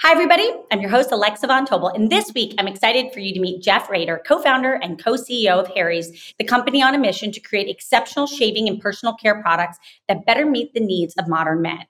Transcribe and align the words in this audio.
Hi, 0.00 0.12
everybody. 0.12 0.52
I'm 0.70 0.82
your 0.82 0.90
host, 0.90 1.10
Alexa 1.10 1.46
Von 1.46 1.66
Tobel. 1.66 1.88
And 1.94 2.10
this 2.12 2.30
week, 2.34 2.54
I'm 2.58 2.68
excited 2.68 3.14
for 3.14 3.20
you 3.20 3.32
to 3.32 3.40
meet 3.40 3.62
Jeff 3.62 3.88
Raider, 3.88 4.20
co 4.26 4.42
founder 4.42 4.74
and 4.74 5.02
co 5.02 5.14
CEO 5.14 5.58
of 5.58 5.68
Harry's, 5.68 6.34
the 6.38 6.44
company 6.44 6.82
on 6.82 6.94
a 6.94 6.98
mission 6.98 7.32
to 7.32 7.40
create 7.40 7.70
exceptional 7.70 8.26
shaving 8.26 8.68
and 8.68 8.78
personal 8.78 9.14
care 9.14 9.40
products 9.40 9.78
that 10.06 10.26
better 10.26 10.44
meet 10.44 10.74
the 10.74 10.80
needs 10.80 11.14
of 11.14 11.26
modern 11.28 11.62
men. 11.62 11.86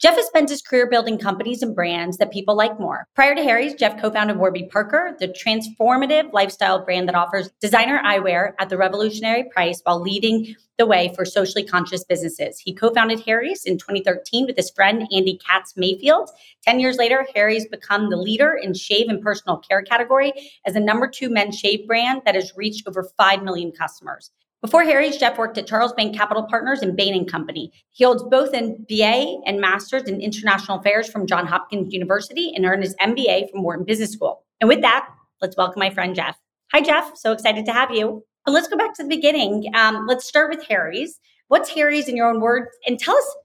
Jeff 0.00 0.14
has 0.14 0.26
spent 0.26 0.48
his 0.48 0.62
career 0.62 0.88
building 0.88 1.18
companies 1.18 1.60
and 1.60 1.74
brands 1.74 2.18
that 2.18 2.30
people 2.30 2.54
like 2.54 2.78
more. 2.78 3.08
Prior 3.16 3.34
to 3.34 3.42
Harry's, 3.42 3.74
Jeff 3.74 4.00
co 4.00 4.08
founded 4.12 4.36
Warby 4.36 4.68
Parker, 4.70 5.16
the 5.18 5.26
transformative 5.26 6.32
lifestyle 6.32 6.84
brand 6.84 7.08
that 7.08 7.16
offers 7.16 7.50
designer 7.60 8.00
eyewear 8.04 8.52
at 8.60 8.68
the 8.68 8.76
revolutionary 8.76 9.50
price 9.52 9.80
while 9.82 10.00
leading 10.00 10.54
the 10.78 10.86
way 10.86 11.12
for 11.16 11.24
socially 11.24 11.64
conscious 11.64 12.04
businesses. 12.04 12.60
He 12.60 12.72
co 12.72 12.94
founded 12.94 13.18
Harry's 13.26 13.64
in 13.64 13.76
2013 13.76 14.46
with 14.46 14.56
his 14.56 14.70
friend 14.70 15.02
Andy 15.12 15.36
Katz 15.44 15.74
Mayfield. 15.76 16.30
10 16.62 16.78
years 16.78 16.96
later, 16.96 17.26
Harry's 17.34 17.66
become 17.66 18.08
the 18.08 18.16
leader 18.16 18.54
in 18.54 18.74
shave 18.74 19.08
and 19.08 19.20
personal 19.20 19.56
care 19.56 19.82
category 19.82 20.32
as 20.64 20.74
the 20.74 20.80
number 20.80 21.08
two 21.08 21.28
men's 21.28 21.58
shave 21.58 21.88
brand 21.88 22.22
that 22.24 22.36
has 22.36 22.52
reached 22.56 22.86
over 22.86 23.10
5 23.16 23.42
million 23.42 23.72
customers. 23.72 24.30
Before 24.60 24.82
Harry's, 24.82 25.16
Jeff 25.16 25.38
worked 25.38 25.56
at 25.56 25.68
Charlesbank 25.68 26.16
Capital 26.16 26.42
Partners 26.42 26.82
and 26.82 26.96
Bain 26.96 27.24
Company. 27.26 27.72
He 27.90 28.02
holds 28.02 28.24
both 28.24 28.52
an 28.52 28.84
BA 28.88 29.36
and 29.46 29.60
Master's 29.60 30.02
in 30.02 30.20
International 30.20 30.80
Affairs 30.80 31.08
from 31.08 31.28
Johns 31.28 31.48
Hopkins 31.48 31.92
University 31.92 32.52
and 32.56 32.64
earned 32.64 32.82
his 32.82 32.96
MBA 32.96 33.50
from 33.50 33.62
Wharton 33.62 33.84
Business 33.84 34.12
School. 34.12 34.44
And 34.60 34.68
with 34.68 34.80
that, 34.80 35.08
let's 35.40 35.56
welcome 35.56 35.78
my 35.78 35.90
friend 35.90 36.12
Jeff. 36.12 36.36
Hi, 36.72 36.80
Jeff. 36.80 37.16
So 37.16 37.30
excited 37.32 37.66
to 37.66 37.72
have 37.72 37.92
you. 37.92 38.24
But 38.44 38.52
let's 38.52 38.66
go 38.66 38.76
back 38.76 38.94
to 38.94 39.04
the 39.04 39.08
beginning. 39.08 39.70
Um, 39.76 40.06
let's 40.08 40.26
start 40.26 40.50
with 40.50 40.64
Harry's. 40.66 41.20
What's 41.46 41.70
Harry's 41.70 42.08
in 42.08 42.16
your 42.16 42.28
own 42.28 42.40
words? 42.40 42.68
And 42.86 42.98
tell 42.98 43.16
us, 43.16 43.36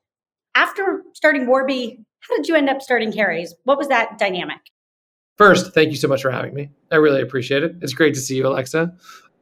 after 0.55 1.03
starting 1.13 1.45
Warby, 1.45 2.03
how 2.21 2.35
did 2.37 2.47
you 2.47 2.55
end 2.55 2.69
up 2.69 2.81
starting 2.81 3.11
Harry's? 3.11 3.53
What 3.65 3.77
was 3.77 3.87
that 3.89 4.17
dynamic? 4.17 4.59
First, 5.37 5.73
thank 5.73 5.91
you 5.91 5.97
so 5.97 6.07
much 6.07 6.21
for 6.21 6.31
having 6.31 6.53
me. 6.53 6.69
I 6.91 6.95
really 6.95 7.21
appreciate 7.21 7.63
it. 7.63 7.75
It's 7.81 7.93
great 7.93 8.13
to 8.15 8.19
see 8.19 8.37
you, 8.37 8.47
Alexa. 8.47 8.93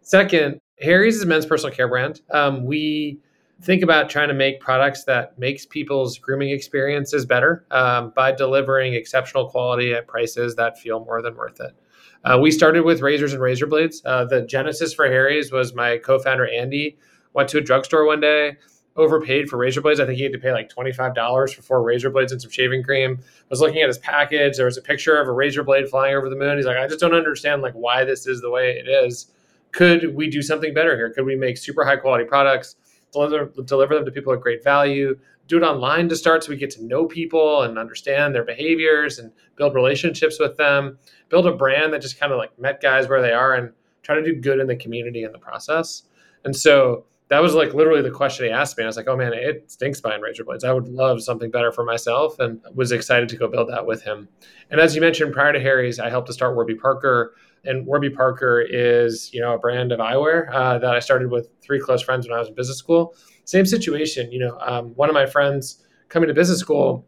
Second, 0.01 0.59
Harry's 0.81 1.17
is 1.17 1.23
a 1.23 1.25
men's 1.25 1.45
personal 1.45 1.73
care 1.75 1.87
brand. 1.87 2.21
Um, 2.31 2.65
we 2.65 3.19
think 3.61 3.83
about 3.83 4.09
trying 4.09 4.27
to 4.29 4.33
make 4.33 4.59
products 4.59 5.03
that 5.03 5.37
makes 5.37 5.65
people's 5.65 6.17
grooming 6.17 6.49
experiences 6.49 7.25
better 7.25 7.65
um, 7.71 8.11
by 8.15 8.31
delivering 8.31 8.95
exceptional 8.95 9.47
quality 9.47 9.93
at 9.93 10.07
prices 10.07 10.55
that 10.55 10.79
feel 10.79 11.05
more 11.05 11.21
than 11.21 11.35
worth 11.35 11.59
it. 11.59 11.75
Uh, 12.23 12.37
we 12.39 12.51
started 12.51 12.83
with 12.83 13.01
razors 13.01 13.33
and 13.33 13.41
razor 13.41 13.67
blades. 13.67 14.01
Uh, 14.05 14.25
the 14.25 14.41
genesis 14.41 14.93
for 14.93 15.05
Harry's 15.05 15.51
was 15.51 15.73
my 15.73 15.97
co-founder 15.97 16.47
Andy 16.47 16.97
went 17.33 17.49
to 17.49 17.57
a 17.57 17.61
drugstore 17.61 18.05
one 18.05 18.19
day, 18.19 18.57
overpaid 18.95 19.49
for 19.49 19.57
razor 19.57 19.81
blades. 19.81 19.99
I 19.99 20.05
think 20.05 20.17
he 20.17 20.23
had 20.23 20.33
to 20.33 20.39
pay 20.39 20.51
like 20.51 20.69
$25 20.69 21.53
for 21.53 21.61
four 21.61 21.83
razor 21.83 22.09
blades 22.09 22.31
and 22.31 22.41
some 22.41 22.51
shaving 22.51 22.83
cream. 22.83 23.19
Was 23.49 23.61
looking 23.61 23.81
at 23.81 23.87
his 23.87 23.97
package. 23.99 24.57
There 24.57 24.65
was 24.65 24.77
a 24.77 24.81
picture 24.81 25.19
of 25.19 25.27
a 25.27 25.31
razor 25.31 25.63
blade 25.63 25.89
flying 25.89 26.15
over 26.15 26.29
the 26.29 26.35
moon. 26.35 26.57
He's 26.57 26.65
like, 26.65 26.77
I 26.77 26.87
just 26.87 26.99
don't 26.99 27.13
understand 27.13 27.61
like 27.61 27.73
why 27.73 28.03
this 28.03 28.27
is 28.27 28.41
the 28.41 28.49
way 28.49 28.71
it 28.71 28.87
is 28.87 29.27
could 29.71 30.15
we 30.15 30.29
do 30.29 30.41
something 30.41 30.73
better 30.73 30.95
here? 30.95 31.11
Could 31.11 31.25
we 31.25 31.35
make 31.35 31.57
super 31.57 31.83
high 31.83 31.97
quality 31.97 32.25
products, 32.25 32.75
deliver, 33.11 33.51
deliver 33.63 33.95
them 33.95 34.05
to 34.05 34.11
people 34.11 34.33
at 34.33 34.41
great 34.41 34.63
value, 34.63 35.17
do 35.47 35.57
it 35.57 35.63
online 35.63 36.07
to 36.09 36.15
start 36.15 36.43
so 36.43 36.49
we 36.49 36.55
get 36.55 36.69
to 36.71 36.85
know 36.85 37.05
people 37.05 37.63
and 37.63 37.77
understand 37.77 38.33
their 38.33 38.45
behaviors 38.45 39.19
and 39.19 39.31
build 39.57 39.75
relationships 39.75 40.39
with 40.39 40.55
them, 40.57 40.97
build 41.29 41.45
a 41.45 41.51
brand 41.51 41.93
that 41.93 42.01
just 42.01 42.19
kind 42.19 42.31
of 42.31 42.37
like 42.37 42.57
met 42.57 42.81
guys 42.81 43.09
where 43.09 43.21
they 43.21 43.33
are 43.33 43.53
and 43.53 43.73
try 44.03 44.15
to 44.15 44.23
do 44.23 44.35
good 44.35 44.59
in 44.59 44.67
the 44.67 44.75
community 44.75 45.23
in 45.23 45.31
the 45.31 45.37
process. 45.37 46.03
And 46.45 46.55
so 46.55 47.05
that 47.27 47.41
was 47.41 47.53
like 47.53 47.73
literally 47.73 48.01
the 48.01 48.11
question 48.11 48.45
he 48.45 48.51
asked 48.51 48.77
me. 48.77 48.83
I 48.83 48.87
was 48.87 48.97
like, 48.97 49.07
oh 49.07 49.15
man, 49.15 49.33
it 49.33 49.69
stinks 49.71 50.01
buying 50.01 50.21
razor 50.21 50.43
blades. 50.43 50.63
I 50.63 50.73
would 50.73 50.87
love 50.87 51.21
something 51.21 51.49
better 51.49 51.71
for 51.71 51.83
myself 51.83 52.39
and 52.39 52.61
was 52.73 52.91
excited 52.91 53.29
to 53.29 53.37
go 53.37 53.47
build 53.47 53.69
that 53.69 53.85
with 53.85 54.03
him. 54.03 54.27
And 54.69 54.81
as 54.81 54.95
you 54.95 55.01
mentioned, 55.01 55.33
prior 55.33 55.53
to 55.53 55.59
Harry's, 55.59 55.99
I 55.99 56.09
helped 56.09 56.27
to 56.27 56.33
start 56.33 56.55
Warby 56.55 56.75
Parker 56.75 57.33
and 57.63 57.85
Warby 57.85 58.09
Parker 58.11 58.61
is, 58.61 59.33
you 59.33 59.41
know, 59.41 59.53
a 59.53 59.57
brand 59.59 59.91
of 59.91 59.99
eyewear 59.99 60.51
uh, 60.51 60.79
that 60.79 60.95
I 60.95 60.99
started 60.99 61.31
with 61.31 61.49
three 61.61 61.79
close 61.79 62.01
friends 62.01 62.27
when 62.27 62.35
I 62.35 62.39
was 62.39 62.47
in 62.47 62.55
business 62.55 62.77
school. 62.77 63.15
Same 63.45 63.65
situation, 63.65 64.31
you 64.31 64.39
know, 64.39 64.57
um, 64.61 64.89
one 64.95 65.09
of 65.09 65.13
my 65.13 65.25
friends 65.25 65.83
coming 66.09 66.27
to 66.27 66.33
business 66.33 66.59
school, 66.59 67.05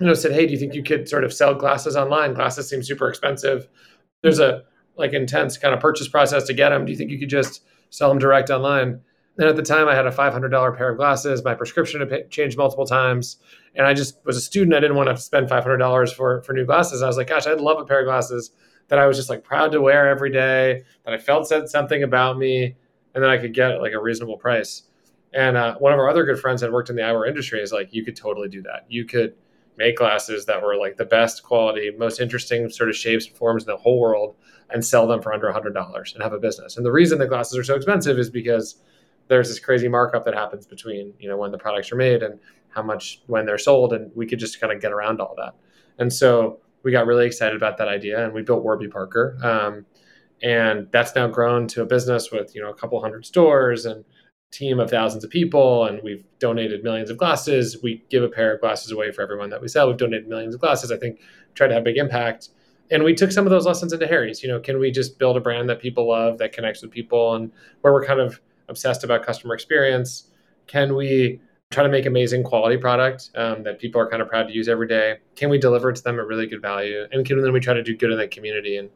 you 0.00 0.06
know, 0.06 0.14
said, 0.14 0.32
"Hey, 0.32 0.46
do 0.46 0.52
you 0.52 0.58
think 0.58 0.74
you 0.74 0.82
could 0.82 1.08
sort 1.08 1.24
of 1.24 1.32
sell 1.32 1.54
glasses 1.54 1.96
online? 1.96 2.34
Glasses 2.34 2.68
seem 2.68 2.82
super 2.82 3.08
expensive. 3.08 3.68
There's 4.22 4.38
a 4.38 4.62
like 4.96 5.12
intense 5.12 5.58
kind 5.58 5.74
of 5.74 5.80
purchase 5.80 6.08
process 6.08 6.44
to 6.44 6.54
get 6.54 6.70
them. 6.70 6.84
Do 6.84 6.92
you 6.92 6.98
think 6.98 7.10
you 7.10 7.18
could 7.18 7.28
just 7.28 7.62
sell 7.90 8.08
them 8.08 8.18
direct 8.18 8.50
online?" 8.50 9.00
And 9.38 9.48
at 9.48 9.56
the 9.56 9.62
time, 9.62 9.86
I 9.86 9.94
had 9.94 10.06
a 10.06 10.10
$500 10.10 10.76
pair 10.76 10.90
of 10.90 10.96
glasses. 10.96 11.44
My 11.44 11.54
prescription 11.54 12.00
had 12.00 12.30
changed 12.30 12.56
multiple 12.56 12.86
times, 12.86 13.36
and 13.74 13.86
I 13.86 13.92
just 13.92 14.18
was 14.24 14.36
a 14.36 14.40
student. 14.40 14.74
I 14.74 14.80
didn't 14.80 14.96
want 14.96 15.10
to 15.10 15.16
spend 15.18 15.48
$500 15.48 16.14
for 16.14 16.42
for 16.42 16.52
new 16.52 16.64
glasses. 16.64 17.02
I 17.02 17.06
was 17.06 17.16
like, 17.16 17.28
"Gosh, 17.28 17.46
I'd 17.46 17.60
love 17.60 17.78
a 17.78 17.84
pair 17.84 18.00
of 18.00 18.06
glasses." 18.06 18.50
That 18.88 18.98
I 18.98 19.06
was 19.06 19.16
just 19.16 19.30
like 19.30 19.44
proud 19.44 19.72
to 19.72 19.80
wear 19.80 20.08
every 20.08 20.30
day, 20.30 20.84
that 21.04 21.14
I 21.14 21.18
felt 21.18 21.48
said 21.48 21.68
something 21.68 22.02
about 22.02 22.38
me, 22.38 22.76
and 23.14 23.22
then 23.22 23.30
I 23.30 23.38
could 23.38 23.54
get 23.54 23.80
like 23.80 23.92
a 23.92 24.00
reasonable 24.00 24.36
price. 24.36 24.82
And 25.32 25.56
uh, 25.56 25.76
one 25.76 25.92
of 25.92 25.98
our 25.98 26.08
other 26.08 26.24
good 26.24 26.38
friends 26.38 26.62
had 26.62 26.72
worked 26.72 26.90
in 26.90 26.96
the 26.96 27.02
eyewear 27.02 27.28
industry 27.28 27.60
is 27.60 27.72
like, 27.72 27.92
you 27.92 28.04
could 28.04 28.16
totally 28.16 28.48
do 28.48 28.62
that. 28.62 28.86
You 28.88 29.04
could 29.04 29.34
make 29.76 29.96
glasses 29.96 30.46
that 30.46 30.62
were 30.62 30.76
like 30.76 30.96
the 30.96 31.04
best 31.04 31.42
quality, 31.42 31.90
most 31.96 32.20
interesting 32.20 32.70
sort 32.70 32.88
of 32.88 32.96
shapes 32.96 33.26
and 33.26 33.36
forms 33.36 33.64
in 33.64 33.66
the 33.66 33.76
whole 33.76 34.00
world 34.00 34.36
and 34.70 34.84
sell 34.84 35.06
them 35.06 35.20
for 35.20 35.32
under 35.32 35.52
$100 35.52 36.14
and 36.14 36.22
have 36.22 36.32
a 36.32 36.38
business. 36.38 36.76
And 36.76 36.86
the 36.86 36.92
reason 36.92 37.18
the 37.18 37.26
glasses 37.26 37.58
are 37.58 37.64
so 37.64 37.74
expensive 37.74 38.18
is 38.18 38.30
because 38.30 38.76
there's 39.28 39.48
this 39.48 39.58
crazy 39.58 39.88
markup 39.88 40.24
that 40.24 40.34
happens 40.34 40.66
between, 40.66 41.12
you 41.18 41.28
know, 41.28 41.36
when 41.36 41.52
the 41.52 41.58
products 41.58 41.92
are 41.92 41.96
made 41.96 42.22
and 42.22 42.38
how 42.70 42.82
much 42.82 43.22
when 43.26 43.44
they're 43.44 43.58
sold. 43.58 43.92
And 43.92 44.10
we 44.14 44.26
could 44.26 44.38
just 44.38 44.60
kind 44.60 44.72
of 44.72 44.80
get 44.80 44.92
around 44.92 45.20
all 45.20 45.34
that. 45.36 45.54
And 45.98 46.12
so 46.12 46.60
we 46.86 46.92
got 46.92 47.04
really 47.04 47.26
excited 47.26 47.56
about 47.56 47.76
that 47.78 47.88
idea 47.88 48.24
and 48.24 48.32
we 48.32 48.42
built 48.42 48.62
Warby 48.62 48.86
Parker. 48.86 49.36
Um, 49.42 49.84
and 50.40 50.86
that's 50.92 51.16
now 51.16 51.26
grown 51.26 51.66
to 51.66 51.82
a 51.82 51.84
business 51.84 52.30
with 52.30 52.54
you 52.54 52.62
know 52.62 52.70
a 52.70 52.74
couple 52.74 53.00
hundred 53.00 53.26
stores 53.26 53.86
and 53.86 54.04
team 54.52 54.78
of 54.78 54.88
thousands 54.88 55.24
of 55.24 55.30
people 55.30 55.84
and 55.86 56.00
we've 56.04 56.24
donated 56.38 56.84
millions 56.84 57.10
of 57.10 57.18
glasses. 57.18 57.82
We 57.82 58.04
give 58.08 58.22
a 58.22 58.28
pair 58.28 58.54
of 58.54 58.60
glasses 58.60 58.92
away 58.92 59.10
for 59.10 59.22
everyone 59.22 59.50
that 59.50 59.60
we 59.60 59.66
sell. 59.66 59.88
We've 59.88 59.96
donated 59.96 60.28
millions 60.28 60.54
of 60.54 60.60
glasses 60.60 60.92
i 60.92 60.96
think 60.96 61.20
try 61.56 61.66
to 61.66 61.74
have 61.74 61.82
big 61.82 61.96
impact. 61.96 62.50
And 62.88 63.02
we 63.02 63.14
took 63.14 63.32
some 63.32 63.46
of 63.46 63.50
those 63.50 63.66
lessons 63.66 63.92
into 63.92 64.06
harry's. 64.06 64.40
You 64.44 64.48
know 64.48 64.60
can 64.60 64.78
we 64.78 64.92
just 64.92 65.18
build 65.18 65.36
a 65.36 65.40
brand 65.40 65.68
that 65.68 65.80
people 65.80 66.08
love 66.08 66.38
that 66.38 66.52
connects 66.52 66.82
with 66.82 66.92
people 66.92 67.34
and 67.34 67.50
where 67.80 67.92
we're 67.92 68.04
kind 68.04 68.20
of 68.20 68.40
obsessed 68.68 69.02
about 69.02 69.26
customer 69.26 69.54
experience? 69.54 70.30
Can 70.68 70.94
we 70.94 71.40
try 71.70 71.82
to 71.82 71.88
make 71.88 72.06
amazing 72.06 72.42
quality 72.42 72.76
product 72.76 73.30
um, 73.34 73.62
that 73.64 73.78
people 73.78 74.00
are 74.00 74.08
kind 74.08 74.22
of 74.22 74.28
proud 74.28 74.48
to 74.48 74.54
use 74.54 74.68
every 74.68 74.86
day. 74.86 75.16
Can 75.34 75.50
we 75.50 75.58
deliver 75.58 75.92
to 75.92 76.02
them 76.02 76.18
at 76.18 76.26
really 76.26 76.46
good 76.46 76.62
value? 76.62 77.04
And 77.10 77.26
can 77.26 77.42
then 77.42 77.52
we 77.52 77.60
try 77.60 77.74
to 77.74 77.82
do 77.82 77.96
good 77.96 78.10
in 78.10 78.18
the 78.18 78.28
community? 78.28 78.76
And 78.76 78.88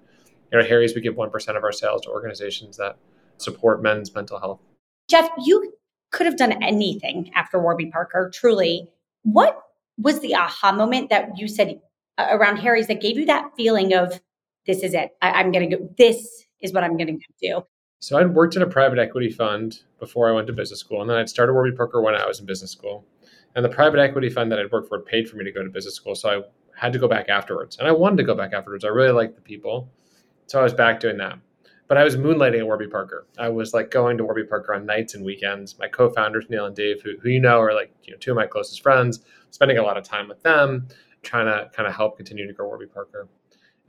you 0.52 0.58
know, 0.58 0.64
Harry's, 0.64 0.94
we 0.94 1.00
give 1.00 1.16
one 1.16 1.30
percent 1.30 1.56
of 1.56 1.64
our 1.64 1.72
sales 1.72 2.02
to 2.02 2.10
organizations 2.10 2.76
that 2.76 2.96
support 3.38 3.82
men's 3.82 4.14
mental 4.14 4.38
health. 4.38 4.60
Jeff, 5.08 5.28
you 5.44 5.72
could 6.10 6.26
have 6.26 6.36
done 6.36 6.62
anything 6.62 7.30
after 7.34 7.60
Warby 7.60 7.86
Parker. 7.86 8.30
Truly, 8.32 8.88
what 9.22 9.60
was 9.98 10.20
the 10.20 10.34
aha 10.34 10.72
moment 10.72 11.10
that 11.10 11.36
you 11.36 11.48
said 11.48 11.80
uh, 12.18 12.26
around 12.30 12.56
Harry's 12.56 12.86
that 12.86 13.00
gave 13.00 13.16
you 13.16 13.26
that 13.26 13.50
feeling 13.56 13.92
of 13.94 14.20
this 14.66 14.82
is 14.82 14.94
it? 14.94 15.10
I, 15.22 15.32
I'm 15.32 15.52
going 15.52 15.68
to 15.68 15.76
go. 15.76 15.88
This 15.98 16.44
is 16.60 16.72
what 16.72 16.84
I'm 16.84 16.96
going 16.96 17.18
to 17.18 17.26
do. 17.40 17.62
So 18.02 18.18
I'd 18.18 18.34
worked 18.34 18.56
in 18.56 18.62
a 18.62 18.66
private 18.66 18.98
equity 18.98 19.30
fund 19.30 19.82
before 19.98 20.26
I 20.26 20.32
went 20.32 20.46
to 20.46 20.54
business 20.54 20.80
school, 20.80 21.02
and 21.02 21.10
then 21.10 21.18
I'd 21.18 21.28
started 21.28 21.52
Warby 21.52 21.76
Parker 21.76 22.00
when 22.00 22.14
I 22.14 22.26
was 22.26 22.40
in 22.40 22.46
business 22.46 22.70
school. 22.70 23.04
And 23.54 23.62
the 23.62 23.68
private 23.68 24.00
equity 24.00 24.30
fund 24.30 24.50
that 24.50 24.58
I'd 24.58 24.72
worked 24.72 24.88
for 24.88 25.00
paid 25.00 25.28
for 25.28 25.36
me 25.36 25.44
to 25.44 25.52
go 25.52 25.62
to 25.62 25.68
business 25.68 25.96
school, 25.96 26.14
so 26.14 26.30
I 26.30 26.80
had 26.80 26.94
to 26.94 26.98
go 26.98 27.06
back 27.06 27.28
afterwards. 27.28 27.76
And 27.76 27.86
I 27.86 27.92
wanted 27.92 28.16
to 28.16 28.22
go 28.22 28.34
back 28.34 28.54
afterwards. 28.54 28.86
I 28.86 28.88
really 28.88 29.12
liked 29.12 29.34
the 29.34 29.42
people, 29.42 29.90
so 30.46 30.58
I 30.58 30.62
was 30.62 30.72
back 30.72 30.98
doing 30.98 31.18
that. 31.18 31.38
But 31.88 31.98
I 31.98 32.04
was 32.04 32.16
moonlighting 32.16 32.60
at 32.60 32.64
Warby 32.64 32.86
Parker. 32.86 33.26
I 33.38 33.50
was 33.50 33.74
like 33.74 33.90
going 33.90 34.16
to 34.16 34.24
Warby 34.24 34.44
Parker 34.44 34.72
on 34.72 34.86
nights 34.86 35.14
and 35.14 35.22
weekends. 35.22 35.78
My 35.78 35.88
co-founders, 35.88 36.46
Neil 36.48 36.64
and 36.64 36.74
Dave, 36.74 37.02
who, 37.02 37.18
who 37.20 37.28
you 37.28 37.40
know 37.40 37.60
are 37.60 37.74
like 37.74 37.92
you 38.04 38.12
know 38.14 38.18
two 38.18 38.30
of 38.30 38.36
my 38.36 38.46
closest 38.46 38.82
friends, 38.82 39.20
spending 39.50 39.76
a 39.76 39.82
lot 39.82 39.98
of 39.98 40.04
time 40.04 40.26
with 40.26 40.42
them, 40.42 40.88
trying 41.22 41.46
to 41.46 41.68
kind 41.76 41.86
of 41.86 41.94
help 41.94 42.16
continue 42.16 42.46
to 42.46 42.52
grow 42.54 42.66
Warby 42.66 42.86
Parker. 42.86 43.28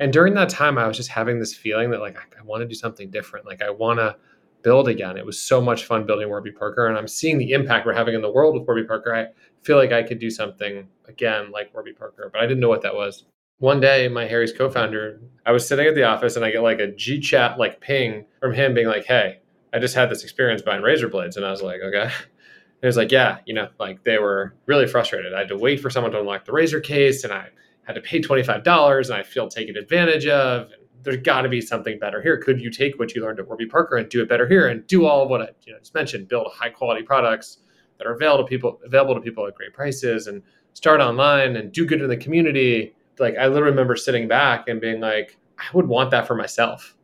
And 0.01 0.11
during 0.11 0.33
that 0.33 0.49
time, 0.49 0.79
I 0.79 0.87
was 0.87 0.97
just 0.97 1.09
having 1.09 1.37
this 1.37 1.53
feeling 1.53 1.91
that 1.91 2.01
like 2.01 2.17
I, 2.17 2.39
I 2.39 2.43
want 2.43 2.61
to 2.61 2.67
do 2.67 2.73
something 2.73 3.11
different. 3.11 3.45
Like 3.45 3.61
I 3.61 3.69
want 3.69 3.99
to 3.99 4.15
build 4.63 4.87
again. 4.87 5.15
It 5.15 5.25
was 5.25 5.39
so 5.39 5.61
much 5.61 5.85
fun 5.85 6.07
building 6.07 6.27
Warby 6.27 6.53
Parker, 6.53 6.87
and 6.87 6.97
I'm 6.97 7.07
seeing 7.07 7.37
the 7.37 7.51
impact 7.51 7.85
we're 7.85 7.93
having 7.93 8.15
in 8.15 8.21
the 8.23 8.31
world 8.31 8.55
with 8.55 8.67
Warby 8.67 8.85
Parker. 8.85 9.13
I 9.13 9.27
feel 9.61 9.77
like 9.77 9.91
I 9.91 10.01
could 10.01 10.17
do 10.17 10.31
something 10.31 10.87
again 11.07 11.51
like 11.51 11.71
Warby 11.75 11.93
Parker, 11.93 12.31
but 12.33 12.41
I 12.41 12.47
didn't 12.47 12.61
know 12.61 12.67
what 12.67 12.81
that 12.81 12.95
was. 12.95 13.25
One 13.59 13.79
day, 13.79 14.07
my 14.07 14.25
Harry's 14.25 14.51
co-founder, 14.51 15.21
I 15.45 15.51
was 15.51 15.67
sitting 15.67 15.85
at 15.85 15.93
the 15.93 16.03
office 16.03 16.35
and 16.35 16.43
I 16.43 16.49
get 16.49 16.63
like 16.63 16.79
a 16.79 16.87
G 16.87 17.19
chat 17.19 17.59
like 17.59 17.79
ping 17.79 18.25
from 18.39 18.55
him 18.55 18.73
being 18.73 18.87
like, 18.87 19.05
"Hey, 19.05 19.41
I 19.71 19.77
just 19.77 19.93
had 19.93 20.09
this 20.09 20.23
experience 20.23 20.63
buying 20.63 20.81
razor 20.81 21.09
blades," 21.09 21.37
and 21.37 21.45
I 21.45 21.51
was 21.51 21.61
like, 21.61 21.79
"Okay." 21.79 22.01
And 22.01 22.11
he 22.81 22.87
was 22.87 22.97
like, 22.97 23.11
"Yeah, 23.11 23.37
you 23.45 23.53
know, 23.53 23.67
like 23.79 24.03
they 24.03 24.17
were 24.17 24.55
really 24.65 24.87
frustrated. 24.87 25.31
I 25.35 25.39
had 25.39 25.49
to 25.49 25.57
wait 25.57 25.79
for 25.79 25.91
someone 25.91 26.11
to 26.13 26.19
unlock 26.19 26.45
the 26.45 26.53
razor 26.53 26.79
case, 26.79 27.23
and 27.23 27.31
I 27.31 27.49
had 27.83 27.93
to 27.93 28.01
pay 28.01 28.21
twenty 28.21 28.43
five 28.43 28.63
dollars, 28.63 29.09
and 29.09 29.19
I 29.19 29.23
feel 29.23 29.47
taken 29.47 29.77
advantage 29.77 30.27
of." 30.27 30.71
there's 31.03 31.17
got 31.17 31.41
to 31.41 31.49
be 31.49 31.61
something 31.61 31.99
better 31.99 32.21
here. 32.21 32.37
Could 32.37 32.61
you 32.61 32.69
take 32.69 32.99
what 32.99 33.15
you 33.15 33.21
learned 33.21 33.39
at 33.39 33.47
Warby 33.47 33.67
Parker 33.67 33.97
and 33.97 34.09
do 34.09 34.21
it 34.21 34.29
better 34.29 34.47
here 34.47 34.67
and 34.67 34.85
do 34.87 35.05
all 35.05 35.23
of 35.23 35.29
what 35.29 35.41
I 35.41 35.49
you 35.65 35.73
know, 35.73 35.79
just 35.79 35.95
mentioned, 35.95 36.27
build 36.27 36.51
high 36.53 36.69
quality 36.69 37.03
products 37.03 37.59
that 37.97 38.07
are 38.07 38.13
available 38.13 38.43
to 38.43 38.49
people, 38.49 38.79
available 38.85 39.15
to 39.15 39.21
people 39.21 39.45
at 39.47 39.55
great 39.55 39.73
prices 39.73 40.27
and 40.27 40.41
start 40.73 41.01
online 41.01 41.55
and 41.55 41.71
do 41.71 41.85
good 41.85 42.01
in 42.01 42.09
the 42.09 42.17
community. 42.17 42.95
Like 43.19 43.35
I 43.37 43.47
literally 43.47 43.71
remember 43.71 43.95
sitting 43.95 44.27
back 44.27 44.67
and 44.67 44.79
being 44.79 44.99
like, 44.99 45.37
I 45.57 45.65
would 45.75 45.87
want 45.87 46.11
that 46.11 46.27
for 46.27 46.35
myself. 46.35 46.95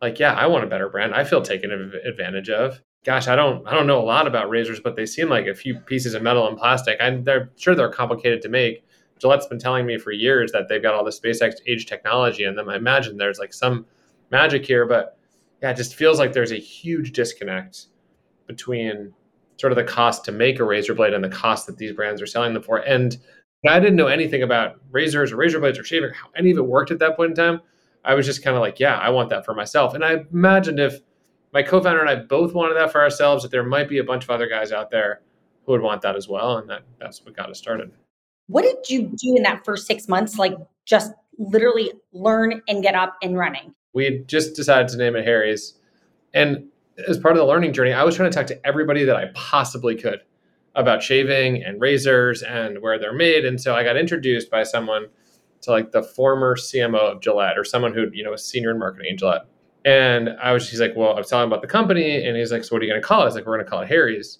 Like, 0.00 0.18
yeah, 0.18 0.34
I 0.34 0.46
want 0.46 0.64
a 0.64 0.68
better 0.68 0.88
brand. 0.88 1.14
I 1.14 1.24
feel 1.24 1.42
taken 1.42 1.70
advantage 2.06 2.50
of. 2.50 2.80
Gosh, 3.04 3.28
I 3.28 3.36
don't, 3.36 3.66
I 3.66 3.72
don't 3.72 3.86
know 3.86 4.00
a 4.00 4.04
lot 4.04 4.26
about 4.26 4.50
razors, 4.50 4.80
but 4.80 4.96
they 4.96 5.06
seem 5.06 5.28
like 5.28 5.46
a 5.46 5.54
few 5.54 5.76
pieces 5.76 6.14
of 6.14 6.22
metal 6.22 6.48
and 6.48 6.58
plastic. 6.58 6.98
I'm 7.00 7.24
they're 7.24 7.50
sure 7.56 7.74
they're 7.74 7.90
complicated 7.90 8.42
to 8.42 8.48
make, 8.48 8.84
Gillette's 9.20 9.46
been 9.46 9.58
telling 9.58 9.86
me 9.86 9.98
for 9.98 10.12
years 10.12 10.52
that 10.52 10.68
they've 10.68 10.82
got 10.82 10.94
all 10.94 11.04
the 11.04 11.12
space 11.12 11.40
age 11.66 11.86
technology 11.86 12.44
in 12.44 12.54
them. 12.54 12.68
I 12.68 12.76
imagine 12.76 13.16
there's 13.16 13.38
like 13.38 13.54
some 13.54 13.86
magic 14.30 14.66
here, 14.66 14.86
but 14.86 15.18
yeah, 15.62 15.70
it 15.70 15.76
just 15.76 15.94
feels 15.94 16.18
like 16.18 16.32
there's 16.32 16.52
a 16.52 16.56
huge 16.56 17.12
disconnect 17.12 17.86
between 18.46 19.12
sort 19.58 19.72
of 19.72 19.76
the 19.76 19.84
cost 19.84 20.24
to 20.26 20.32
make 20.32 20.60
a 20.60 20.64
razor 20.64 20.94
blade 20.94 21.14
and 21.14 21.24
the 21.24 21.28
cost 21.28 21.66
that 21.66 21.78
these 21.78 21.92
brands 21.92 22.20
are 22.20 22.26
selling 22.26 22.52
them 22.52 22.62
for. 22.62 22.78
And 22.78 23.16
I 23.66 23.80
didn't 23.80 23.96
know 23.96 24.06
anything 24.06 24.42
about 24.42 24.76
razors 24.90 25.32
or 25.32 25.36
razor 25.36 25.58
blades 25.60 25.78
or 25.78 25.84
shaving, 25.84 26.10
how 26.10 26.28
any 26.36 26.50
of 26.50 26.58
it 26.58 26.66
worked 26.66 26.90
at 26.90 26.98
that 26.98 27.16
point 27.16 27.30
in 27.30 27.36
time. 27.36 27.60
I 28.04 28.14
was 28.14 28.26
just 28.26 28.44
kind 28.44 28.54
of 28.54 28.60
like, 28.60 28.78
yeah, 28.78 28.98
I 28.98 29.10
want 29.10 29.30
that 29.30 29.44
for 29.44 29.54
myself. 29.54 29.94
And 29.94 30.04
I 30.04 30.24
imagined 30.32 30.78
if 30.78 31.00
my 31.52 31.62
co-founder 31.62 32.00
and 32.00 32.10
I 32.10 32.16
both 32.16 32.54
wanted 32.54 32.74
that 32.74 32.92
for 32.92 33.00
ourselves, 33.00 33.42
that 33.42 33.50
there 33.50 33.64
might 33.64 33.88
be 33.88 33.98
a 33.98 34.04
bunch 34.04 34.24
of 34.24 34.30
other 34.30 34.46
guys 34.46 34.72
out 34.72 34.90
there 34.90 35.22
who 35.64 35.72
would 35.72 35.80
want 35.80 36.02
that 36.02 36.14
as 36.14 36.28
well. 36.28 36.58
And 36.58 36.68
that 36.70 36.82
that's 37.00 37.24
what 37.24 37.34
got 37.34 37.50
us 37.50 37.58
started. 37.58 37.90
What 38.48 38.62
did 38.62 38.88
you 38.88 39.02
do 39.02 39.36
in 39.36 39.42
that 39.42 39.64
first 39.64 39.86
six 39.86 40.08
months? 40.08 40.38
Like 40.38 40.54
just 40.84 41.12
literally 41.38 41.92
learn 42.12 42.62
and 42.68 42.82
get 42.82 42.94
up 42.94 43.16
and 43.22 43.36
running? 43.36 43.74
We 43.92 44.04
had 44.04 44.28
just 44.28 44.54
decided 44.54 44.88
to 44.88 44.96
name 44.96 45.16
it 45.16 45.24
Harry's. 45.24 45.74
And 46.34 46.64
as 47.08 47.18
part 47.18 47.32
of 47.32 47.38
the 47.38 47.46
learning 47.46 47.72
journey, 47.72 47.92
I 47.92 48.02
was 48.04 48.16
trying 48.16 48.30
to 48.30 48.36
talk 48.36 48.46
to 48.48 48.66
everybody 48.66 49.04
that 49.04 49.16
I 49.16 49.26
possibly 49.34 49.94
could 49.96 50.20
about 50.74 51.02
shaving 51.02 51.64
and 51.64 51.80
razors 51.80 52.42
and 52.42 52.82
where 52.82 52.98
they're 52.98 53.14
made. 53.14 53.44
And 53.44 53.60
so 53.60 53.74
I 53.74 53.82
got 53.82 53.96
introduced 53.96 54.50
by 54.50 54.62
someone 54.62 55.06
to 55.62 55.70
like 55.70 55.92
the 55.92 56.02
former 56.02 56.56
CMO 56.56 56.98
of 56.98 57.20
Gillette 57.20 57.58
or 57.58 57.64
someone 57.64 57.94
who, 57.94 58.10
you 58.12 58.22
know, 58.22 58.30
was 58.30 58.44
senior 58.44 58.70
in 58.70 58.78
marketing 58.78 59.12
at 59.12 59.18
Gillette. 59.18 59.46
And 59.86 60.30
I 60.42 60.52
was, 60.52 60.68
he's 60.68 60.80
like, 60.80 60.94
well, 60.94 61.14
I 61.14 61.18
was 61.18 61.28
telling 61.28 61.44
him 61.44 61.52
about 61.52 61.62
the 61.62 61.68
company. 61.68 62.26
And 62.26 62.36
he's 62.36 62.52
like, 62.52 62.64
so 62.64 62.74
what 62.74 62.82
are 62.82 62.84
you 62.84 62.90
going 62.90 63.00
to 63.00 63.06
call 63.06 63.20
it? 63.20 63.22
I 63.22 63.26
was 63.26 63.34
like, 63.34 63.46
we're 63.46 63.54
going 63.54 63.64
to 63.64 63.70
call 63.70 63.80
it 63.80 63.88
Harry's. 63.88 64.38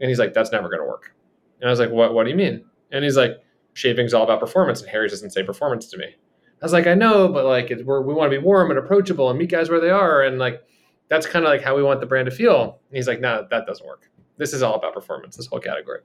And 0.00 0.08
he's 0.08 0.18
like, 0.18 0.32
that's 0.32 0.50
never 0.50 0.68
going 0.68 0.80
to 0.80 0.86
work. 0.86 1.14
And 1.60 1.68
I 1.68 1.70
was 1.70 1.78
like, 1.78 1.90
what, 1.90 2.14
what 2.14 2.24
do 2.24 2.30
you 2.30 2.36
mean? 2.36 2.64
And 2.92 3.04
he's 3.04 3.16
like, 3.16 3.38
shaving's 3.74 4.14
all 4.14 4.24
about 4.24 4.40
performance, 4.40 4.80
and 4.80 4.90
Harry's 4.90 5.12
doesn't 5.12 5.30
say 5.30 5.42
performance 5.42 5.86
to 5.88 5.98
me. 5.98 6.06
I 6.06 6.64
was 6.64 6.72
like, 6.72 6.86
I 6.86 6.94
know, 6.94 7.28
but 7.28 7.44
like, 7.44 7.70
it, 7.70 7.86
we 7.86 8.14
want 8.14 8.30
to 8.30 8.38
be 8.38 8.44
warm 8.44 8.70
and 8.70 8.78
approachable 8.78 9.30
and 9.30 9.38
meet 9.38 9.50
guys 9.50 9.70
where 9.70 9.80
they 9.80 9.90
are, 9.90 10.22
and 10.22 10.38
like, 10.38 10.62
that's 11.08 11.26
kind 11.26 11.44
of 11.44 11.50
like 11.50 11.62
how 11.62 11.76
we 11.76 11.82
want 11.82 12.00
the 12.00 12.06
brand 12.06 12.26
to 12.26 12.34
feel. 12.34 12.80
And 12.88 12.96
he's 12.96 13.08
like, 13.08 13.20
no, 13.20 13.46
that 13.50 13.66
doesn't 13.66 13.86
work. 13.86 14.10
This 14.36 14.52
is 14.52 14.62
all 14.62 14.74
about 14.74 14.94
performance. 14.94 15.36
This 15.36 15.46
whole 15.46 15.60
category. 15.60 16.00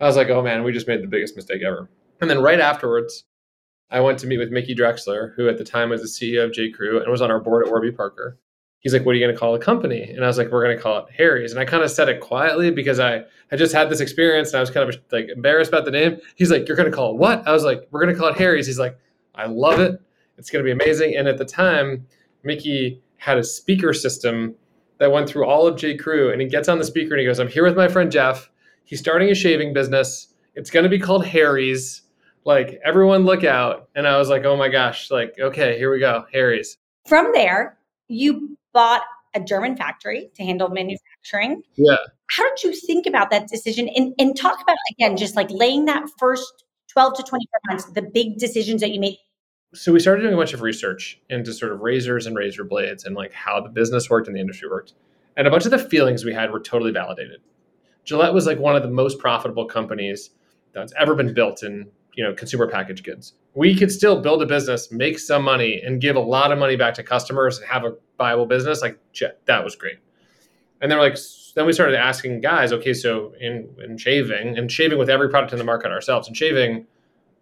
I 0.00 0.06
was 0.06 0.16
like, 0.16 0.28
oh 0.28 0.42
man, 0.42 0.62
we 0.62 0.72
just 0.72 0.88
made 0.88 1.02
the 1.02 1.08
biggest 1.08 1.36
mistake 1.36 1.62
ever. 1.62 1.90
And 2.20 2.30
then 2.30 2.40
right 2.40 2.60
afterwards, 2.60 3.24
I 3.90 4.00
went 4.00 4.18
to 4.20 4.26
meet 4.26 4.38
with 4.38 4.50
Mickey 4.50 4.74
Drexler, 4.74 5.34
who 5.34 5.48
at 5.48 5.58
the 5.58 5.64
time 5.64 5.90
was 5.90 6.02
the 6.02 6.08
CEO 6.08 6.44
of 6.44 6.52
J. 6.52 6.70
Crew 6.70 7.00
and 7.02 7.10
was 7.10 7.20
on 7.20 7.30
our 7.30 7.40
board 7.40 7.66
at 7.66 7.70
Warby 7.70 7.92
Parker 7.92 8.38
he's 8.84 8.92
like, 8.92 9.04
what 9.04 9.12
are 9.12 9.14
you 9.14 9.24
going 9.24 9.34
to 9.34 9.38
call 9.38 9.54
the 9.54 9.58
company? 9.58 10.02
And 10.02 10.22
I 10.22 10.26
was 10.26 10.36
like, 10.38 10.50
we're 10.50 10.62
going 10.62 10.76
to 10.76 10.82
call 10.82 10.98
it 10.98 11.06
Harry's. 11.16 11.50
And 11.50 11.58
I 11.58 11.64
kind 11.64 11.82
of 11.82 11.90
said 11.90 12.08
it 12.10 12.20
quietly 12.20 12.70
because 12.70 13.00
I 13.00 13.24
had 13.48 13.58
just 13.58 13.74
had 13.74 13.88
this 13.88 14.00
experience 14.00 14.50
and 14.50 14.58
I 14.58 14.60
was 14.60 14.70
kind 14.70 14.88
of 14.88 14.94
like 15.10 15.28
embarrassed 15.34 15.70
about 15.70 15.86
the 15.86 15.90
name. 15.90 16.18
He's 16.36 16.50
like, 16.50 16.68
you're 16.68 16.76
going 16.76 16.90
to 16.90 16.94
call 16.94 17.12
it 17.12 17.16
what? 17.16 17.48
I 17.48 17.52
was 17.52 17.64
like, 17.64 17.88
we're 17.90 18.02
going 18.02 18.14
to 18.14 18.20
call 18.20 18.28
it 18.28 18.36
Harry's. 18.36 18.66
He's 18.66 18.78
like, 18.78 18.96
I 19.34 19.46
love 19.46 19.80
it. 19.80 20.00
It's 20.36 20.50
going 20.50 20.62
to 20.62 20.68
be 20.68 20.70
amazing. 20.70 21.16
And 21.16 21.26
at 21.26 21.38
the 21.38 21.46
time, 21.46 22.06
Mickey 22.42 23.02
had 23.16 23.38
a 23.38 23.42
speaker 23.42 23.94
system 23.94 24.54
that 24.98 25.10
went 25.10 25.28
through 25.28 25.46
all 25.46 25.66
of 25.66 25.76
J. 25.76 25.96
Crew. 25.96 26.30
And 26.30 26.40
he 26.40 26.46
gets 26.46 26.68
on 26.68 26.78
the 26.78 26.84
speaker 26.84 27.14
and 27.14 27.20
he 27.20 27.26
goes, 27.26 27.40
I'm 27.40 27.48
here 27.48 27.64
with 27.64 27.76
my 27.76 27.88
friend 27.88 28.12
Jeff. 28.12 28.50
He's 28.84 29.00
starting 29.00 29.30
a 29.30 29.34
shaving 29.34 29.72
business. 29.72 30.34
It's 30.56 30.70
going 30.70 30.84
to 30.84 30.90
be 30.90 30.98
called 30.98 31.24
Harry's. 31.24 32.02
Like, 32.44 32.78
everyone 32.84 33.24
look 33.24 33.44
out. 33.44 33.88
And 33.94 34.06
I 34.06 34.18
was 34.18 34.28
like, 34.28 34.44
oh 34.44 34.56
my 34.58 34.68
gosh, 34.68 35.10
like, 35.10 35.34
okay, 35.40 35.78
here 35.78 35.90
we 35.90 36.00
go, 36.00 36.26
Harry's. 36.30 36.76
From 37.08 37.30
there, 37.32 37.78
you 38.08 38.58
bought 38.74 39.02
a 39.34 39.40
German 39.40 39.76
factory 39.76 40.30
to 40.34 40.44
handle 40.44 40.68
manufacturing. 40.68 41.62
Yeah. 41.76 41.96
How 42.28 42.48
did 42.50 42.62
you 42.62 42.72
think 42.72 43.06
about 43.06 43.30
that 43.30 43.48
decision? 43.48 43.88
And, 43.88 44.14
and 44.18 44.36
talk 44.36 44.60
about, 44.62 44.76
again, 44.92 45.16
just 45.16 45.36
like 45.36 45.50
laying 45.50 45.86
that 45.86 46.04
first 46.18 46.64
12 46.92 47.16
to 47.16 47.22
24 47.22 47.60
months, 47.68 47.84
the 47.92 48.02
big 48.02 48.38
decisions 48.38 48.80
that 48.80 48.90
you 48.90 49.00
made. 49.00 49.18
So 49.74 49.92
we 49.92 49.98
started 49.98 50.22
doing 50.22 50.34
a 50.34 50.36
bunch 50.36 50.52
of 50.52 50.60
research 50.60 51.20
into 51.28 51.52
sort 51.52 51.72
of 51.72 51.80
razors 51.80 52.26
and 52.26 52.36
razor 52.36 52.62
blades 52.62 53.04
and 53.04 53.16
like 53.16 53.32
how 53.32 53.60
the 53.60 53.68
business 53.68 54.08
worked 54.08 54.28
and 54.28 54.36
the 54.36 54.40
industry 54.40 54.68
worked. 54.68 54.94
And 55.36 55.48
a 55.48 55.50
bunch 55.50 55.64
of 55.64 55.72
the 55.72 55.78
feelings 55.78 56.24
we 56.24 56.32
had 56.32 56.52
were 56.52 56.60
totally 56.60 56.92
validated. 56.92 57.40
Gillette 58.04 58.34
was 58.34 58.46
like 58.46 58.58
one 58.58 58.76
of 58.76 58.82
the 58.82 58.90
most 58.90 59.18
profitable 59.18 59.64
companies 59.64 60.30
that's 60.72 60.92
ever 60.96 61.16
been 61.16 61.34
built 61.34 61.64
in 61.64 61.90
you 62.14 62.24
know 62.24 62.34
consumer 62.34 62.68
packaged 62.68 63.04
goods. 63.04 63.34
We 63.54 63.76
could 63.76 63.90
still 63.90 64.20
build 64.20 64.42
a 64.42 64.46
business 64.46 64.90
make 64.90 65.18
some 65.18 65.42
money 65.42 65.80
and 65.84 66.00
give 66.00 66.16
a 66.16 66.20
lot 66.20 66.52
of 66.52 66.58
money 66.58 66.76
back 66.76 66.94
to 66.94 67.02
customers 67.02 67.58
and 67.58 67.68
have 67.68 67.84
a 67.84 67.94
viable 68.18 68.46
business 68.46 68.82
like 68.82 68.98
that 69.46 69.64
was 69.64 69.76
great. 69.76 69.98
And 70.80 70.90
then 70.90 70.98
like 70.98 71.16
then 71.54 71.66
we 71.66 71.72
started 71.72 71.96
asking 71.96 72.40
guys 72.40 72.72
okay 72.72 72.92
so 72.92 73.32
in 73.40 73.68
in 73.82 73.96
shaving 73.96 74.58
and 74.58 74.70
shaving 74.70 74.98
with 74.98 75.10
every 75.10 75.28
product 75.28 75.52
in 75.52 75.58
the 75.58 75.64
market 75.64 75.90
ourselves 75.90 76.28
and 76.28 76.36
shaving 76.36 76.86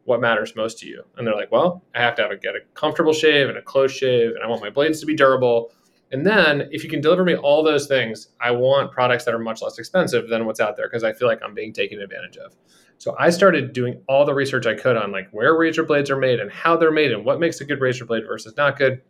what 0.04 0.20
matters 0.20 0.56
most 0.56 0.80
to 0.80 0.88
you? 0.88 1.04
And 1.16 1.26
they're 1.26 1.37
like 1.37 1.52
well 1.52 1.82
i 1.94 2.00
have 2.00 2.14
to 2.16 2.23
have 2.23 2.30
a, 2.30 2.37
get 2.37 2.54
a 2.54 2.61
comfortable 2.75 3.12
shave 3.12 3.49
and 3.49 3.58
a 3.58 3.62
close 3.62 3.92
shave 3.92 4.30
and 4.30 4.42
i 4.42 4.47
want 4.47 4.62
my 4.62 4.70
blades 4.70 5.00
to 5.00 5.06
be 5.06 5.14
durable. 5.14 5.73
And 6.11 6.26
then 6.26 6.68
if 6.70 6.85
you 6.85 6.90
can 6.90 7.00
deliver 7.00 7.25
me 7.25 7.37
all 7.37 7.62
those 7.62 7.87
things 7.87 8.28
i 8.40 8.50
want 8.50 8.92
products 8.92 9.25
that 9.25 9.35
are 9.35 9.38
much 9.38 9.62
less 9.62 9.78
expensive 9.78 10.28
than 10.28 10.44
what's 10.44 10.61
out 10.61 10.76
there 10.76 10.87
because 10.87 11.04
i 11.04 11.12
feel 11.12 11.26
like 11.26 11.40
i'm 11.42 11.54
being 11.54 11.73
taken 11.73 12.00
advantage 12.00 12.37
of 12.37 12.54
so 13.02 13.16
I 13.18 13.30
started 13.30 13.73
doing 13.73 14.00
all 14.06 14.25
the 14.25 14.32
research 14.32 14.64
I 14.64 14.75
could 14.75 14.97
on 14.97 15.11
like 15.11 15.28
where 15.32 15.59
razor 15.59 15.82
blades 15.82 16.09
are 16.09 16.16
made 16.16 16.38
and 16.38 16.52
how 16.52 16.76
they're 16.76 16.92
made 16.92 17.11
and 17.11 17.25
what 17.25 17.40
makes 17.40 17.61
a 17.61 17.64
good 17.64 17.80
razor 17.80 18.04
blade 18.04 18.23
versus 18.28 18.56
not 18.56 18.78
good. 18.78 19.02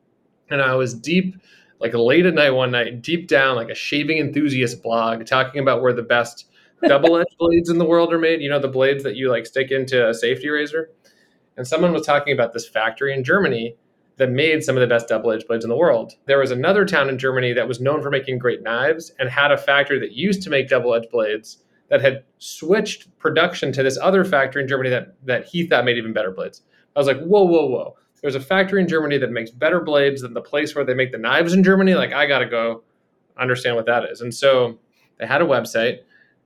And 0.48 0.62
I 0.62 0.74
was 0.76 0.94
deep, 0.94 1.36
like 1.78 1.92
late 1.92 2.24
at 2.24 2.32
night 2.32 2.52
one 2.52 2.70
night, 2.70 3.02
deep 3.02 3.28
down 3.28 3.54
like 3.54 3.68
a 3.68 3.74
shaving 3.74 4.16
enthusiast 4.16 4.82
blog 4.82 5.26
talking 5.26 5.60
about 5.60 5.82
where 5.82 5.92
the 5.92 6.00
best 6.00 6.46
double 6.88 7.18
edged 7.18 7.36
blades 7.38 7.68
in 7.68 7.76
the 7.76 7.84
world 7.84 8.14
are 8.14 8.18
made. 8.18 8.40
You 8.40 8.48
know, 8.48 8.58
the 8.58 8.66
blades 8.66 9.04
that 9.04 9.16
you 9.16 9.28
like 9.28 9.44
stick 9.44 9.70
into 9.70 10.08
a 10.08 10.14
safety 10.14 10.48
razor. 10.48 10.88
And 11.58 11.68
someone 11.68 11.92
was 11.92 12.06
talking 12.06 12.32
about 12.32 12.54
this 12.54 12.66
factory 12.66 13.12
in 13.12 13.22
Germany 13.22 13.76
that 14.16 14.30
made 14.30 14.64
some 14.64 14.74
of 14.74 14.80
the 14.80 14.86
best 14.86 15.08
double 15.08 15.32
edged 15.32 15.48
blades 15.48 15.66
in 15.66 15.68
the 15.68 15.76
world. 15.76 16.14
There 16.24 16.38
was 16.38 16.50
another 16.50 16.86
town 16.86 17.10
in 17.10 17.18
Germany 17.18 17.52
that 17.52 17.68
was 17.68 17.78
known 17.78 18.00
for 18.00 18.08
making 18.08 18.38
great 18.38 18.62
knives 18.62 19.12
and 19.18 19.28
had 19.28 19.52
a 19.52 19.58
factory 19.58 19.98
that 19.98 20.12
used 20.12 20.42
to 20.44 20.50
make 20.50 20.70
double 20.70 20.94
edged 20.94 21.10
blades 21.10 21.58
that 21.92 22.00
had 22.00 22.24
switched 22.38 23.06
production 23.18 23.70
to 23.70 23.82
this 23.82 23.98
other 24.00 24.24
factory 24.24 24.62
in 24.62 24.66
Germany 24.66 24.88
that 24.88 25.14
that 25.24 25.44
he 25.44 25.66
thought 25.66 25.84
made 25.84 25.98
even 25.98 26.14
better 26.14 26.30
blades. 26.30 26.62
I 26.96 26.98
was 26.98 27.06
like, 27.06 27.20
whoa, 27.20 27.44
whoa, 27.44 27.66
whoa. 27.66 27.96
There's 28.22 28.34
a 28.34 28.40
factory 28.40 28.80
in 28.80 28.88
Germany 28.88 29.18
that 29.18 29.30
makes 29.30 29.50
better 29.50 29.78
blades 29.78 30.22
than 30.22 30.32
the 30.32 30.40
place 30.40 30.74
where 30.74 30.86
they 30.86 30.94
make 30.94 31.12
the 31.12 31.18
knives 31.18 31.52
in 31.52 31.62
Germany. 31.62 31.94
Like, 31.94 32.14
I 32.14 32.24
got 32.24 32.38
to 32.38 32.46
go 32.46 32.82
understand 33.38 33.76
what 33.76 33.84
that 33.86 34.04
is. 34.04 34.22
And 34.22 34.34
so 34.34 34.78
they 35.18 35.26
had 35.26 35.42
a 35.42 35.44
website. 35.44 35.98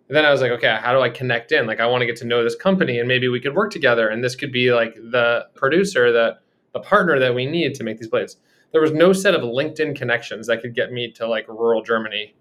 And 0.08 0.16
then 0.16 0.24
I 0.24 0.32
was 0.32 0.40
like, 0.40 0.50
okay, 0.50 0.78
how 0.82 0.92
do 0.92 1.00
I 1.00 1.10
connect 1.10 1.52
in? 1.52 1.64
Like, 1.64 1.78
I 1.78 1.86
want 1.86 2.02
to 2.02 2.06
get 2.06 2.16
to 2.16 2.24
know 2.24 2.42
this 2.42 2.56
company 2.56 2.98
and 2.98 3.06
maybe 3.06 3.28
we 3.28 3.40
could 3.40 3.54
work 3.54 3.70
together. 3.70 4.08
And 4.08 4.24
this 4.24 4.34
could 4.34 4.50
be 4.50 4.72
like 4.72 4.96
the 4.96 5.46
producer 5.54 6.10
that 6.10 6.40
the 6.72 6.80
partner 6.80 7.20
that 7.20 7.36
we 7.36 7.46
need 7.46 7.74
to 7.76 7.84
make 7.84 7.98
these 7.98 8.08
blades. 8.08 8.36
There 8.72 8.80
was 8.80 8.92
no 8.92 9.12
set 9.12 9.36
of 9.36 9.42
LinkedIn 9.42 9.94
connections 9.94 10.48
that 10.48 10.60
could 10.60 10.74
get 10.74 10.90
me 10.90 11.12
to 11.12 11.28
like 11.28 11.46
rural 11.46 11.82
Germany. 11.84 12.34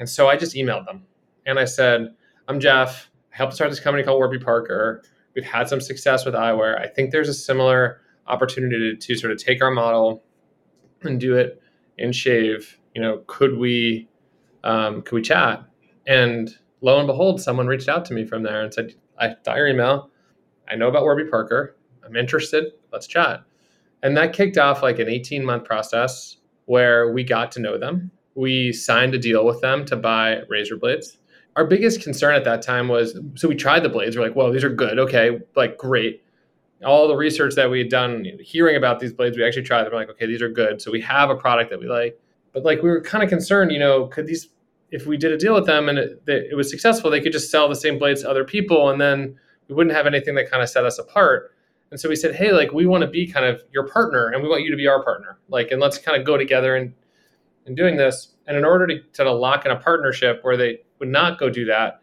And 0.00 0.08
so 0.08 0.28
I 0.28 0.36
just 0.36 0.56
emailed 0.56 0.86
them 0.86 1.06
and 1.46 1.56
I 1.60 1.64
said, 1.64 2.14
I'm 2.50 2.58
Jeff. 2.58 3.08
I 3.32 3.36
helped 3.36 3.54
start 3.54 3.70
this 3.70 3.78
company 3.78 4.02
called 4.02 4.18
Warby 4.18 4.40
Parker. 4.40 5.04
We've 5.36 5.44
had 5.44 5.68
some 5.68 5.80
success 5.80 6.24
with 6.24 6.34
eyewear. 6.34 6.80
I 6.80 6.88
think 6.88 7.12
there's 7.12 7.28
a 7.28 7.34
similar 7.34 8.00
opportunity 8.26 8.76
to, 8.76 8.96
to 8.96 9.14
sort 9.14 9.32
of 9.32 9.38
take 9.38 9.62
our 9.62 9.70
model 9.70 10.24
and 11.02 11.20
do 11.20 11.36
it 11.36 11.62
in 11.96 12.10
shave 12.10 12.76
you 12.92 13.00
know, 13.00 13.22
could 13.28 13.56
we, 13.56 14.08
um, 14.64 15.02
could 15.02 15.14
we 15.14 15.22
chat? 15.22 15.64
And 16.08 16.50
lo 16.80 16.98
and 16.98 17.06
behold, 17.06 17.40
someone 17.40 17.68
reached 17.68 17.88
out 17.88 18.04
to 18.06 18.14
me 18.14 18.24
from 18.24 18.42
there 18.42 18.62
and 18.62 18.74
said, 18.74 18.94
I 19.16 19.36
got 19.44 19.56
your 19.56 19.68
email. 19.68 20.10
I 20.68 20.74
know 20.74 20.88
about 20.88 21.02
Warby 21.02 21.30
Parker. 21.30 21.76
I'm 22.04 22.16
interested. 22.16 22.72
Let's 22.92 23.06
chat. 23.06 23.44
And 24.02 24.16
that 24.16 24.32
kicked 24.32 24.58
off 24.58 24.82
like 24.82 24.98
an 24.98 25.08
18 25.08 25.44
month 25.44 25.64
process 25.64 26.38
where 26.64 27.12
we 27.12 27.22
got 27.22 27.52
to 27.52 27.60
know 27.60 27.78
them. 27.78 28.10
We 28.34 28.72
signed 28.72 29.14
a 29.14 29.18
deal 29.18 29.44
with 29.44 29.60
them 29.60 29.84
to 29.84 29.94
buy 29.94 30.42
razor 30.48 30.76
blades. 30.76 31.18
Our 31.56 31.64
biggest 31.64 32.02
concern 32.02 32.34
at 32.34 32.44
that 32.44 32.62
time 32.62 32.88
was 32.88 33.18
so 33.34 33.48
we 33.48 33.56
tried 33.56 33.82
the 33.82 33.88
blades. 33.88 34.16
We're 34.16 34.22
like, 34.22 34.36
well, 34.36 34.52
these 34.52 34.64
are 34.64 34.70
good. 34.70 34.98
Okay, 34.98 35.40
like 35.56 35.76
great. 35.76 36.22
All 36.84 37.08
the 37.08 37.16
research 37.16 37.54
that 37.56 37.70
we 37.70 37.78
had 37.78 37.90
done, 37.90 38.24
hearing 38.40 38.76
about 38.76 39.00
these 39.00 39.12
blades, 39.12 39.36
we 39.36 39.44
actually 39.44 39.64
tried 39.64 39.84
them. 39.84 39.92
We're 39.92 39.98
like, 39.98 40.10
okay, 40.10 40.26
these 40.26 40.40
are 40.40 40.48
good. 40.48 40.80
So 40.80 40.90
we 40.90 41.00
have 41.02 41.28
a 41.28 41.34
product 41.34 41.70
that 41.70 41.80
we 41.80 41.86
like. 41.86 42.18
But 42.52 42.64
like 42.64 42.82
we 42.82 42.88
were 42.88 43.02
kind 43.02 43.22
of 43.22 43.28
concerned, 43.28 43.70
you 43.72 43.78
know, 43.78 44.06
could 44.06 44.26
these 44.26 44.48
if 44.90 45.06
we 45.06 45.16
did 45.16 45.32
a 45.32 45.38
deal 45.38 45.54
with 45.54 45.66
them 45.66 45.88
and 45.88 45.98
it, 45.98 46.22
it, 46.26 46.56
was 46.56 46.68
successful, 46.68 47.10
they 47.10 47.20
could 47.20 47.32
just 47.32 47.50
sell 47.50 47.68
the 47.68 47.76
same 47.76 47.98
blades 47.98 48.22
to 48.22 48.30
other 48.30 48.44
people, 48.44 48.90
and 48.90 49.00
then 49.00 49.38
we 49.68 49.74
wouldn't 49.74 49.94
have 49.94 50.06
anything 50.06 50.34
that 50.34 50.50
kind 50.50 50.62
of 50.62 50.68
set 50.68 50.84
us 50.84 50.98
apart. 50.98 51.54
And 51.90 51.98
so 51.98 52.08
we 52.08 52.16
said, 52.16 52.34
hey, 52.34 52.52
like 52.52 52.72
we 52.72 52.86
want 52.86 53.02
to 53.02 53.08
be 53.08 53.26
kind 53.26 53.46
of 53.46 53.62
your 53.72 53.86
partner, 53.88 54.28
and 54.28 54.42
we 54.42 54.48
want 54.48 54.62
you 54.62 54.70
to 54.70 54.76
be 54.76 54.86
our 54.86 55.02
partner, 55.02 55.38
like, 55.48 55.70
and 55.70 55.80
let's 55.80 55.98
kind 55.98 56.18
of 56.18 56.26
go 56.26 56.36
together 56.36 56.76
and 56.76 56.92
in 57.66 57.74
doing 57.74 57.96
this. 57.96 58.34
And 58.46 58.56
in 58.56 58.64
order 58.64 58.86
to, 58.86 59.00
to 59.24 59.32
lock 59.32 59.64
in 59.64 59.70
a 59.70 59.76
partnership 59.76 60.40
where 60.42 60.56
they 60.56 60.80
would 61.00 61.08
not 61.08 61.38
go 61.38 61.50
do 61.50 61.64
that, 61.64 62.00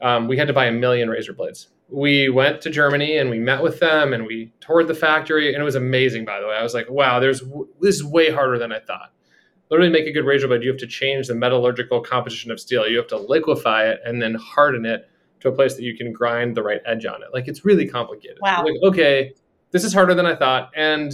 um, 0.00 0.26
we 0.26 0.36
had 0.36 0.48
to 0.48 0.54
buy 0.54 0.66
a 0.66 0.72
million 0.72 1.08
razor 1.08 1.32
blades. 1.32 1.68
We 1.88 2.28
went 2.28 2.60
to 2.62 2.70
Germany 2.70 3.16
and 3.16 3.30
we 3.30 3.38
met 3.38 3.62
with 3.62 3.80
them 3.80 4.12
and 4.12 4.26
we 4.26 4.52
toured 4.60 4.88
the 4.88 4.94
factory, 4.94 5.54
and 5.54 5.60
it 5.60 5.64
was 5.64 5.74
amazing. 5.74 6.24
By 6.24 6.40
the 6.40 6.46
way, 6.46 6.54
I 6.54 6.62
was 6.62 6.74
like, 6.74 6.90
wow, 6.90 7.20
there's 7.20 7.42
this 7.80 7.96
is 7.96 8.04
way 8.04 8.30
harder 8.30 8.58
than 8.58 8.72
I 8.72 8.80
thought 8.80 9.12
literally 9.70 9.90
make 9.90 10.06
a 10.06 10.12
good 10.12 10.24
razor 10.24 10.48
blade, 10.48 10.62
you 10.62 10.70
have 10.70 10.78
to 10.80 10.86
change 10.86 11.28
the 11.28 11.34
metallurgical 11.34 12.00
composition 12.00 12.50
of 12.50 12.60
steel. 12.60 12.88
You 12.88 12.96
have 12.98 13.06
to 13.08 13.16
liquefy 13.16 13.86
it 13.86 14.00
and 14.04 14.20
then 14.20 14.34
harden 14.34 14.86
it 14.86 15.08
to 15.40 15.48
a 15.48 15.52
place 15.52 15.74
that 15.74 15.82
you 15.82 15.96
can 15.96 16.12
grind 16.12 16.56
the 16.56 16.62
right 16.62 16.80
edge 16.86 17.06
on 17.06 17.22
it. 17.22 17.28
Like 17.32 17.48
it's 17.48 17.64
really 17.64 17.86
complicated. 17.86 18.38
Wow. 18.40 18.64
Like, 18.64 18.74
okay, 18.82 19.34
this 19.70 19.84
is 19.84 19.92
harder 19.92 20.14
than 20.14 20.26
I 20.26 20.34
thought. 20.34 20.70
And 20.74 21.12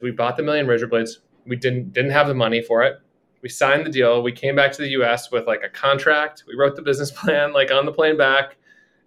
we 0.00 0.10
bought 0.10 0.36
the 0.36 0.42
million 0.42 0.66
razor 0.66 0.86
blades. 0.86 1.20
We 1.46 1.56
didn't 1.56 1.92
didn't 1.92 2.12
have 2.12 2.28
the 2.28 2.34
money 2.34 2.62
for 2.62 2.82
it. 2.82 2.96
We 3.44 3.50
signed 3.50 3.84
the 3.84 3.90
deal. 3.90 4.22
We 4.22 4.32
came 4.32 4.56
back 4.56 4.72
to 4.72 4.80
the 4.80 4.88
US 5.02 5.30
with 5.30 5.46
like 5.46 5.62
a 5.62 5.68
contract. 5.68 6.44
We 6.48 6.54
wrote 6.56 6.76
the 6.76 6.82
business 6.82 7.10
plan 7.20 7.52
like 7.52 7.70
on 7.70 7.84
the 7.84 7.92
plane 7.92 8.16
back. 8.16 8.56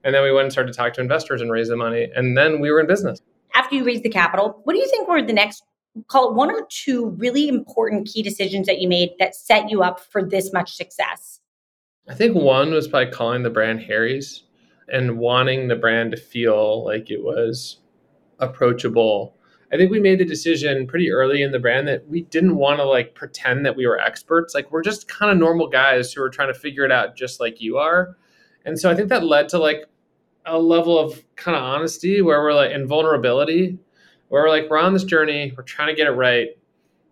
And 0.04 0.14
then 0.14 0.22
we 0.22 0.32
went 0.32 0.44
and 0.44 0.52
started 0.52 0.72
to 0.72 0.78
talk 0.78 0.94
to 0.94 1.02
investors 1.02 1.42
and 1.42 1.52
raise 1.52 1.70
the 1.70 1.76
money. 1.76 2.08
And 2.16 2.38
then 2.38 2.60
we 2.60 2.70
were 2.70 2.80
in 2.80 2.86
business. 2.86 3.20
After 3.56 3.74
you 3.74 3.84
raised 3.84 4.04
the 4.04 4.10
capital, 4.10 4.62
what 4.64 4.74
do 4.74 4.80
you 4.80 4.88
think 4.90 5.10
were 5.10 5.24
the 5.24 5.34
next 5.34 5.64
call 6.08 6.30
it 6.30 6.36
one 6.36 6.52
or 6.52 6.68
two 6.70 7.10
really 7.18 7.48
important 7.48 8.08
key 8.08 8.22
decisions 8.22 8.68
that 8.68 8.80
you 8.80 8.88
made 8.88 9.10
that 9.18 9.34
set 9.34 9.72
you 9.72 9.82
up 9.82 10.00
for 10.00 10.24
this 10.24 10.54
much 10.54 10.76
success? 10.76 11.40
I 12.08 12.14
think 12.14 12.36
one 12.36 12.72
was 12.72 12.88
by 12.88 13.08
calling 13.08 13.42
the 13.42 13.50
brand 13.50 13.82
Harry's 13.82 14.44
and 14.88 15.18
wanting 15.18 15.68
the 15.68 15.76
brand 15.76 16.12
to 16.12 16.18
feel 16.18 16.86
like 16.86 17.10
it 17.10 17.24
was 17.24 17.78
approachable. 18.38 19.36
I 19.72 19.78
think 19.78 19.92
we 19.92 20.00
made 20.00 20.20
the 20.20 20.26
decision 20.26 20.88
pretty 20.88 21.12
early 21.12 21.42
in 21.42 21.52
the 21.52 21.60
brand 21.60 21.88
that 21.88 22.08
we 22.08 22.22
didn't 22.22 22.56
want 22.56 22.80
to 22.80 22.86
like 22.86 23.16
pretend 23.16 23.66
that 23.66 23.76
we 23.76 23.86
were 23.86 24.00
experts. 24.00 24.56
Like 24.56 24.72
we're 24.72 24.84
just 24.84 25.08
kind 25.08 25.32
of 25.32 25.38
normal 25.38 25.68
guys 25.68 26.14
who 26.14 26.24
are 26.24 26.30
trying 26.30 26.54
to 26.54 26.60
figure 26.60 26.86
it 26.86 26.92
out 26.92 27.18
just 27.18 27.40
like 27.40 27.60
you 27.60 27.78
are. 27.78 28.16
And 28.66 28.80
so 28.80 28.90
I 28.90 28.96
think 28.96 29.10
that 29.10 29.26
led 29.26 29.50
to 29.50 29.58
like 29.58 29.84
a 30.46 30.58
level 30.58 30.98
of 30.98 31.22
kind 31.36 31.58
of 31.58 31.64
honesty 31.64 32.22
where 32.22 32.42
we're 32.42 32.54
like 32.54 32.72
in 32.72 32.88
vulnerability 32.88 33.78
where 34.30 34.44
we're 34.44 34.50
like, 34.50 34.70
we're 34.70 34.78
on 34.78 34.94
this 34.94 35.04
journey, 35.04 35.54
we're 35.56 35.64
trying 35.64 35.88
to 35.88 35.96
get 35.96 36.08
it 36.08 36.12
right. 36.12 36.50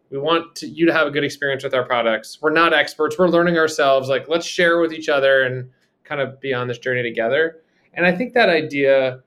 We 0.10 0.18
want 0.18 0.56
to, 0.58 0.68
you 0.68 0.86
to 0.86 0.94
have 0.94 1.08
a 1.08 1.12
good 1.12 1.24
experience 1.24 1.64
with 1.64 1.74
our 1.74 1.86
products. 1.86 2.40
We're 2.42 2.52
not 2.52 2.74
experts, 2.74 3.18
we're 3.18 3.30
learning 3.30 3.58
ourselves. 3.58 4.10
Like, 4.10 4.28
let's 4.28 4.46
share 4.46 4.80
with 4.80 4.94
each 4.94 5.10
other 5.10 5.44
and 5.44 5.70
kind 6.04 6.22
of 6.22 6.40
be 6.40 6.54
on 6.54 6.68
this 6.68 6.78
journey 6.78 7.04
together. 7.04 7.62
And 7.94 8.06
I 8.06 8.16
think 8.16 8.34
that 8.34 8.50
idea 8.50 9.22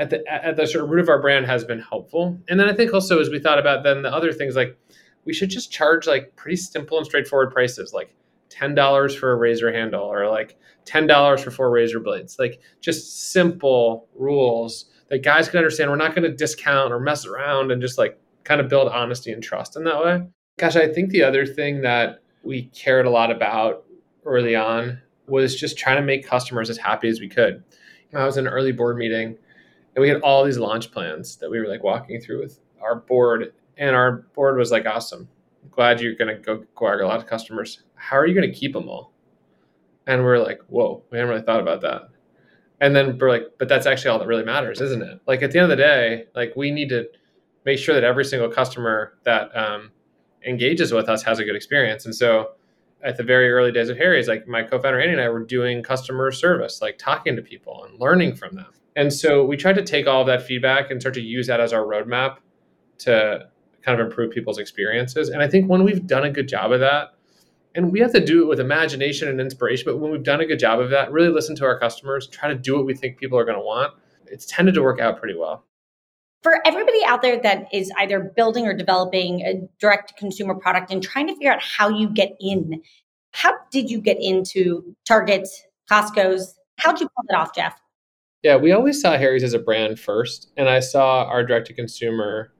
at 0.00 0.08
the 0.08 0.26
at 0.26 0.56
the 0.56 0.66
sort 0.66 0.82
of 0.82 0.90
root 0.90 1.00
of 1.00 1.08
our 1.10 1.20
brand 1.20 1.44
has 1.46 1.62
been 1.62 1.78
helpful. 1.78 2.40
And 2.48 2.58
then 2.58 2.68
I 2.68 2.72
think 2.72 2.92
also 2.92 3.20
as 3.20 3.28
we 3.28 3.38
thought 3.38 3.58
about 3.58 3.84
then 3.84 4.02
the 4.02 4.12
other 4.12 4.32
things 4.32 4.56
like 4.56 4.76
we 5.26 5.34
should 5.34 5.50
just 5.50 5.70
charge 5.70 6.06
like 6.06 6.34
pretty 6.36 6.56
simple 6.56 6.96
and 6.96 7.06
straightforward 7.06 7.52
prices, 7.52 7.92
like 7.92 8.16
ten 8.48 8.74
dollars 8.74 9.14
for 9.14 9.30
a 9.30 9.36
razor 9.36 9.70
handle 9.70 10.02
or 10.02 10.28
like 10.28 10.58
ten 10.86 11.06
dollars 11.06 11.42
for 11.42 11.50
four 11.50 11.70
razor 11.70 12.00
blades. 12.00 12.38
Like 12.38 12.60
just 12.80 13.30
simple 13.30 14.08
rules 14.14 14.86
that 15.10 15.22
guys 15.22 15.50
can 15.50 15.58
understand 15.58 15.90
we're 15.90 15.96
not 15.96 16.14
going 16.14 16.28
to 16.28 16.34
discount 16.34 16.92
or 16.92 16.98
mess 16.98 17.26
around 17.26 17.70
and 17.70 17.82
just 17.82 17.98
like 17.98 18.18
kind 18.44 18.60
of 18.60 18.68
build 18.68 18.88
honesty 18.88 19.32
and 19.32 19.42
trust 19.42 19.76
in 19.76 19.84
that 19.84 20.02
way. 20.02 20.22
Gosh, 20.58 20.76
I 20.76 20.90
think 20.90 21.10
the 21.10 21.24
other 21.24 21.44
thing 21.44 21.82
that 21.82 22.22
we 22.42 22.64
cared 22.68 23.04
a 23.04 23.10
lot 23.10 23.30
about 23.30 23.84
early 24.24 24.56
on 24.56 25.02
was 25.26 25.54
just 25.54 25.76
trying 25.76 25.96
to 25.96 26.02
make 26.02 26.26
customers 26.26 26.70
as 26.70 26.78
happy 26.78 27.08
as 27.08 27.20
we 27.20 27.28
could. 27.28 27.62
I 28.14 28.24
was 28.24 28.38
in 28.38 28.46
an 28.46 28.52
early 28.52 28.72
board 28.72 28.96
meeting 28.96 29.36
and 30.00 30.06
we 30.06 30.08
had 30.08 30.22
all 30.22 30.44
these 30.44 30.56
launch 30.56 30.90
plans 30.90 31.36
that 31.36 31.50
we 31.50 31.60
were 31.60 31.68
like 31.68 31.82
walking 31.82 32.18
through 32.20 32.40
with 32.40 32.58
our 32.80 32.96
board 32.96 33.52
and 33.76 33.94
our 33.94 34.12
board 34.34 34.56
was 34.56 34.70
like 34.70 34.86
awesome. 34.86 35.28
Glad 35.70 36.00
you're 36.00 36.14
going 36.14 36.34
to 36.34 36.40
go 36.40 36.54
acquire 36.54 37.00
a 37.00 37.06
lot 37.06 37.18
of 37.18 37.26
customers. 37.26 37.82
How 37.96 38.16
are 38.16 38.26
you 38.26 38.34
going 38.34 38.50
to 38.50 38.58
keep 38.58 38.72
them 38.72 38.88
all? 38.88 39.12
And 40.06 40.24
we're 40.24 40.38
like 40.38 40.60
whoa 40.68 41.02
we 41.10 41.18
hadn't 41.18 41.30
really 41.30 41.42
thought 41.42 41.60
about 41.60 41.82
that. 41.82 42.08
And 42.80 42.96
then 42.96 43.18
we're 43.18 43.28
like 43.28 43.44
but 43.58 43.68
that's 43.68 43.84
actually 43.84 44.10
all 44.10 44.18
that 44.18 44.26
really 44.26 44.44
matters 44.44 44.80
isn't 44.80 45.02
it? 45.02 45.20
Like 45.26 45.42
at 45.42 45.50
the 45.50 45.58
end 45.58 45.70
of 45.70 45.76
the 45.76 45.82
day 45.82 46.24
like 46.34 46.54
we 46.56 46.70
need 46.70 46.88
to 46.88 47.06
make 47.66 47.78
sure 47.78 47.94
that 47.94 48.04
every 48.04 48.24
single 48.24 48.48
customer 48.48 49.18
that 49.24 49.54
um, 49.54 49.90
engages 50.46 50.92
with 50.92 51.10
us 51.10 51.22
has 51.24 51.38
a 51.38 51.44
good 51.44 51.54
experience. 51.54 52.06
And 52.06 52.14
so 52.14 52.52
at 53.02 53.18
the 53.18 53.22
very 53.22 53.50
early 53.50 53.72
days 53.72 53.88
of 53.88 53.96
harry's 53.96 54.28
like 54.28 54.46
my 54.46 54.62
co-founder 54.62 55.00
andy 55.00 55.12
and 55.12 55.22
i 55.22 55.28
were 55.28 55.42
doing 55.42 55.82
customer 55.82 56.30
service 56.30 56.82
like 56.82 56.98
talking 56.98 57.34
to 57.34 57.40
people 57.40 57.82
and 57.84 57.98
learning 57.98 58.36
from 58.36 58.54
them 58.54 58.70
and 58.96 59.12
so 59.12 59.44
we 59.44 59.56
tried 59.56 59.74
to 59.74 59.82
take 59.82 60.06
all 60.06 60.22
of 60.22 60.26
that 60.26 60.42
feedback 60.42 60.90
and 60.90 61.00
start 61.00 61.14
to 61.14 61.20
use 61.20 61.46
that 61.46 61.60
as 61.60 61.72
our 61.72 61.84
roadmap 61.84 62.38
to 62.98 63.48
kind 63.82 63.98
of 64.00 64.06
improve 64.06 64.30
people's 64.32 64.58
experiences 64.58 65.28
and 65.28 65.42
i 65.42 65.48
think 65.48 65.68
when 65.68 65.84
we've 65.84 66.06
done 66.06 66.24
a 66.24 66.30
good 66.30 66.48
job 66.48 66.72
of 66.72 66.80
that 66.80 67.14
and 67.74 67.92
we 67.92 68.00
have 68.00 68.12
to 68.12 68.24
do 68.24 68.42
it 68.42 68.48
with 68.48 68.60
imagination 68.60 69.28
and 69.28 69.40
inspiration. 69.40 69.84
But 69.86 69.98
when 69.98 70.10
we've 70.10 70.22
done 70.22 70.40
a 70.40 70.46
good 70.46 70.58
job 70.58 70.80
of 70.80 70.90
that, 70.90 71.12
really 71.12 71.28
listen 71.28 71.54
to 71.56 71.64
our 71.64 71.78
customers, 71.78 72.26
try 72.26 72.48
to 72.48 72.54
do 72.54 72.76
what 72.76 72.86
we 72.86 72.94
think 72.94 73.18
people 73.18 73.38
are 73.38 73.44
going 73.44 73.58
to 73.58 73.64
want, 73.64 73.94
it's 74.26 74.46
tended 74.46 74.74
to 74.74 74.82
work 74.82 75.00
out 75.00 75.18
pretty 75.18 75.36
well. 75.36 75.64
For 76.42 76.66
everybody 76.66 77.04
out 77.04 77.20
there 77.20 77.38
that 77.42 77.66
is 77.72 77.92
either 77.98 78.32
building 78.34 78.66
or 78.66 78.72
developing 78.72 79.42
a 79.42 79.68
direct 79.78 80.16
consumer 80.16 80.54
product 80.54 80.90
and 80.90 81.02
trying 81.02 81.26
to 81.26 81.34
figure 81.34 81.52
out 81.52 81.62
how 81.62 81.88
you 81.88 82.08
get 82.08 82.34
in, 82.40 82.82
how 83.32 83.52
did 83.70 83.90
you 83.90 84.00
get 84.00 84.16
into 84.20 84.96
Target, 85.06 85.48
Costco's? 85.90 86.54
How'd 86.78 86.98
you 87.00 87.08
pull 87.08 87.24
it 87.28 87.34
off, 87.34 87.54
Jeff? 87.54 87.78
Yeah, 88.42 88.56
we 88.56 88.72
always 88.72 89.00
saw 89.00 89.16
Harry's 89.16 89.42
as 89.42 89.52
a 89.52 89.58
brand 89.58 90.00
first. 90.00 90.50
And 90.56 90.68
I 90.68 90.80
saw 90.80 91.24
our 91.24 91.44
direct 91.44 91.66
to 91.66 91.74
consumer 91.74 92.52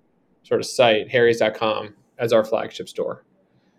sort 0.43 0.61
of 0.61 0.67
site, 0.67 1.11
harrys.com, 1.11 1.95
as 2.19 2.33
our 2.33 2.45
flagship 2.45 2.89
store. 2.89 3.25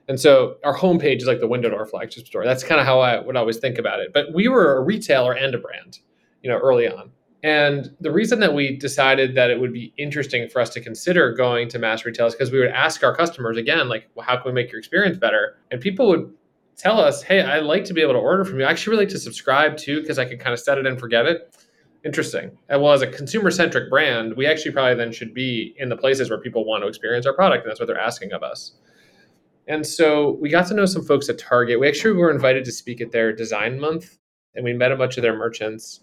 And 0.08 0.20
so 0.20 0.58
our 0.64 0.76
homepage 0.76 1.18
is 1.18 1.26
like 1.28 1.40
the 1.40 1.48
window 1.48 1.70
to 1.70 1.76
our 1.76 1.86
flagship 1.86 2.26
store. 2.26 2.44
That's 2.44 2.64
kind 2.64 2.82
of 2.82 2.88
how 2.88 3.00
I 3.00 3.20
would 3.20 3.38
always 3.38 3.58
think 3.58 3.78
about 3.78 4.00
it. 4.00 4.12
But 4.14 4.34
we 4.34 4.48
were 4.48 4.76
a 4.76 4.82
retailer 4.82 5.34
and 5.34 5.54
a 5.54 5.58
brand, 5.58 6.00
you 6.42 6.50
know, 6.50 6.58
early 6.58 6.88
on. 6.88 7.12
And 7.44 7.96
the 8.00 8.12
reason 8.12 8.40
that 8.42 8.54
we 8.54 8.76
decided 8.78 9.36
that 9.36 9.50
it 9.50 9.60
would 9.60 9.74
be 9.74 9.94
interesting 9.98 10.48
for 10.48 10.60
us 10.62 10.70
to 10.72 10.82
consider 10.82 11.34
going 11.34 11.70
to 11.70 11.80
mass 11.80 12.06
retail 12.06 12.28
is 12.28 12.36
because 12.36 12.52
we 12.52 12.60
would 12.60 12.70
ask 12.70 13.04
our 13.04 13.16
customers 13.16 13.58
again, 13.58 13.90
like, 13.90 14.10
well, 14.14 14.26
how 14.26 14.36
can 14.36 14.46
we 14.46 14.52
make 14.54 14.72
your 14.72 14.80
experience 14.80 15.18
better? 15.18 15.58
And 15.72 15.82
people 15.82 16.08
would 16.10 16.32
tell 16.78 17.00
us, 17.00 17.24
hey, 17.24 17.42
I 17.42 17.60
like 17.60 17.86
to 17.86 17.94
be 17.94 18.02
able 18.02 18.14
to 18.14 18.20
order 18.20 18.46
from 18.46 18.60
you. 18.60 18.66
I 18.66 18.72
actually 18.72 18.92
really 18.92 19.06
like 19.06 19.14
to 19.14 19.20
subscribe 19.20 19.78
too, 19.78 20.02
because 20.02 20.20
I 20.20 20.26
can 20.26 20.38
kind 20.38 20.54
of 20.54 20.60
set 20.60 20.78
it 20.78 20.86
and 20.86 21.00
forget 21.00 21.26
it. 21.26 21.56
Interesting. 22.04 22.58
Well, 22.70 22.94
as 22.94 23.04
a 23.04 23.08
consumer 23.08 23.52
centric 23.52 23.90
brand, 23.90 24.36
we 24.36 24.48
actually 24.48 24.72
probably 24.72 24.96
then 24.96 25.12
should 25.12 25.34
be 25.34 25.76
in 25.78 25.90
the 25.90 25.96
places 25.96 26.30
where 26.30 26.40
people 26.40 26.66
want 26.66 26.84
to 26.84 26.88
experience 26.88 27.28
our 27.28 27.34
product. 27.34 27.64
And 27.64 27.70
that's 27.70 27.80
what 27.80 27.86
they're 27.86 28.00
asking 28.00 28.34
of 28.34 28.42
us. 28.42 28.74
And 29.68 29.86
so 29.86 30.32
we 30.42 30.50
got 30.50 30.66
to 30.68 30.74
know 30.74 30.86
some 30.86 31.04
folks 31.04 31.30
at 31.30 31.38
Target. 31.38 31.80
We 31.80 31.88
actually 31.88 32.14
were 32.14 32.32
invited 32.32 32.66
to 32.66 32.72
speak 32.72 33.02
at 33.02 33.12
their 33.12 33.32
design 33.32 33.80
month, 33.80 34.18
and 34.56 34.66
we 34.66 34.74
met 34.74 34.92
a 34.92 34.96
bunch 34.96 35.18
of 35.18 35.22
their 35.22 35.38
merchants. 35.38 36.02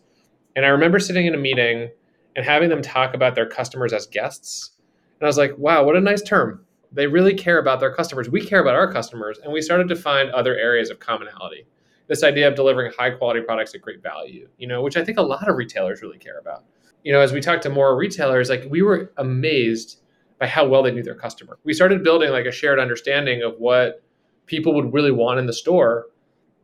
And 0.55 0.65
I 0.65 0.69
remember 0.69 1.01
sitting 1.01 1.27
in 1.27 1.35
a 1.35 1.39
meeting 1.39 1.91
and 2.37 2.47
having 2.47 2.69
them 2.69 2.81
talk 2.81 3.15
about 3.15 3.35
their 3.35 3.49
customers 3.49 3.93
as 3.93 4.07
guests. 4.07 4.71
And 5.19 5.27
I 5.27 5.29
was 5.29 5.37
like, 5.37 5.59
wow, 5.59 5.83
what 5.83 5.97
a 5.97 6.01
nice 6.01 6.23
term. 6.23 6.65
They 6.93 7.09
really 7.09 7.35
care 7.35 7.59
about 7.59 7.81
their 7.81 7.93
customers. 7.93 8.31
We 8.31 8.47
care 8.47 8.61
about 8.61 8.77
our 8.77 8.91
customers. 8.91 9.39
And 9.43 9.53
we 9.53 9.61
started 9.61 9.89
to 9.89 9.97
find 9.97 10.31
other 10.31 10.57
areas 10.57 10.91
of 10.91 11.01
commonality. 11.01 11.67
This 12.09 12.25
idea 12.25 12.49
of 12.49 12.55
delivering 12.55 12.93
high 12.99 13.11
quality 13.11 13.41
products 13.41 13.75
at 13.75 13.83
great 13.83 14.03
value, 14.03 14.49
you 14.59 14.67
know, 14.67 14.83
which 14.83 14.97
I 14.97 15.05
think 15.05 15.19
a 15.19 15.23
lot 15.23 15.49
of 15.49 15.57
retailers 15.57 16.03
really 16.03 16.19
care 16.19 16.39
about. 16.39 16.65
You 17.05 17.13
know, 17.13 17.21
as 17.21 17.33
we 17.33 17.41
talked 17.41 17.63
to 17.63 17.71
more 17.71 17.97
retailers, 17.97 18.49
like 18.49 18.65
we 18.69 18.83
were 18.83 19.13
amazed 19.19 20.01
by 20.39 20.47
how 20.47 20.67
well 20.67 20.83
they 20.83 20.91
knew 20.91 21.03
their 21.03 21.15
customer. 21.15 21.59
We 21.65 21.75
started 21.75 22.03
building 22.03 22.31
like 22.31 22.47
a 22.47 22.53
shared 22.53 22.79
understanding 22.79 23.43
of 23.43 23.55
what 23.59 24.03
people 24.47 24.75
would 24.75 24.93
really 24.93 25.11
want 25.11 25.39
in 25.39 25.47
the 25.47 25.53
store. 25.53 26.07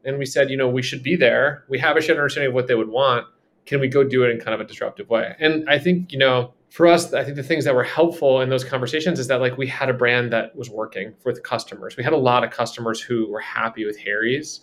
And 0.04 0.18
we 0.18 0.26
said, 0.26 0.50
you 0.50 0.56
know, 0.56 0.68
we 0.68 0.82
should 0.82 1.02
be 1.02 1.16
there. 1.16 1.64
We 1.68 1.78
have 1.78 1.96
a 1.96 2.00
shared 2.00 2.18
understanding 2.18 2.48
of 2.48 2.54
what 2.54 2.66
they 2.66 2.74
would 2.74 2.88
want. 2.88 3.26
Can 3.66 3.80
we 3.80 3.88
go 3.88 4.04
do 4.04 4.24
it 4.24 4.30
in 4.30 4.38
kind 4.38 4.54
of 4.54 4.60
a 4.60 4.64
disruptive 4.64 5.08
way? 5.08 5.34
And 5.38 5.68
I 5.68 5.78
think, 5.78 6.12
you 6.12 6.18
know, 6.18 6.52
for 6.70 6.86
us, 6.86 7.12
I 7.14 7.24
think 7.24 7.36
the 7.36 7.42
things 7.42 7.64
that 7.64 7.74
were 7.74 7.84
helpful 7.84 8.40
in 8.40 8.48
those 8.48 8.64
conversations 8.64 9.18
is 9.18 9.28
that 9.28 9.40
like 9.40 9.56
we 9.56 9.66
had 9.66 9.88
a 9.88 9.94
brand 9.94 10.32
that 10.32 10.54
was 10.56 10.68
working 10.68 11.14
with 11.24 11.42
customers. 11.42 11.96
We 11.96 12.04
had 12.04 12.12
a 12.12 12.18
lot 12.18 12.44
of 12.44 12.50
customers 12.50 13.00
who 13.00 13.30
were 13.30 13.40
happy 13.40 13.86
with 13.86 13.98
Harry's. 13.98 14.60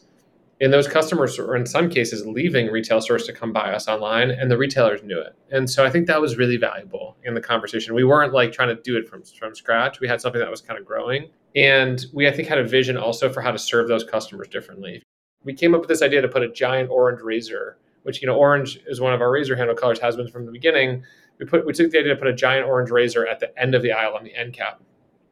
And 0.62 0.72
those 0.72 0.88
customers 0.88 1.38
were 1.38 1.56
in 1.56 1.66
some 1.66 1.90
cases 1.90 2.26
leaving 2.26 2.68
retail 2.68 3.02
stores 3.02 3.26
to 3.26 3.34
come 3.34 3.52
buy 3.52 3.74
us 3.74 3.88
online 3.88 4.30
and 4.30 4.50
the 4.50 4.58
retailers 4.58 5.02
knew 5.04 5.20
it. 5.20 5.36
And 5.50 5.70
so 5.70 5.84
I 5.84 5.90
think 5.90 6.08
that 6.08 6.22
was 6.22 6.38
really 6.38 6.58
valuable 6.58 7.18
in 7.24 7.34
the 7.34 7.42
conversation. 7.42 7.96
We 7.96 8.04
weren't 8.04 8.32
like 8.32 8.52
trying 8.52 8.76
to 8.76 8.82
do 8.82 8.96
it 8.96 9.10
from, 9.10 9.24
from 9.24 9.56
scratch. 9.56 10.00
We 10.00 10.08
had 10.08 10.22
something 10.22 10.40
that 10.40 10.52
was 10.52 10.62
kind 10.62 10.80
of 10.80 10.86
growing. 10.86 11.30
And 11.56 12.06
we 12.14 12.28
I 12.28 12.32
think 12.32 12.48
had 12.48 12.60
a 12.60 12.68
vision 12.68 12.96
also 12.96 13.32
for 13.34 13.42
how 13.42 13.52
to 13.52 13.58
serve 13.58 13.88
those 13.88 14.04
customers 14.04 14.48
differently. 14.48 15.02
We 15.44 15.54
came 15.54 15.74
up 15.74 15.82
with 15.82 15.90
this 15.90 16.04
idea 16.04 16.22
to 16.22 16.28
put 16.28 16.44
a 16.44 16.52
giant 16.52 16.92
orange 16.92 17.22
razor, 17.22 17.78
which 18.04 18.22
you 18.22 18.28
know, 18.28 18.36
orange 18.36 18.80
is 18.86 19.02
one 19.02 19.14
of 19.14 19.22
our 19.22 19.32
razor 19.32 19.56
handle 19.56 19.76
colors, 19.76 20.00
has 20.00 20.16
been 20.16 20.28
from 20.28 20.46
the 20.46 20.52
beginning 20.52 21.04
we 21.42 21.48
put 21.48 21.66
we 21.66 21.74
took 21.74 21.92
the 21.92 21.98
idea 21.98 22.14
to 22.14 22.20
put 22.20 22.28
a 22.28 22.34
giant 22.34 22.68
orange 22.68 22.92
razor 22.92 23.26
at 23.26 23.40
the 23.40 23.60
end 23.60 23.74
of 23.74 23.82
the 23.82 23.92
aisle 23.92 24.14
on 24.16 24.24
the 24.24 24.34
end 24.36 24.54
cap, 24.54 24.80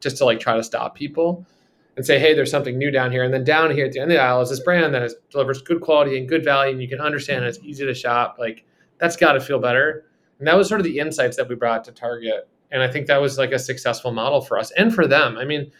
just 0.00 0.16
to 0.18 0.24
like 0.24 0.40
try 0.40 0.56
to 0.56 0.64
stop 0.64 0.96
people 0.96 1.46
and 2.00 2.06
say, 2.06 2.18
hey, 2.18 2.32
there's 2.32 2.50
something 2.50 2.78
new 2.78 2.90
down 2.90 3.12
here. 3.12 3.22
And 3.22 3.34
then 3.34 3.44
down 3.44 3.70
here 3.72 3.84
at 3.84 3.92
the 3.92 4.00
end 4.00 4.10
of 4.10 4.16
the 4.16 4.22
aisle 4.22 4.40
is 4.40 4.48
this 4.48 4.60
brand 4.60 4.94
that 4.94 5.10
delivers 5.28 5.60
good 5.60 5.82
quality 5.82 6.16
and 6.16 6.26
good 6.26 6.42
value, 6.42 6.72
and 6.72 6.80
you 6.80 6.88
can 6.88 6.98
understand 6.98 7.44
it's 7.44 7.58
easy 7.62 7.84
to 7.84 7.92
shop. 7.92 8.36
Like 8.38 8.64
that's 8.96 9.16
got 9.16 9.32
to 9.32 9.40
feel 9.40 9.58
better. 9.58 10.06
And 10.38 10.48
that 10.48 10.56
was 10.56 10.66
sort 10.66 10.80
of 10.80 10.86
the 10.86 10.98
insights 10.98 11.36
that 11.36 11.46
we 11.46 11.56
brought 11.56 11.84
to 11.84 11.92
Target. 11.92 12.48
And 12.70 12.82
I 12.82 12.90
think 12.90 13.06
that 13.08 13.20
was 13.20 13.36
like 13.36 13.52
a 13.52 13.58
successful 13.58 14.12
model 14.12 14.40
for 14.40 14.58
us 14.58 14.70
and 14.78 14.94
for 14.94 15.06
them. 15.06 15.36
I 15.36 15.44
mean, 15.44 15.70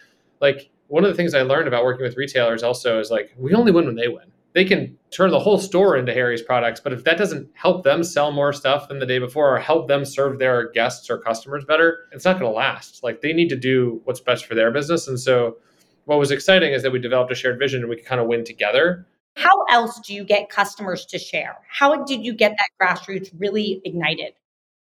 like 0.41 0.69
one 0.89 1.03
of 1.03 1.09
the 1.09 1.17
things 1.17 1.33
I 1.33 1.41
learned 1.41 1.67
about 1.67 1.85
working 1.85 2.05
with 2.05 2.17
retailers 2.17 2.61
also 2.61 2.99
is 2.99 3.09
like 3.09 3.33
we 3.35 3.55
only 3.55 3.71
win 3.71 3.87
when 3.87 3.95
they 3.95 4.09
win 4.09 4.31
they 4.53 4.65
can 4.65 4.97
turn 5.11 5.31
the 5.31 5.39
whole 5.39 5.57
store 5.57 5.95
into 5.95 6.13
Harry's 6.13 6.41
products, 6.41 6.79
but 6.79 6.91
if 6.91 7.03
that 7.05 7.17
doesn't 7.17 7.49
help 7.53 7.83
them 7.83 8.03
sell 8.03 8.31
more 8.31 8.51
stuff 8.51 8.89
than 8.89 8.99
the 8.99 9.05
day 9.05 9.19
before 9.19 9.55
or 9.55 9.59
help 9.59 9.87
them 9.87 10.03
serve 10.03 10.39
their 10.39 10.69
guests 10.71 11.09
or 11.09 11.17
customers 11.17 11.63
better, 11.63 12.09
it's 12.11 12.25
not 12.25 12.39
going 12.39 12.51
to 12.51 12.55
last. 12.55 13.01
Like 13.03 13.21
they 13.21 13.33
need 13.33 13.49
to 13.49 13.55
do 13.55 14.01
what's 14.03 14.19
best 14.19 14.45
for 14.45 14.55
their 14.55 14.71
business. 14.71 15.07
And 15.07 15.19
so 15.19 15.57
what 16.11 16.19
was 16.19 16.29
exciting 16.29 16.73
is 16.73 16.83
that 16.83 16.91
we 16.91 16.99
developed 16.99 17.31
a 17.31 17.35
shared 17.35 17.57
vision 17.57 17.79
and 17.79 17.89
we 17.89 17.95
could 17.95 18.05
kind 18.05 18.19
of 18.19 18.27
win 18.27 18.43
together. 18.43 19.07
How 19.37 19.63
else 19.69 19.97
do 20.01 20.13
you 20.13 20.25
get 20.25 20.49
customers 20.49 21.05
to 21.05 21.17
share? 21.17 21.55
How 21.69 22.03
did 22.03 22.25
you 22.25 22.33
get 22.33 22.53
that 22.57 22.67
grassroots 22.81 23.29
really 23.39 23.81
ignited? 23.85 24.33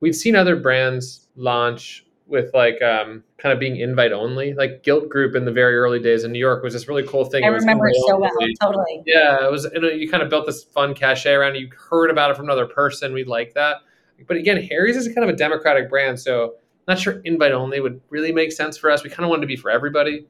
We've 0.01 0.17
seen 0.17 0.35
other 0.35 0.57
brands 0.57 1.29
launch 1.37 2.05
with 2.27 2.53
like 2.55 2.83
um, 2.83 3.23
kind 3.39 3.53
of 3.53 3.61
being 3.61 3.77
invite 3.77 4.11
only. 4.11 4.53
Like 4.55 4.83
Gilt 4.83 5.09
Group 5.09 5.37
in 5.37 5.45
the 5.45 5.53
very 5.53 5.77
early 5.77 6.01
days 6.01 6.25
in 6.25 6.33
New 6.33 6.41
York 6.41 6.65
was 6.65 6.73
this 6.73 6.89
really 6.89 7.07
cool 7.07 7.25
thing. 7.25 7.45
I 7.45 7.47
it 7.47 7.51
remember 7.51 7.87
it 7.87 7.95
so 8.09 8.19
well, 8.19 8.33
totally. 8.61 9.05
Yeah, 9.07 9.47
it 9.47 9.51
was. 9.53 9.65
You, 9.73 9.81
know, 9.81 9.89
you 9.91 10.11
kind 10.11 10.25
of 10.25 10.29
built 10.29 10.47
this 10.47 10.65
fun 10.65 10.93
cachet 10.93 11.35
around 11.35 11.55
it. 11.55 11.61
You 11.61 11.71
heard 11.89 12.11
about 12.11 12.33
it 12.33 12.37
from 12.37 12.47
another 12.47 12.67
person. 12.67 13.13
We 13.13 13.23
like 13.23 13.55
that. 13.55 13.77
But 14.27 14.39
again, 14.39 14.61
Harry's 14.61 14.97
is 14.97 15.07
kind 15.15 15.23
of 15.23 15.29
a 15.29 15.37
democratic 15.37 15.89
brand, 15.89 16.19
so 16.19 16.55
not 16.89 16.99
sure 16.99 17.21
invite 17.25 17.53
only 17.53 17.79
would 17.79 18.01
really 18.11 18.33
make 18.33 18.51
sense 18.51 18.77
for 18.77 18.91
us. 18.91 19.05
We 19.05 19.11
kind 19.11 19.23
of 19.23 19.31
wanted 19.31 19.43
to 19.43 19.47
be 19.47 19.55
for 19.55 19.71
everybody. 19.71 20.27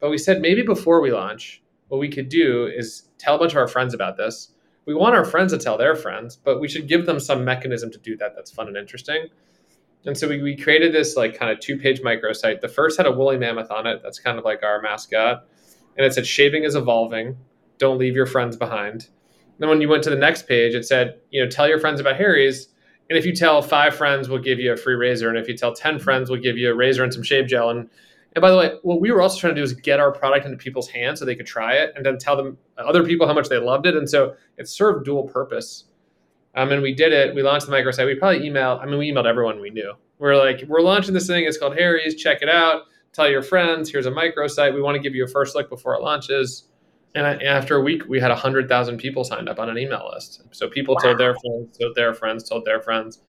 But 0.00 0.10
we 0.10 0.18
said 0.18 0.40
maybe 0.40 0.62
before 0.62 1.00
we 1.00 1.12
launch, 1.12 1.62
what 1.88 1.98
we 1.98 2.08
could 2.08 2.28
do 2.28 2.66
is 2.66 3.08
tell 3.18 3.36
a 3.36 3.38
bunch 3.38 3.52
of 3.52 3.58
our 3.58 3.68
friends 3.68 3.94
about 3.94 4.16
this. 4.16 4.52
We 4.86 4.94
want 4.94 5.14
our 5.14 5.24
friends 5.24 5.52
to 5.52 5.58
tell 5.58 5.76
their 5.76 5.96
friends, 5.96 6.36
but 6.36 6.60
we 6.60 6.68
should 6.68 6.88
give 6.88 7.06
them 7.06 7.20
some 7.20 7.44
mechanism 7.44 7.90
to 7.90 7.98
do 7.98 8.16
that 8.18 8.34
that's 8.34 8.50
fun 8.50 8.68
and 8.68 8.76
interesting. 8.76 9.28
And 10.06 10.16
so 10.16 10.28
we, 10.28 10.42
we 10.42 10.56
created 10.56 10.94
this 10.94 11.16
like 11.16 11.38
kind 11.38 11.50
of 11.50 11.60
two 11.60 11.76
page 11.76 12.00
microsite. 12.00 12.60
The 12.60 12.68
first 12.68 12.96
had 12.96 13.06
a 13.06 13.12
woolly 13.12 13.36
mammoth 13.36 13.70
on 13.70 13.86
it. 13.86 14.00
That's 14.02 14.18
kind 14.18 14.38
of 14.38 14.44
like 14.44 14.62
our 14.62 14.80
mascot. 14.80 15.46
And 15.96 16.06
it 16.06 16.14
said, 16.14 16.26
shaving 16.26 16.64
is 16.64 16.76
evolving. 16.76 17.36
Don't 17.78 17.98
leave 17.98 18.14
your 18.14 18.26
friends 18.26 18.56
behind. 18.56 19.08
And 19.32 19.58
then 19.58 19.68
when 19.68 19.80
you 19.80 19.88
went 19.88 20.04
to 20.04 20.10
the 20.10 20.16
next 20.16 20.46
page, 20.46 20.74
it 20.74 20.86
said, 20.86 21.18
you 21.30 21.42
know, 21.42 21.50
tell 21.50 21.68
your 21.68 21.80
friends 21.80 22.00
about 22.00 22.16
Harry's. 22.16 22.68
And 23.10 23.18
if 23.18 23.26
you 23.26 23.34
tell 23.34 23.60
five 23.60 23.94
friends, 23.94 24.28
we'll 24.28 24.42
give 24.42 24.60
you 24.60 24.72
a 24.72 24.76
free 24.76 24.94
razor. 24.94 25.28
And 25.28 25.36
if 25.36 25.48
you 25.48 25.56
tell 25.56 25.74
10 25.74 25.98
friends, 25.98 26.30
we'll 26.30 26.40
give 26.40 26.56
you 26.56 26.70
a 26.70 26.74
razor 26.74 27.02
and 27.02 27.12
some 27.12 27.22
shave 27.22 27.48
gel. 27.48 27.70
And, 27.70 27.90
and 28.38 28.42
by 28.42 28.52
the 28.52 28.56
way, 28.56 28.78
what 28.82 29.00
we 29.00 29.10
were 29.10 29.20
also 29.20 29.36
trying 29.36 29.56
to 29.56 29.60
do 29.60 29.64
is 29.64 29.72
get 29.72 29.98
our 29.98 30.12
product 30.12 30.46
into 30.46 30.56
people's 30.56 30.88
hands 30.88 31.18
so 31.18 31.24
they 31.24 31.34
could 31.34 31.44
try 31.44 31.74
it 31.74 31.92
and 31.96 32.06
then 32.06 32.18
tell 32.18 32.36
them 32.36 32.56
other 32.76 33.02
people 33.02 33.26
how 33.26 33.34
much 33.34 33.48
they 33.48 33.58
loved 33.58 33.84
it. 33.84 33.96
And 33.96 34.08
so 34.08 34.36
it 34.58 34.68
served 34.68 35.04
dual 35.04 35.24
purpose. 35.24 35.86
Um, 36.54 36.70
and 36.70 36.80
we 36.80 36.94
did 36.94 37.12
it. 37.12 37.34
We 37.34 37.42
launched 37.42 37.66
the 37.66 37.72
microsite. 37.72 38.06
We 38.06 38.14
probably 38.14 38.48
emailed. 38.48 38.80
I 38.80 38.86
mean, 38.86 38.96
we 38.96 39.10
emailed 39.10 39.26
everyone 39.26 39.60
we 39.60 39.70
knew. 39.70 39.92
We're 40.20 40.36
like, 40.36 40.62
we're 40.68 40.82
launching 40.82 41.14
this 41.14 41.26
thing. 41.26 41.46
It's 41.46 41.58
called 41.58 41.76
Harry's. 41.76 42.14
Check 42.14 42.42
it 42.42 42.48
out. 42.48 42.82
Tell 43.12 43.28
your 43.28 43.42
friends. 43.42 43.90
Here's 43.90 44.06
a 44.06 44.12
microsite. 44.12 44.72
We 44.72 44.80
want 44.80 44.94
to 44.94 45.02
give 45.02 45.16
you 45.16 45.24
a 45.24 45.28
first 45.28 45.56
look 45.56 45.68
before 45.68 45.96
it 45.96 46.00
launches. 46.00 46.68
And 47.16 47.26
I, 47.26 47.34
after 47.38 47.74
a 47.74 47.80
week, 47.80 48.04
we 48.08 48.20
had 48.20 48.30
hundred 48.30 48.68
thousand 48.68 48.98
people 48.98 49.24
signed 49.24 49.48
up 49.48 49.58
on 49.58 49.68
an 49.68 49.78
email 49.78 50.08
list. 50.14 50.42
So 50.52 50.68
people 50.68 50.94
wow. 50.94 51.00
told 51.00 51.18
their 51.18 51.34
friends, 51.34 51.76
told 51.76 51.96
their 51.96 52.14
friends, 52.14 52.48
told 52.48 52.64
their 52.64 52.80
friends. 52.80 53.20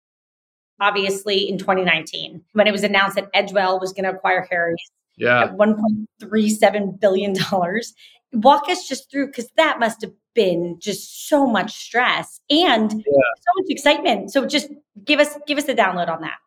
Obviously, 0.79 1.49
in 1.49 1.57
2019, 1.57 2.43
when 2.53 2.67
it 2.67 2.71
was 2.71 2.83
announced 2.83 3.15
that 3.15 3.33
Edgewell 3.33 3.81
was 3.81 3.91
going 3.91 4.03
to 4.03 4.11
acquire 4.11 4.47
Harry's 4.49 4.77
yeah. 5.19 5.43
at 5.43 5.57
1.37 5.57 6.99
billion 6.99 7.33
dollars, 7.33 7.93
walk 8.33 8.69
us 8.69 8.87
just 8.87 9.09
through 9.11 9.27
because 9.27 9.49
that 9.57 9.79
must 9.79 10.01
have 10.01 10.11
been 10.33 10.77
just 10.79 11.27
so 11.27 11.45
much 11.45 11.73
stress 11.73 12.39
and 12.49 12.91
yeah. 12.91 12.97
so 13.01 13.51
much 13.57 13.69
excitement. 13.69 14.31
So 14.31 14.45
just 14.45 14.69
give 15.05 15.19
us 15.19 15.37
give 15.47 15.57
us 15.57 15.67
a 15.67 15.75
download 15.75 16.09
on 16.09 16.21
that. 16.21 16.37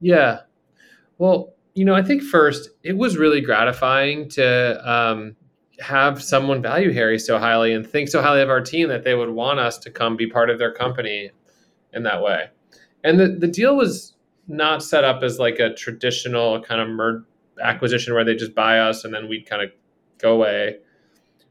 Yeah. 0.00 0.40
Well, 1.18 1.54
you 1.74 1.84
know, 1.84 1.94
I 1.94 2.02
think 2.02 2.22
first 2.22 2.70
it 2.82 2.96
was 2.96 3.16
really 3.16 3.40
gratifying 3.40 4.28
to 4.30 4.90
um, 4.90 5.36
have 5.80 6.22
someone 6.22 6.62
value 6.62 6.92
Harry 6.92 7.18
so 7.18 7.38
highly 7.38 7.72
and 7.72 7.86
think 7.86 8.08
so 8.08 8.20
highly 8.20 8.42
of 8.42 8.50
our 8.50 8.60
team 8.60 8.88
that 8.88 9.04
they 9.04 9.14
would 9.14 9.30
want 9.30 9.60
us 9.60 9.78
to 9.78 9.90
come 9.90 10.16
be 10.16 10.26
part 10.26 10.50
of 10.50 10.58
their 10.58 10.72
company 10.72 11.30
in 11.92 12.02
that 12.02 12.22
way. 12.22 12.48
And 13.04 13.18
the, 13.18 13.28
the 13.28 13.48
deal 13.48 13.76
was 13.76 14.14
not 14.48 14.82
set 14.82 15.04
up 15.04 15.22
as 15.22 15.38
like 15.38 15.58
a 15.58 15.72
traditional 15.74 16.60
kind 16.62 16.80
of 16.80 16.88
mer- 16.88 17.24
Mm-hmm. 17.60 17.68
acquisition 17.68 18.14
where 18.14 18.24
they 18.24 18.34
just 18.34 18.54
buy 18.54 18.78
us 18.78 19.04
and 19.04 19.12
then 19.12 19.28
we'd 19.28 19.48
kind 19.48 19.62
of 19.62 19.70
go 20.18 20.34
away. 20.34 20.78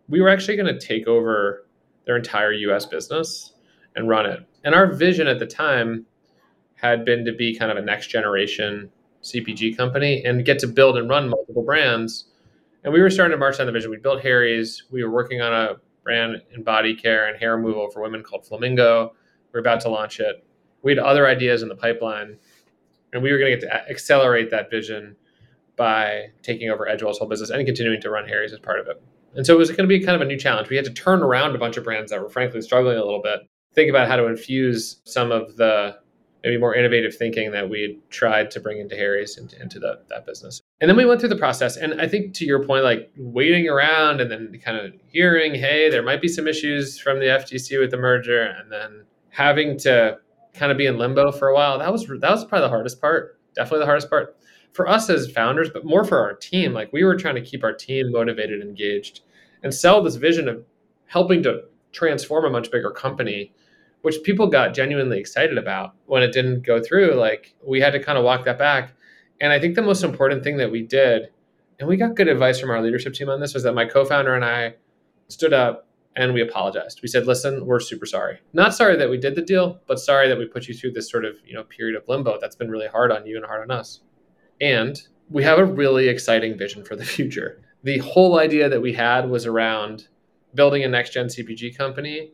We 0.07 0.21
were 0.21 0.29
actually 0.29 0.57
going 0.57 0.73
to 0.73 0.79
take 0.79 1.07
over 1.07 1.67
their 2.05 2.17
entire 2.17 2.51
US 2.51 2.85
business 2.85 3.53
and 3.95 4.07
run 4.07 4.25
it. 4.25 4.45
And 4.63 4.75
our 4.75 4.91
vision 4.91 5.27
at 5.27 5.39
the 5.39 5.45
time 5.45 6.05
had 6.75 7.05
been 7.05 7.25
to 7.25 7.33
be 7.33 7.57
kind 7.57 7.71
of 7.71 7.77
a 7.77 7.81
next 7.81 8.07
generation 8.07 8.89
CPG 9.23 9.75
company 9.75 10.23
and 10.23 10.45
get 10.45 10.59
to 10.59 10.67
build 10.67 10.97
and 10.97 11.09
run 11.09 11.29
multiple 11.29 11.63
brands. 11.63 12.25
And 12.83 12.93
we 12.93 13.01
were 13.01 13.09
starting 13.09 13.31
to 13.31 13.37
march 13.37 13.57
down 13.57 13.67
the 13.67 13.73
vision. 13.73 13.91
We 13.91 13.97
built 13.97 14.21
Harry's. 14.21 14.83
We 14.91 15.03
were 15.03 15.11
working 15.11 15.41
on 15.41 15.53
a 15.53 15.75
brand 16.03 16.41
in 16.55 16.63
body 16.63 16.95
care 16.95 17.27
and 17.27 17.37
hair 17.37 17.55
removal 17.55 17.89
for 17.91 18.01
women 18.01 18.23
called 18.23 18.47
Flamingo. 18.47 19.13
We 19.51 19.57
are 19.57 19.61
about 19.61 19.81
to 19.81 19.89
launch 19.89 20.19
it. 20.19 20.45
We 20.81 20.91
had 20.91 20.99
other 20.99 21.27
ideas 21.27 21.61
in 21.61 21.67
the 21.67 21.75
pipeline, 21.75 22.37
and 23.11 23.21
we 23.21 23.31
were 23.33 23.37
going 23.37 23.51
to 23.51 23.57
get 23.59 23.67
to 23.67 23.89
accelerate 23.89 24.49
that 24.51 24.71
vision 24.71 25.17
by 25.79 26.25
taking 26.43 26.69
over 26.69 26.85
Edgewell's 26.85 27.17
whole 27.17 27.27
business 27.27 27.49
and 27.49 27.65
continuing 27.65 28.01
to 28.01 28.09
run 28.09 28.27
Harry's 28.27 28.51
as 28.51 28.59
part 28.59 28.81
of 28.81 28.87
it. 28.87 29.01
And 29.33 29.45
so 29.45 29.55
it 29.55 29.57
was 29.57 29.69
going 29.69 29.83
to 29.83 29.87
be 29.87 30.03
kind 30.03 30.13
of 30.15 30.21
a 30.21 30.25
new 30.25 30.37
challenge. 30.37 30.69
We 30.69 30.75
had 30.75 30.83
to 30.85 30.93
turn 30.93 31.23
around 31.23 31.55
a 31.55 31.57
bunch 31.57 31.77
of 31.77 31.85
brands 31.85 32.11
that 32.11 32.21
were 32.21 32.29
frankly 32.29 32.61
struggling 32.61 32.97
a 32.97 33.03
little 33.03 33.21
bit, 33.21 33.39
think 33.73 33.89
about 33.89 34.09
how 34.09 34.17
to 34.17 34.27
infuse 34.27 35.01
some 35.05 35.31
of 35.31 35.55
the 35.55 35.95
maybe 36.43 36.57
more 36.57 36.75
innovative 36.75 37.15
thinking 37.15 37.51
that 37.51 37.69
we 37.69 37.81
had 37.81 38.09
tried 38.09 38.51
to 38.51 38.59
bring 38.59 38.79
into 38.79 38.95
Harry's 38.95 39.37
into, 39.37 39.61
into 39.61 39.79
the, 39.79 40.01
that 40.09 40.25
business. 40.25 40.61
And 40.81 40.89
then 40.89 40.97
we 40.97 41.05
went 41.05 41.21
through 41.21 41.29
the 41.29 41.37
process. 41.37 41.77
And 41.77 42.01
I 42.01 42.07
think 42.07 42.33
to 42.35 42.45
your 42.45 42.65
point, 42.65 42.83
like 42.83 43.09
waiting 43.17 43.69
around 43.69 44.19
and 44.19 44.29
then 44.29 44.59
kind 44.63 44.77
of 44.77 44.93
hearing, 45.07 45.55
hey, 45.55 45.89
there 45.89 46.03
might 46.03 46.21
be 46.21 46.27
some 46.27 46.45
issues 46.45 46.99
from 46.99 47.19
the 47.19 47.25
FTC 47.25 47.79
with 47.79 47.91
the 47.91 47.97
merger, 47.97 48.41
and 48.41 48.69
then 48.69 49.05
having 49.29 49.77
to 49.79 50.17
kind 50.53 50.71
of 50.73 50.77
be 50.77 50.87
in 50.87 50.97
limbo 50.97 51.31
for 51.31 51.47
a 51.47 51.53
while. 51.53 51.79
That 51.79 51.91
was 51.91 52.05
that 52.05 52.31
was 52.31 52.43
probably 52.43 52.65
the 52.65 52.69
hardest 52.69 52.99
part. 52.99 53.39
Definitely 53.55 53.79
the 53.79 53.85
hardest 53.85 54.09
part 54.09 54.35
for 54.73 54.87
us 54.87 55.09
as 55.09 55.31
founders, 55.31 55.69
but 55.69 55.85
more 55.85 56.03
for 56.03 56.19
our 56.19 56.33
team. 56.33 56.73
Like 56.73 56.91
we 56.93 57.03
were 57.03 57.15
trying 57.15 57.35
to 57.35 57.41
keep 57.41 57.63
our 57.63 57.73
team 57.73 58.11
motivated, 58.11 58.61
engaged, 58.61 59.21
and 59.63 59.73
sell 59.73 60.01
this 60.01 60.15
vision 60.15 60.47
of 60.47 60.63
helping 61.07 61.43
to 61.43 61.63
transform 61.91 62.45
a 62.45 62.49
much 62.49 62.71
bigger 62.71 62.91
company 62.91 63.51
which 64.01 64.23
people 64.23 64.47
got 64.47 64.73
genuinely 64.73 65.19
excited 65.19 65.57
about 65.57 65.93
when 66.05 66.23
it 66.23 66.31
didn't 66.31 66.61
go 66.61 66.81
through. 66.81 67.15
Like 67.15 67.53
we 67.65 67.81
had 67.81 67.91
to 67.91 67.99
kind 68.01 68.17
of 68.17 68.23
walk 68.23 68.45
that 68.45 68.57
back. 68.57 68.93
And 69.41 69.51
I 69.51 69.59
think 69.59 69.75
the 69.75 69.81
most 69.81 70.03
important 70.03 70.43
thing 70.43 70.57
that 70.57 70.71
we 70.71 70.81
did, 70.81 71.29
and 71.79 71.87
we 71.87 71.97
got 71.97 72.15
good 72.15 72.27
advice 72.27 72.59
from 72.59 72.69
our 72.69 72.81
leadership 72.81 73.13
team 73.13 73.29
on 73.29 73.39
this, 73.39 73.53
was 73.53 73.63
that 73.63 73.73
my 73.73 73.85
co 73.85 74.05
founder 74.05 74.35
and 74.35 74.43
I 74.43 74.75
stood 75.27 75.53
up 75.53 75.87
and 76.15 76.33
we 76.33 76.41
apologized. 76.41 77.01
We 77.01 77.07
said, 77.07 77.27
listen, 77.27 77.65
we're 77.65 77.79
super 77.79 78.05
sorry. 78.05 78.39
Not 78.51 78.73
sorry 78.73 78.97
that 78.97 79.09
we 79.09 79.17
did 79.17 79.35
the 79.35 79.41
deal, 79.41 79.79
but 79.87 79.99
sorry 79.99 80.27
that 80.27 80.37
we 80.37 80.45
put 80.45 80.67
you 80.67 80.73
through 80.73 80.91
this 80.91 81.09
sort 81.09 81.23
of, 81.23 81.35
you 81.45 81.53
know, 81.53 81.63
period 81.63 81.95
of 81.95 82.07
limbo 82.07 82.37
that's 82.39 82.55
been 82.55 82.69
really 82.69 82.87
hard 82.87 83.11
on 83.11 83.25
you 83.25 83.37
and 83.37 83.45
hard 83.45 83.61
on 83.61 83.71
us. 83.71 84.01
And 84.61 85.01
we 85.29 85.43
have 85.43 85.59
a 85.59 85.65
really 85.65 86.07
exciting 86.07 86.57
vision 86.57 86.83
for 86.83 86.95
the 86.95 87.05
future. 87.05 87.61
The 87.83 87.99
whole 87.99 88.39
idea 88.39 88.69
that 88.69 88.81
we 88.81 88.93
had 88.93 89.29
was 89.29 89.45
around 89.45 90.07
building 90.53 90.83
a 90.83 90.87
next 90.87 91.13
gen 91.13 91.27
CPG 91.27 91.77
company 91.77 92.31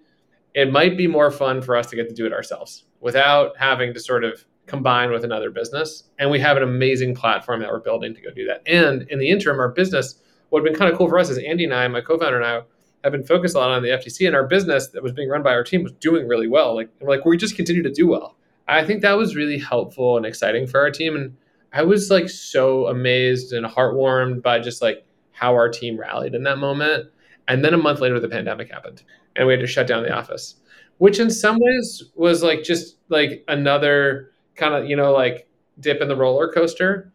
it 0.55 0.71
might 0.71 0.97
be 0.97 1.05
more 1.05 1.29
fun 1.29 1.61
for 1.61 1.75
us 1.75 1.87
to 1.87 1.95
get 1.95 2.07
to 2.07 2.15
do 2.15 2.25
it 2.25 2.33
ourselves 2.33 2.85
without 3.01 3.55
having 3.57 3.93
to 3.93 3.99
sort 3.99 4.23
of 4.23 4.45
combine 4.67 5.11
with 5.11 5.23
another 5.23 5.51
business. 5.51 6.03
And 6.17 6.31
we 6.31 6.39
have 6.39 6.57
an 6.57 6.63
amazing 6.63 7.13
platform 7.13 7.59
that 7.59 7.69
we're 7.69 7.81
building 7.81 8.15
to 8.15 8.21
go 8.21 8.31
do 8.31 8.45
that. 8.45 8.63
And 8.65 9.03
in 9.09 9.19
the 9.19 9.29
interim, 9.29 9.59
our 9.59 9.69
business, 9.69 10.15
what 10.49 10.61
had 10.61 10.71
been 10.71 10.79
kind 10.79 10.91
of 10.91 10.97
cool 10.97 11.09
for 11.09 11.19
us 11.19 11.29
is 11.29 11.37
Andy 11.37 11.65
and 11.65 11.73
I, 11.73 11.87
my 11.89 12.01
co-founder 12.01 12.37
and 12.41 12.45
I, 12.45 12.61
have 13.03 13.11
been 13.11 13.25
focused 13.25 13.53
a 13.53 13.59
lot 13.59 13.69
on 13.69 13.83
the 13.83 13.89
FTC, 13.89 14.25
and 14.25 14.35
our 14.35 14.47
business 14.47 14.87
that 14.87 15.03
was 15.03 15.11
being 15.11 15.29
run 15.29 15.43
by 15.43 15.51
our 15.51 15.63
team 15.63 15.83
was 15.83 15.91
doing 15.91 16.27
really 16.27 16.47
well. 16.47 16.73
Like, 16.73 16.89
like 17.01 17.23
we 17.23 17.37
just 17.37 17.55
continue 17.55 17.83
to 17.83 17.91
do 17.91 18.07
well. 18.07 18.35
I 18.67 18.83
think 18.83 19.03
that 19.03 19.15
was 19.15 19.35
really 19.35 19.59
helpful 19.59 20.17
and 20.17 20.25
exciting 20.25 20.65
for 20.65 20.79
our 20.79 20.89
team. 20.89 21.15
And 21.15 21.37
I 21.75 21.83
was 21.83 22.09
like 22.09 22.29
so 22.29 22.87
amazed 22.87 23.51
and 23.51 23.65
heartwarmed 23.65 24.41
by 24.41 24.59
just 24.59 24.81
like 24.81 25.05
how 25.33 25.53
our 25.53 25.67
team 25.67 25.99
rallied 25.99 26.33
in 26.33 26.43
that 26.43 26.57
moment. 26.57 27.09
And 27.49 27.65
then 27.65 27.73
a 27.73 27.77
month 27.77 27.99
later, 27.99 28.17
the 28.17 28.29
pandemic 28.29 28.71
happened 28.71 29.03
and 29.35 29.45
we 29.45 29.51
had 29.51 29.59
to 29.59 29.67
shut 29.67 29.85
down 29.85 30.03
the 30.03 30.15
office, 30.15 30.55
which 30.99 31.19
in 31.19 31.29
some 31.29 31.57
ways 31.59 32.01
was 32.15 32.41
like 32.41 32.63
just 32.63 32.95
like 33.09 33.43
another 33.49 34.31
kind 34.55 34.73
of, 34.73 34.89
you 34.89 34.95
know, 34.95 35.11
like 35.11 35.49
dip 35.81 35.99
in 35.99 36.07
the 36.07 36.15
roller 36.15 36.49
coaster. 36.49 37.11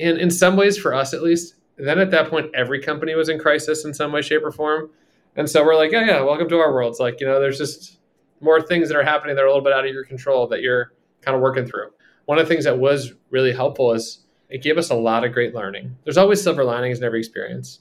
And 0.00 0.18
in 0.18 0.28
some 0.28 0.56
ways, 0.56 0.76
for 0.76 0.92
us 0.92 1.14
at 1.14 1.22
least, 1.22 1.54
then 1.76 2.00
at 2.00 2.10
that 2.10 2.28
point, 2.28 2.52
every 2.52 2.80
company 2.80 3.14
was 3.14 3.28
in 3.28 3.38
crisis 3.38 3.84
in 3.84 3.94
some 3.94 4.10
way, 4.10 4.22
shape, 4.22 4.42
or 4.42 4.50
form. 4.50 4.90
And 5.36 5.48
so 5.48 5.64
we're 5.64 5.76
like, 5.76 5.92
yeah, 5.92 6.04
yeah, 6.04 6.20
welcome 6.20 6.48
to 6.48 6.58
our 6.58 6.72
world. 6.72 6.90
It's 6.90 7.00
like, 7.00 7.20
you 7.20 7.28
know, 7.28 7.38
there's 7.38 7.58
just 7.58 8.00
more 8.40 8.60
things 8.60 8.88
that 8.88 8.96
are 8.96 9.04
happening 9.04 9.36
that 9.36 9.42
are 9.42 9.46
a 9.46 9.50
little 9.50 9.62
bit 9.62 9.72
out 9.72 9.86
of 9.86 9.92
your 9.92 10.04
control 10.04 10.48
that 10.48 10.62
you're 10.62 10.92
kind 11.20 11.36
of 11.36 11.40
working 11.40 11.64
through. 11.64 11.90
One 12.26 12.38
of 12.38 12.46
the 12.46 12.52
things 12.52 12.64
that 12.64 12.78
was 12.78 13.12
really 13.30 13.52
helpful 13.52 13.92
is 13.92 14.24
it 14.48 14.62
gave 14.62 14.78
us 14.78 14.90
a 14.90 14.94
lot 14.94 15.24
of 15.24 15.32
great 15.32 15.54
learning. 15.54 15.96
There's 16.04 16.16
always 16.16 16.42
silver 16.42 16.64
linings 16.64 16.98
in 16.98 17.04
every 17.04 17.18
experience. 17.18 17.80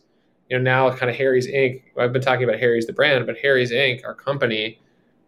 You 0.49 0.57
know, 0.57 0.63
now 0.63 0.95
kind 0.95 1.09
of 1.09 1.15
Harry's 1.15 1.47
Inc. 1.47 1.83
I've 1.97 2.13
been 2.13 2.21
talking 2.21 2.43
about 2.43 2.59
Harry's 2.59 2.85
the 2.85 2.93
brand, 2.93 3.25
but 3.25 3.37
Harry's 3.37 3.71
Inc. 3.71 4.05
our 4.05 4.13
company 4.13 4.79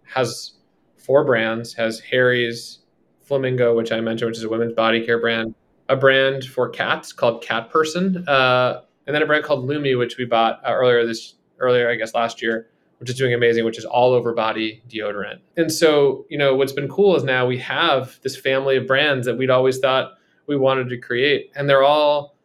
has 0.04 0.54
four 0.97 1.23
brands. 1.23 1.73
Has 1.73 1.99
Harry's 1.99 2.80
Flamingo, 3.23 3.75
which 3.75 3.91
I 3.91 4.01
mentioned, 4.01 4.30
which 4.30 4.38
is 4.38 4.43
a 4.43 4.49
women's 4.49 4.73
body 4.73 5.06
care 5.06 5.19
brand, 5.19 5.56
a 5.89 5.95
brand 5.95 6.45
for 6.45 6.69
cats 6.69 7.12
called 7.12 7.41
Cat 7.41 7.69
Person, 7.69 8.28
uh, 8.28 8.82
and 9.08 9.15
then 9.15 9.21
a 9.21 9.25
brand 9.25 9.43
called 9.43 9.65
Lume, 9.65 9.97
which 9.97 10.17
we 10.17 10.25
bought 10.25 10.62
uh, 10.65 10.71
earlier 10.73 11.06
this 11.06 11.36
earlier, 11.60 11.89
I 11.89 11.95
guess, 11.95 12.13
last 12.13 12.41
year, 12.41 12.67
which 12.99 13.10
is 13.10 13.17
doing 13.17 13.34
amazing, 13.34 13.65
which 13.65 13.77
is 13.77 13.86
all 13.86 14.13
over 14.13 14.34
body 14.34 14.81
deodorant. 14.88 15.39
And 15.58 15.71
so, 15.71 16.25
you 16.29 16.38
know, 16.38 16.55
what's 16.55 16.71
been 16.71 16.88
cool 16.88 17.15
is 17.15 17.23
now 17.23 17.45
we 17.45 17.58
have 17.60 18.19
this 18.21 18.38
family 18.38 18.77
of 18.77 18.88
brands 18.88 19.25
that 19.25 19.38
we'd 19.38 19.49
always 19.49 19.79
thought 19.79 20.13
we 20.47 20.55
wanted 20.55 20.89
to 20.89 20.97
create, 20.97 21.51
and 21.55 21.69
they're 21.69 21.84
all 21.84 22.36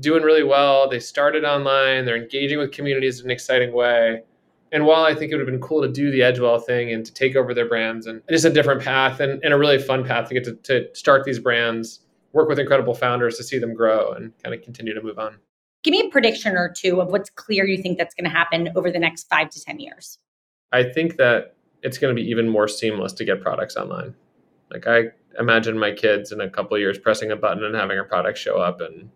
doing 0.00 0.22
really 0.22 0.42
well. 0.42 0.88
They 0.88 1.00
started 1.00 1.44
online, 1.44 2.04
they're 2.04 2.16
engaging 2.16 2.58
with 2.58 2.72
communities 2.72 3.20
in 3.20 3.26
an 3.26 3.30
exciting 3.30 3.72
way. 3.72 4.22
And 4.72 4.86
while 4.86 5.04
I 5.04 5.14
think 5.14 5.30
it 5.30 5.36
would 5.36 5.46
have 5.46 5.50
been 5.52 5.60
cool 5.60 5.82
to 5.82 5.88
do 5.88 6.10
the 6.10 6.20
Edgewell 6.20 6.64
thing 6.64 6.92
and 6.92 7.06
to 7.06 7.14
take 7.14 7.36
over 7.36 7.54
their 7.54 7.68
brands 7.68 8.06
and 8.06 8.22
just 8.28 8.44
a 8.44 8.50
different 8.50 8.82
path 8.82 9.20
and, 9.20 9.42
and 9.44 9.54
a 9.54 9.56
really 9.56 9.78
fun 9.78 10.04
path 10.04 10.28
to 10.28 10.34
get 10.34 10.42
to, 10.44 10.54
to 10.54 10.88
start 10.94 11.22
these 11.22 11.38
brands, 11.38 12.00
work 12.32 12.48
with 12.48 12.58
incredible 12.58 12.92
founders 12.92 13.36
to 13.36 13.44
see 13.44 13.58
them 13.58 13.72
grow 13.72 14.10
and 14.12 14.32
kind 14.42 14.52
of 14.52 14.62
continue 14.62 14.92
to 14.92 15.00
move 15.00 15.18
on. 15.18 15.38
Give 15.84 15.92
me 15.92 16.00
a 16.00 16.08
prediction 16.08 16.56
or 16.56 16.70
two 16.70 17.02
of 17.02 17.08
what's 17.08 17.28
clear 17.28 17.66
you 17.66 17.80
think 17.80 17.98
that's 17.98 18.14
going 18.14 18.24
to 18.24 18.30
happen 18.30 18.70
over 18.74 18.90
the 18.90 18.98
next 18.98 19.28
five 19.28 19.50
to 19.50 19.60
10 19.60 19.80
years. 19.80 20.18
I 20.72 20.82
think 20.82 21.16
that 21.18 21.56
it's 21.82 21.98
going 21.98 22.16
to 22.16 22.20
be 22.20 22.26
even 22.26 22.48
more 22.48 22.66
seamless 22.66 23.12
to 23.12 23.24
get 23.24 23.42
products 23.42 23.76
online. 23.76 24.14
Like 24.72 24.86
I 24.86 25.08
imagine 25.38 25.78
my 25.78 25.92
kids 25.92 26.32
in 26.32 26.40
a 26.40 26.48
couple 26.48 26.78
years 26.78 26.98
pressing 26.98 27.30
a 27.30 27.36
button 27.36 27.62
and 27.64 27.74
having 27.74 27.98
a 27.98 28.04
product 28.04 28.38
show 28.38 28.56
up 28.56 28.80
in 28.80 29.10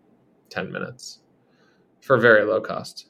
10 0.51 0.71
minutes 0.71 1.19
for 2.01 2.19
very 2.19 2.45
low 2.45 2.61
cost 2.61 3.07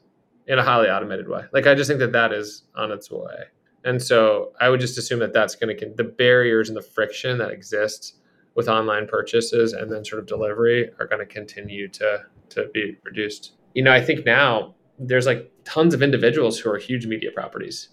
in 0.47 0.57
a 0.57 0.63
highly 0.63 0.87
automated 0.89 1.27
way. 1.27 1.43
Like 1.51 1.67
I 1.67 1.75
just 1.75 1.89
think 1.89 1.99
that 1.99 2.13
that 2.13 2.31
is 2.31 2.63
on 2.75 2.93
its 2.93 3.11
way. 3.11 3.43
And 3.83 4.01
so 4.01 4.53
I 4.61 4.69
would 4.69 4.79
just 4.79 4.97
assume 4.97 5.19
that 5.19 5.33
that's 5.33 5.55
going 5.55 5.77
to 5.77 5.93
the 5.97 6.05
barriers 6.05 6.69
and 6.69 6.77
the 6.77 6.81
friction 6.81 7.37
that 7.39 7.51
exists 7.51 8.13
with 8.55 8.69
online 8.69 9.05
purchases 9.05 9.73
and 9.73 9.91
then 9.91 10.05
sort 10.05 10.21
of 10.21 10.27
delivery 10.27 10.89
are 10.99 11.07
going 11.07 11.19
to 11.19 11.25
continue 11.25 11.89
to 11.89 12.23
to 12.51 12.69
be 12.73 12.97
reduced. 13.03 13.53
You 13.73 13.83
know, 13.83 13.91
I 13.91 14.01
think 14.01 14.25
now 14.25 14.75
there's 14.97 15.25
like 15.25 15.51
tons 15.63 15.93
of 15.93 16.01
individuals 16.01 16.59
who 16.59 16.69
are 16.71 16.77
huge 16.77 17.05
media 17.05 17.31
properties. 17.31 17.89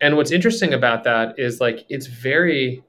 And 0.00 0.16
what's 0.16 0.30
interesting 0.30 0.72
about 0.72 1.04
that 1.04 1.38
is 1.38 1.60
like 1.60 1.84
it's 1.88 2.06
very 2.06 2.82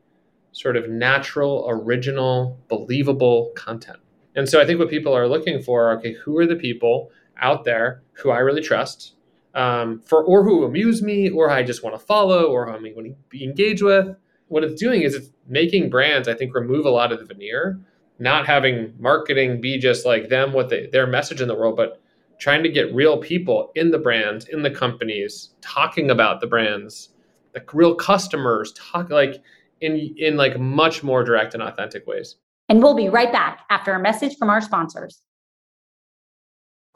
sort 0.52 0.78
of 0.78 0.90
natural, 0.90 1.66
original, 1.70 2.58
believable 2.68 3.52
content. 3.56 4.00
And 4.36 4.48
so 4.48 4.62
I 4.62 4.66
think 4.66 4.80
what 4.80 4.90
people 4.90 5.14
are 5.14 5.28
looking 5.28 5.62
for, 5.62 5.92
okay, 5.98 6.14
who 6.14 6.38
are 6.38 6.46
the 6.46 6.56
people 6.56 7.12
out 7.38 7.64
there 7.64 8.04
who 8.14 8.32
I 8.32 8.40
really 8.40 8.62
trust, 8.62 9.16
um, 9.54 10.02
for 10.02 10.24
or 10.24 10.44
who 10.44 10.64
amuse 10.64 11.02
me, 11.02 11.30
or 11.30 11.50
I 11.50 11.64
just 11.64 11.84
want 11.84 11.98
to 11.98 12.06
follow, 12.06 12.46
or 12.46 12.66
who 12.66 12.72
I 12.72 12.94
want 12.94 13.08
to 13.08 13.16
be 13.30 13.44
engaged 13.44 13.82
with. 13.82 14.16
What 14.48 14.64
it's 14.64 14.80
doing 14.80 15.02
is 15.02 15.16
it's 15.16 15.30
making 15.48 15.90
brands, 15.90 16.28
I 16.28 16.34
think, 16.34 16.54
remove 16.54 16.86
a 16.86 16.90
lot 16.90 17.12
of 17.12 17.20
the 17.20 17.26
veneer 17.26 17.80
not 18.20 18.46
having 18.46 18.94
marketing 19.00 19.60
be 19.60 19.78
just 19.78 20.06
like 20.06 20.30
them 20.30 20.54
what 20.54 20.70
they, 20.70 20.88
their 20.88 21.08
message 21.08 21.42
in 21.42 21.48
the 21.48 21.56
world 21.56 21.76
but 21.76 22.02
trying 22.40 22.64
to 22.64 22.70
get 22.70 22.94
real 22.94 23.18
people 23.18 23.72
in 23.76 23.92
the 23.92 23.98
brands 23.98 24.48
in 24.48 24.62
the 24.62 24.72
companies 24.72 25.52
talking 25.62 26.10
about 26.10 26.42
the 26.42 26.48
brands 26.48 27.10
the 27.54 27.64
real 27.74 27.96
customers 27.96 28.74
talk 28.74 29.10
like 29.10 29.42
in 29.82 30.16
in 30.18 30.38
like 30.38 30.60
much 30.60 31.04
more 31.04 31.24
direct 31.24 31.54
and 31.54 31.64
authentic 31.64 32.06
ways 32.08 32.36
and 32.70 32.82
we'll 32.82 32.96
be 32.96 33.10
right 33.10 33.32
back 33.32 33.62
after 33.70 33.94
a 33.94 34.00
message 34.00 34.38
from 34.38 34.50
our 34.50 34.62
sponsors 34.62 35.22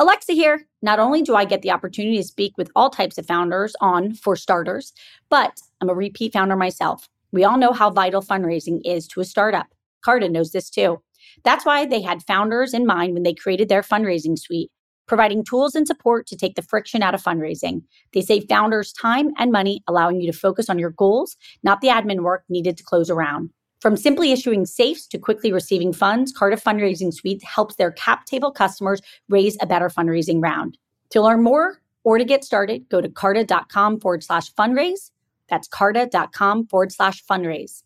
Alexa 0.01 0.31
here. 0.31 0.65
Not 0.81 0.97
only 0.97 1.21
do 1.21 1.35
I 1.35 1.43
get 1.43 1.61
the 1.61 1.71
opportunity 1.71 2.15
to 2.15 2.23
speak 2.23 2.57
with 2.57 2.71
all 2.73 2.89
types 2.89 3.17
of 3.17 3.25
founders 3.25 3.75
on 3.81 4.13
For 4.13 4.37
Starters, 4.37 4.93
but 5.29 5.59
I'm 5.81 5.89
a 5.89 5.93
repeat 5.93 6.31
founder 6.31 6.55
myself. 6.55 7.09
We 7.33 7.43
all 7.43 7.57
know 7.57 7.73
how 7.73 7.89
vital 7.89 8.21
fundraising 8.21 8.79
is 8.85 9.07
to 9.09 9.19
a 9.19 9.25
startup. 9.25 9.67
Carta 10.01 10.29
knows 10.29 10.51
this 10.51 10.69
too. 10.69 11.01
That's 11.43 11.65
why 11.65 11.85
they 11.85 12.01
had 12.01 12.23
founders 12.23 12.73
in 12.73 12.85
mind 12.85 13.13
when 13.13 13.23
they 13.23 13.33
created 13.33 13.69
their 13.69 13.81
fundraising 13.81 14.37
suite, 14.37 14.71
providing 15.07 15.43
tools 15.43 15.75
and 15.75 15.87
support 15.87 16.27
to 16.27 16.35
take 16.35 16.55
the 16.55 16.61
friction 16.61 17.01
out 17.01 17.15
of 17.15 17.23
fundraising. 17.23 17.81
They 18.13 18.21
save 18.21 18.47
founders 18.47 18.93
time 18.93 19.31
and 19.37 19.51
money, 19.51 19.83
allowing 19.87 20.21
you 20.21 20.31
to 20.31 20.37
focus 20.37 20.69
on 20.69 20.79
your 20.79 20.91
goals, 20.91 21.35
not 21.63 21.81
the 21.81 21.87
admin 21.87 22.21
work 22.21 22.43
needed 22.49 22.77
to 22.77 22.83
close 22.83 23.09
a 23.09 23.15
round. 23.15 23.49
From 23.81 23.95
simply 23.95 24.33
issuing 24.33 24.65
safes 24.65 25.07
to 25.07 25.17
quickly 25.17 25.53
receiving 25.53 25.93
funds, 25.93 26.33
Carta 26.33 26.57
Fundraising 26.57 27.13
Suite 27.13 27.41
helps 27.43 27.75
their 27.75 27.91
cap 27.91 28.25
table 28.25 28.51
customers 28.51 28.99
raise 29.29 29.57
a 29.61 29.65
better 29.65 29.87
fundraising 29.87 30.43
round. 30.43 30.77
To 31.11 31.21
learn 31.21 31.41
more 31.41 31.81
or 32.03 32.17
to 32.17 32.25
get 32.25 32.43
started, 32.43 32.89
go 32.89 32.99
to 32.99 33.09
carta.com 33.09 34.01
forward 34.01 34.23
slash 34.23 34.53
fundraise. 34.53 35.11
That's 35.49 35.67
carta.com 35.67 36.67
forward 36.67 36.91
slash 36.91 37.23
fundraise. 37.23 37.83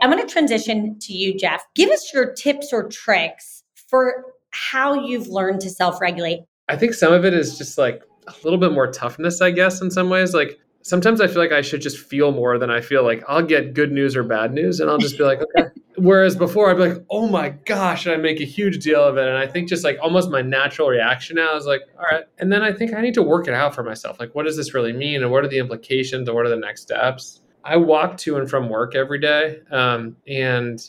I'm 0.00 0.10
going 0.10 0.24
to 0.24 0.32
transition 0.32 0.98
to 1.00 1.12
you, 1.12 1.36
Jeff. 1.36 1.64
Give 1.74 1.90
us 1.90 2.12
your 2.12 2.32
tips 2.34 2.72
or 2.72 2.88
tricks 2.88 3.64
for 3.88 4.24
how 4.50 4.94
you've 4.94 5.28
learned 5.28 5.60
to 5.62 5.70
self 5.70 6.00
regulate. 6.00 6.40
I 6.68 6.76
think 6.76 6.94
some 6.94 7.12
of 7.12 7.24
it 7.24 7.34
is 7.34 7.58
just 7.58 7.78
like 7.78 8.02
a 8.26 8.34
little 8.44 8.58
bit 8.58 8.72
more 8.72 8.90
toughness, 8.90 9.40
I 9.40 9.50
guess, 9.50 9.80
in 9.80 9.90
some 9.90 10.10
ways. 10.10 10.34
Like 10.34 10.58
sometimes 10.82 11.20
I 11.20 11.26
feel 11.26 11.38
like 11.38 11.52
I 11.52 11.62
should 11.62 11.80
just 11.80 11.98
feel 11.98 12.32
more 12.32 12.58
than 12.58 12.70
I 12.70 12.80
feel 12.80 13.02
like 13.02 13.22
I'll 13.28 13.42
get 13.42 13.74
good 13.74 13.90
news 13.90 14.16
or 14.16 14.22
bad 14.22 14.52
news 14.52 14.80
and 14.80 14.90
I'll 14.90 14.98
just 14.98 15.18
be 15.18 15.24
like, 15.24 15.40
okay. 15.40 15.68
Whereas 15.96 16.36
before 16.36 16.70
I'd 16.70 16.76
be 16.76 16.90
like, 16.90 17.04
oh 17.10 17.26
my 17.26 17.48
gosh, 17.48 18.06
and 18.06 18.14
I 18.14 18.18
make 18.18 18.40
a 18.40 18.44
huge 18.44 18.84
deal 18.84 19.02
of 19.02 19.16
it. 19.16 19.26
And 19.26 19.36
I 19.36 19.48
think 19.48 19.68
just 19.68 19.82
like 19.82 19.98
almost 20.00 20.30
my 20.30 20.42
natural 20.42 20.88
reaction 20.88 21.36
now 21.36 21.56
is 21.56 21.66
like, 21.66 21.80
all 21.96 22.04
right. 22.12 22.24
And 22.38 22.52
then 22.52 22.62
I 22.62 22.72
think 22.72 22.94
I 22.94 23.00
need 23.00 23.14
to 23.14 23.22
work 23.22 23.48
it 23.48 23.54
out 23.54 23.74
for 23.74 23.82
myself. 23.82 24.20
Like, 24.20 24.32
what 24.32 24.44
does 24.44 24.56
this 24.56 24.74
really 24.74 24.92
mean? 24.92 25.22
And 25.22 25.32
what 25.32 25.44
are 25.44 25.48
the 25.48 25.58
implications 25.58 26.28
and 26.28 26.36
what 26.36 26.46
are 26.46 26.50
the 26.50 26.56
next 26.56 26.82
steps? 26.82 27.40
I 27.64 27.76
walk 27.76 28.16
to 28.18 28.36
and 28.36 28.48
from 28.48 28.68
work 28.68 28.94
every 28.94 29.18
day, 29.18 29.60
um, 29.70 30.16
and 30.26 30.80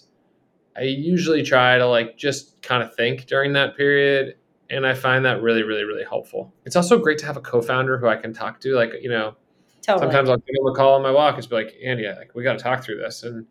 I 0.77 0.83
usually 0.83 1.43
try 1.43 1.77
to 1.77 1.85
like 1.85 2.17
just 2.17 2.61
kind 2.61 2.81
of 2.83 2.95
think 2.95 3.25
during 3.25 3.53
that 3.53 3.75
period, 3.75 4.35
and 4.69 4.85
I 4.85 4.93
find 4.93 5.25
that 5.25 5.41
really, 5.41 5.63
really, 5.63 5.83
really 5.83 6.03
helpful. 6.03 6.53
It's 6.65 6.75
also 6.75 6.97
great 6.97 7.17
to 7.19 7.25
have 7.25 7.37
a 7.37 7.41
co-founder 7.41 7.97
who 7.97 8.07
I 8.07 8.15
can 8.15 8.33
talk 8.33 8.59
to. 8.61 8.75
Like 8.75 8.91
you 9.01 9.09
know, 9.09 9.35
totally. 9.81 10.05
sometimes 10.05 10.29
I'll 10.29 10.37
give 10.37 10.55
him 10.55 10.67
a 10.67 10.75
call 10.75 10.93
on 10.93 11.01
my 11.01 11.11
walk 11.11 11.33
and 11.33 11.39
just 11.41 11.49
be 11.49 11.55
like, 11.55 11.75
Andy, 11.83 12.07
like 12.07 12.33
we 12.33 12.43
got 12.43 12.53
to 12.53 12.63
talk 12.63 12.83
through 12.83 12.97
this, 12.97 13.23
and 13.23 13.45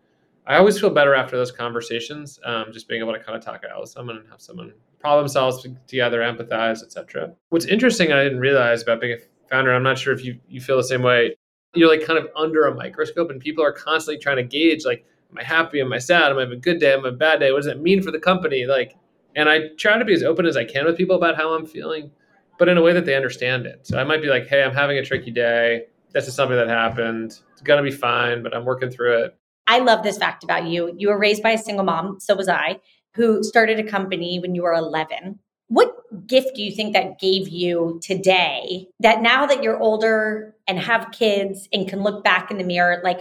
I 0.47 0.57
always 0.57 0.81
feel 0.81 0.91
better 0.91 1.15
after 1.15 1.37
those 1.37 1.53
conversations. 1.53 2.41
Um, 2.45 2.67
just 2.73 2.89
being 2.89 3.03
able 3.03 3.13
to 3.13 3.21
kind 3.21 3.37
of 3.37 3.45
talk 3.45 3.63
it 3.65 3.71
out 3.71 3.81
with 3.81 3.91
someone 3.91 4.17
and 4.17 4.29
have 4.31 4.41
someone 4.41 4.73
problem 5.01 5.29
solve 5.29 5.63
together, 5.87 6.21
empathize, 6.21 6.83
etc. 6.83 7.35
What's 7.51 7.67
interesting, 7.67 8.13
I 8.13 8.23
didn't 8.23 8.41
realize 8.41 8.83
about 8.83 9.01
being 9.01 9.19
a 9.19 9.49
founder. 9.51 9.75
I'm 9.75 9.83
not 9.83 9.99
sure 9.99 10.15
if 10.15 10.25
you 10.25 10.39
you 10.49 10.61
feel 10.61 10.77
the 10.77 10.85
same 10.85 11.03
way 11.03 11.37
you're 11.75 11.89
like 11.89 12.07
kind 12.07 12.19
of 12.19 12.29
under 12.37 12.67
a 12.67 12.75
microscope 12.75 13.31
and 13.31 13.41
people 13.41 13.65
are 13.65 13.73
constantly 13.73 14.21
trying 14.21 14.37
to 14.37 14.43
gauge 14.43 14.85
like 14.85 15.05
am 15.31 15.39
i 15.39 15.43
happy? 15.43 15.81
Am 15.81 15.93
i 15.93 15.99
sad? 15.99 16.31
Am 16.31 16.39
i 16.39 16.43
having 16.43 16.59
a 16.59 16.61
good 16.61 16.81
day? 16.81 16.95
Am 16.95 17.05
i 17.05 17.09
a 17.09 17.13
bad 17.13 17.41
day? 17.41 17.53
What 17.53 17.59
does 17.59 17.67
that 17.67 17.81
mean 17.81 18.03
for 18.03 18.11
the 18.11 18.19
company? 18.19 18.67
Like 18.67 18.97
and 19.37 19.49
i 19.49 19.69
try 19.79 19.99
to 19.99 20.05
be 20.05 20.15
as 20.15 20.23
open 20.23 20.47
as 20.47 20.57
i 20.57 20.65
can 20.65 20.87
with 20.87 20.97
people 20.97 21.17
about 21.17 21.37
how 21.37 21.55
i'm 21.55 21.67
feeling 21.67 22.11
but 22.59 22.69
in 22.69 22.77
a 22.77 22.83
way 22.83 22.93
that 22.93 23.05
they 23.05 23.15
understand 23.15 23.67
it. 23.67 23.87
So 23.87 23.99
i 23.99 24.05
might 24.05 24.23
be 24.23 24.29
like 24.29 24.47
hey 24.47 24.63
i'm 24.63 24.75
having 24.75 24.99
a 24.99 25.05
tricky 25.05 25.31
day. 25.31 25.85
This 26.13 26.27
is 26.27 26.35
something 26.35 26.57
that 26.57 26.69
happened. 26.69 27.39
It's 27.53 27.63
gonna 27.63 27.83
be 27.83 27.91
fine 27.91 28.43
but 28.43 28.55
i'm 28.55 28.65
working 28.65 28.91
through 28.91 29.25
it. 29.25 29.39
I 29.67 29.81
love 29.81 30.03
this 30.03 30.17
fact 30.17 30.45
about 30.45 30.65
you. 30.65 30.95
You 30.97 31.09
were 31.09 31.19
raised 31.19 31.43
by 31.43 31.51
a 31.51 31.59
single 31.59 31.85
mom 31.85 32.19
so 32.21 32.35
was 32.35 32.49
i 32.49 32.79
who 33.15 33.43
started 33.43 33.81
a 33.81 33.85
company 33.85 34.39
when 34.39 34.55
you 34.55 34.63
were 34.63 34.75
11 34.75 35.39
what 35.69 35.95
gift 36.27 36.55
do 36.55 36.63
you 36.63 36.73
think 36.73 36.95
that 36.95 37.19
gave 37.19 37.49
you 37.49 38.01
today 38.03 38.89
that 39.01 39.23
now 39.23 39.47
that 39.47 39.63
you're 39.63 39.79
older 39.79 40.55
and 40.67 40.79
have 40.79 41.13
kids 41.13 41.69
and 41.73 41.89
can 41.89 42.03
look 42.03 42.25
back 42.25 42.51
in 42.51 42.59
the 42.59 42.65
mirror, 42.65 43.01
like 43.05 43.21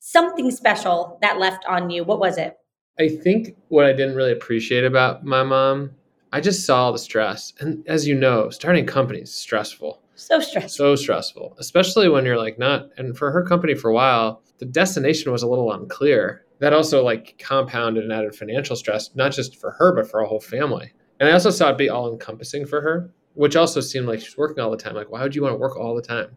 something 0.00 0.50
special 0.50 1.18
that 1.22 1.38
left 1.38 1.64
on 1.68 1.90
you? 1.90 2.04
What 2.04 2.18
was 2.18 2.38
it? 2.38 2.56
I 2.98 3.08
think 3.08 3.56
what 3.68 3.86
I 3.86 3.92
didn't 3.92 4.16
really 4.16 4.32
appreciate 4.32 4.84
about 4.84 5.24
my 5.24 5.42
mom, 5.42 5.92
I 6.32 6.40
just 6.40 6.64
saw 6.66 6.90
the 6.90 6.98
stress. 6.98 7.52
And 7.60 7.86
as 7.86 8.06
you 8.06 8.14
know, 8.14 8.50
starting 8.50 8.86
companies 8.86 9.28
is 9.28 9.34
stressful. 9.34 10.00
So 10.14 10.40
stressful. 10.40 10.70
So 10.70 10.96
stressful, 10.96 11.56
especially 11.58 12.08
when 12.08 12.24
you're 12.24 12.38
like 12.38 12.58
not, 12.58 12.90
and 12.96 13.16
for 13.16 13.30
her 13.30 13.42
company 13.44 13.74
for 13.74 13.90
a 13.90 13.94
while, 13.94 14.42
the 14.58 14.66
destination 14.66 15.32
was 15.32 15.42
a 15.42 15.48
little 15.48 15.72
unclear. 15.72 16.44
That 16.60 16.72
also 16.72 17.02
like 17.02 17.36
compounded 17.38 18.04
and 18.04 18.12
added 18.12 18.36
financial 18.36 18.76
stress, 18.76 19.10
not 19.16 19.32
just 19.32 19.56
for 19.56 19.72
her, 19.72 19.92
but 19.92 20.08
for 20.08 20.20
our 20.20 20.26
whole 20.26 20.40
family. 20.40 20.92
And 21.22 21.30
I 21.30 21.34
also 21.34 21.50
saw 21.50 21.70
it 21.70 21.78
be 21.78 21.88
all 21.88 22.10
encompassing 22.10 22.66
for 22.66 22.80
her, 22.80 23.08
which 23.34 23.54
also 23.54 23.80
seemed 23.80 24.08
like 24.08 24.18
she's 24.18 24.36
working 24.36 24.58
all 24.58 24.72
the 24.72 24.76
time. 24.76 24.96
Like, 24.96 25.08
why 25.08 25.22
would 25.22 25.36
you 25.36 25.42
want 25.42 25.54
to 25.54 25.56
work 25.56 25.76
all 25.76 25.94
the 25.94 26.02
time? 26.02 26.36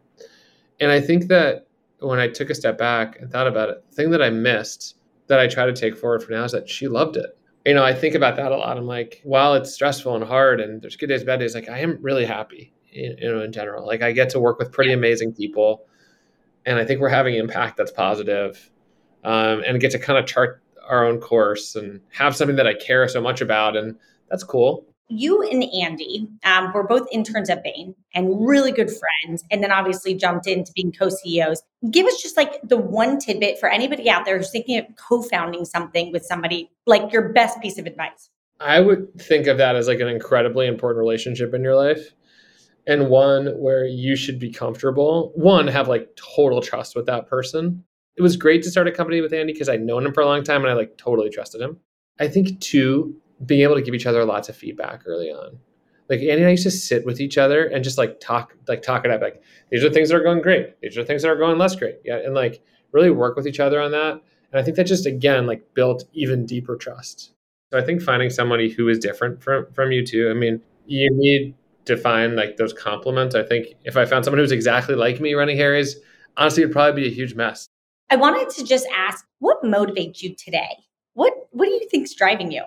And 0.78 0.92
I 0.92 1.00
think 1.00 1.26
that 1.26 1.66
when 1.98 2.20
I 2.20 2.28
took 2.28 2.50
a 2.50 2.54
step 2.54 2.78
back 2.78 3.20
and 3.20 3.28
thought 3.28 3.48
about 3.48 3.68
it, 3.68 3.82
the 3.90 3.96
thing 3.96 4.10
that 4.10 4.22
I 4.22 4.30
missed 4.30 4.94
that 5.26 5.40
I 5.40 5.48
try 5.48 5.66
to 5.66 5.72
take 5.72 5.96
forward 5.96 6.22
for 6.22 6.30
now 6.30 6.44
is 6.44 6.52
that 6.52 6.68
she 6.68 6.86
loved 6.86 7.16
it. 7.16 7.36
You 7.64 7.74
know, 7.74 7.82
I 7.82 7.92
think 7.92 8.14
about 8.14 8.36
that 8.36 8.52
a 8.52 8.56
lot. 8.56 8.78
I'm 8.78 8.86
like, 8.86 9.20
while 9.24 9.54
it's 9.54 9.72
stressful 9.72 10.14
and 10.14 10.22
hard 10.22 10.60
and 10.60 10.80
there's 10.80 10.94
good 10.94 11.08
days, 11.08 11.24
bad 11.24 11.40
days, 11.40 11.56
like 11.56 11.68
I 11.68 11.80
am 11.80 11.98
really 12.00 12.24
happy, 12.24 12.72
you 12.88 13.16
know, 13.22 13.42
in 13.42 13.50
general. 13.50 13.84
Like 13.84 14.02
I 14.02 14.12
get 14.12 14.30
to 14.30 14.38
work 14.38 14.60
with 14.60 14.70
pretty 14.70 14.92
amazing 14.92 15.34
people 15.34 15.84
and 16.64 16.78
I 16.78 16.84
think 16.84 17.00
we're 17.00 17.08
having 17.08 17.34
impact 17.34 17.76
that's 17.76 17.90
positive, 17.90 18.70
um, 19.24 19.64
and 19.66 19.80
get 19.80 19.90
to 19.90 19.98
kind 19.98 20.16
of 20.16 20.26
chart 20.26 20.62
our 20.88 21.04
own 21.04 21.18
course 21.18 21.74
and 21.74 22.00
have 22.12 22.36
something 22.36 22.54
that 22.54 22.68
I 22.68 22.74
care 22.74 23.08
so 23.08 23.20
much 23.20 23.40
about. 23.40 23.76
And 23.76 23.96
that's 24.28 24.44
cool 24.44 24.86
you 25.08 25.42
and 25.42 25.64
Andy 25.72 26.28
um, 26.44 26.72
were 26.72 26.86
both 26.86 27.06
interns 27.12 27.48
at 27.48 27.62
Bain 27.62 27.94
and 28.14 28.46
really 28.46 28.72
good 28.72 28.90
friends, 28.90 29.44
and 29.50 29.62
then 29.62 29.70
obviously 29.70 30.14
jumped 30.14 30.46
into 30.46 30.72
being 30.72 30.92
co 30.92 31.08
CEOs. 31.08 31.62
Give 31.90 32.06
us 32.06 32.20
just 32.20 32.36
like 32.36 32.60
the 32.62 32.76
one 32.76 33.18
tidbit 33.18 33.58
for 33.58 33.68
anybody 33.68 34.10
out 34.10 34.24
there 34.24 34.36
who's 34.36 34.50
thinking 34.50 34.78
of 34.78 34.86
co 34.96 35.22
founding 35.22 35.64
something 35.64 36.12
with 36.12 36.24
somebody, 36.24 36.70
like 36.86 37.12
your 37.12 37.32
best 37.32 37.60
piece 37.60 37.78
of 37.78 37.86
advice. 37.86 38.30
I 38.58 38.80
would 38.80 39.20
think 39.20 39.46
of 39.46 39.58
that 39.58 39.76
as 39.76 39.86
like 39.86 40.00
an 40.00 40.08
incredibly 40.08 40.66
important 40.66 40.98
relationship 40.98 41.54
in 41.54 41.62
your 41.62 41.76
life. 41.76 42.12
And 42.88 43.10
one 43.10 43.48
where 43.58 43.84
you 43.84 44.14
should 44.14 44.38
be 44.38 44.50
comfortable. 44.50 45.32
One, 45.34 45.66
have 45.66 45.88
like 45.88 46.08
total 46.16 46.62
trust 46.62 46.94
with 46.94 47.06
that 47.06 47.26
person. 47.26 47.84
It 48.16 48.22
was 48.22 48.36
great 48.36 48.62
to 48.62 48.70
start 48.70 48.86
a 48.86 48.92
company 48.92 49.20
with 49.20 49.32
Andy 49.32 49.52
because 49.52 49.68
I'd 49.68 49.82
known 49.82 50.06
him 50.06 50.14
for 50.14 50.22
a 50.22 50.26
long 50.26 50.42
time 50.44 50.62
and 50.62 50.70
I 50.70 50.74
like 50.74 50.96
totally 50.96 51.28
trusted 51.28 51.60
him. 51.60 51.78
I 52.18 52.28
think 52.28 52.60
two, 52.60 53.20
being 53.44 53.62
able 53.62 53.74
to 53.74 53.82
give 53.82 53.94
each 53.94 54.06
other 54.06 54.24
lots 54.24 54.48
of 54.48 54.56
feedback 54.56 55.02
early 55.06 55.30
on. 55.30 55.58
Like 56.08 56.20
Andy 56.20 56.36
and 56.36 56.46
I 56.46 56.50
used 56.50 56.62
to 56.62 56.70
sit 56.70 57.04
with 57.04 57.20
each 57.20 57.36
other 57.36 57.66
and 57.66 57.82
just 57.82 57.98
like 57.98 58.20
talk, 58.20 58.54
like 58.68 58.82
talk 58.82 59.04
it. 59.04 59.20
Like 59.20 59.42
these 59.70 59.84
are 59.84 59.90
things 59.90 60.08
that 60.08 60.16
are 60.16 60.22
going 60.22 60.40
great. 60.40 60.80
These 60.80 60.96
are 60.96 61.04
things 61.04 61.22
that 61.22 61.28
are 61.28 61.36
going 61.36 61.58
less 61.58 61.74
great. 61.74 61.96
Yeah, 62.04 62.18
and 62.18 62.34
like 62.34 62.62
really 62.92 63.10
work 63.10 63.36
with 63.36 63.46
each 63.46 63.60
other 63.60 63.80
on 63.80 63.90
that. 63.90 64.12
And 64.52 64.60
I 64.60 64.62
think 64.62 64.76
that 64.76 64.84
just 64.84 65.06
again 65.06 65.46
like 65.46 65.74
built 65.74 66.04
even 66.12 66.46
deeper 66.46 66.76
trust. 66.76 67.32
So 67.72 67.78
I 67.78 67.82
think 67.82 68.00
finding 68.00 68.30
somebody 68.30 68.70
who 68.70 68.88
is 68.88 68.98
different 68.98 69.42
from 69.42 69.66
from 69.72 69.90
you 69.90 70.06
too. 70.06 70.30
I 70.30 70.34
mean, 70.34 70.62
you 70.86 71.10
need 71.12 71.54
to 71.86 71.96
find 71.96 72.36
like 72.36 72.56
those 72.56 72.72
complements. 72.72 73.34
I 73.34 73.42
think 73.42 73.68
if 73.84 73.96
I 73.96 74.04
found 74.04 74.24
someone 74.24 74.38
who's 74.38 74.52
exactly 74.52 74.94
like 74.94 75.20
me 75.20 75.34
running 75.34 75.56
Harry's, 75.56 75.96
honestly, 76.36 76.62
it'd 76.62 76.72
probably 76.72 77.02
be 77.02 77.08
a 77.08 77.14
huge 77.14 77.34
mess. 77.34 77.68
I 78.10 78.16
wanted 78.16 78.50
to 78.50 78.64
just 78.64 78.86
ask, 78.94 79.26
what 79.40 79.62
motivates 79.64 80.22
you 80.22 80.34
today? 80.36 80.76
What 81.14 81.32
what 81.50 81.66
do 81.66 81.72
you 81.72 81.88
think's 81.90 82.14
driving 82.14 82.52
you? 82.52 82.62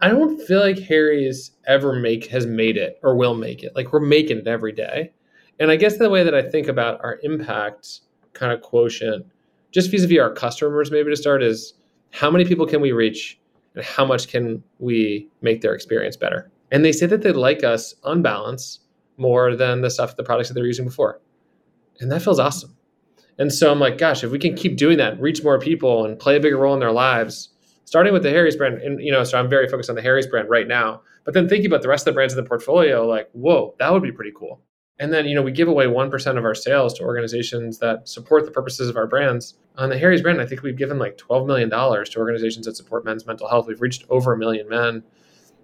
I 0.00 0.08
don't 0.08 0.40
feel 0.40 0.60
like 0.60 0.78
Harry's 0.78 1.52
ever 1.66 1.92
make 1.92 2.26
has 2.28 2.46
made 2.46 2.76
it 2.76 2.98
or 3.02 3.16
will 3.16 3.34
make 3.34 3.62
it. 3.62 3.76
Like 3.76 3.92
we're 3.92 4.00
making 4.00 4.38
it 4.38 4.46
every 4.46 4.72
day. 4.72 5.12
And 5.58 5.70
I 5.70 5.76
guess 5.76 5.98
the 5.98 6.08
way 6.08 6.24
that 6.24 6.34
I 6.34 6.42
think 6.42 6.68
about 6.68 7.04
our 7.04 7.18
impact 7.22 8.00
kind 8.32 8.52
of 8.52 8.62
quotient, 8.62 9.26
just 9.72 9.90
vis-a-vis 9.90 10.18
our 10.18 10.32
customers, 10.32 10.90
maybe 10.90 11.10
to 11.10 11.16
start, 11.16 11.42
is 11.42 11.74
how 12.12 12.30
many 12.30 12.44
people 12.46 12.66
can 12.66 12.80
we 12.80 12.92
reach 12.92 13.38
and 13.74 13.84
how 13.84 14.04
much 14.06 14.28
can 14.28 14.62
we 14.78 15.28
make 15.42 15.60
their 15.60 15.74
experience 15.74 16.16
better? 16.16 16.50
And 16.70 16.84
they 16.84 16.92
say 16.92 17.06
that 17.06 17.22
they 17.22 17.32
like 17.32 17.62
us 17.62 17.94
on 18.02 18.22
balance 18.22 18.80
more 19.18 19.54
than 19.54 19.82
the 19.82 19.90
stuff, 19.90 20.16
the 20.16 20.24
products 20.24 20.48
that 20.48 20.54
they're 20.54 20.66
using 20.66 20.86
before. 20.86 21.20
And 22.00 22.10
that 22.10 22.22
feels 22.22 22.38
awesome. 22.38 22.74
And 23.38 23.52
so 23.52 23.70
I'm 23.70 23.80
like, 23.80 23.98
gosh, 23.98 24.24
if 24.24 24.30
we 24.30 24.38
can 24.38 24.54
keep 24.54 24.76
doing 24.76 24.96
that, 24.98 25.20
reach 25.20 25.42
more 25.44 25.58
people 25.58 26.06
and 26.06 26.18
play 26.18 26.36
a 26.36 26.40
bigger 26.40 26.56
role 26.56 26.74
in 26.74 26.80
their 26.80 26.92
lives, 26.92 27.50
starting 27.90 28.12
with 28.12 28.22
the 28.22 28.30
Harry's 28.30 28.54
brand, 28.54 28.80
and 28.82 29.02
you 29.02 29.10
know, 29.10 29.24
so 29.24 29.36
I'm 29.36 29.50
very 29.50 29.66
focused 29.66 29.90
on 29.90 29.96
the 29.96 30.02
Harry's 30.02 30.28
brand 30.28 30.48
right 30.48 30.68
now. 30.68 31.02
But 31.24 31.34
then 31.34 31.48
thinking 31.48 31.66
about 31.66 31.82
the 31.82 31.88
rest 31.88 32.06
of 32.06 32.12
the 32.12 32.14
brands 32.14 32.32
in 32.32 32.36
the 32.36 32.48
portfolio, 32.48 33.04
like, 33.04 33.28
whoa, 33.32 33.74
that 33.80 33.92
would 33.92 34.00
be 34.00 34.12
pretty 34.12 34.30
cool. 34.32 34.60
And 35.00 35.12
then, 35.12 35.26
you 35.26 35.34
know, 35.34 35.42
we 35.42 35.50
give 35.50 35.66
away 35.66 35.86
1% 35.86 36.38
of 36.38 36.44
our 36.44 36.54
sales 36.54 36.94
to 36.94 37.02
organizations 37.02 37.78
that 37.80 38.08
support 38.08 38.44
the 38.44 38.52
purposes 38.52 38.88
of 38.88 38.96
our 38.96 39.08
brands. 39.08 39.54
On 39.76 39.88
the 39.88 39.98
Harry's 39.98 40.22
brand, 40.22 40.40
I 40.40 40.46
think 40.46 40.62
we've 40.62 40.76
given 40.76 41.00
like 41.00 41.18
$12 41.18 41.48
million 41.48 41.68
to 41.68 42.18
organizations 42.18 42.66
that 42.66 42.76
support 42.76 43.04
men's 43.04 43.26
mental 43.26 43.48
health. 43.48 43.66
We've 43.66 43.80
reached 43.80 44.04
over 44.08 44.34
a 44.34 44.38
million 44.38 44.68
men. 44.68 45.02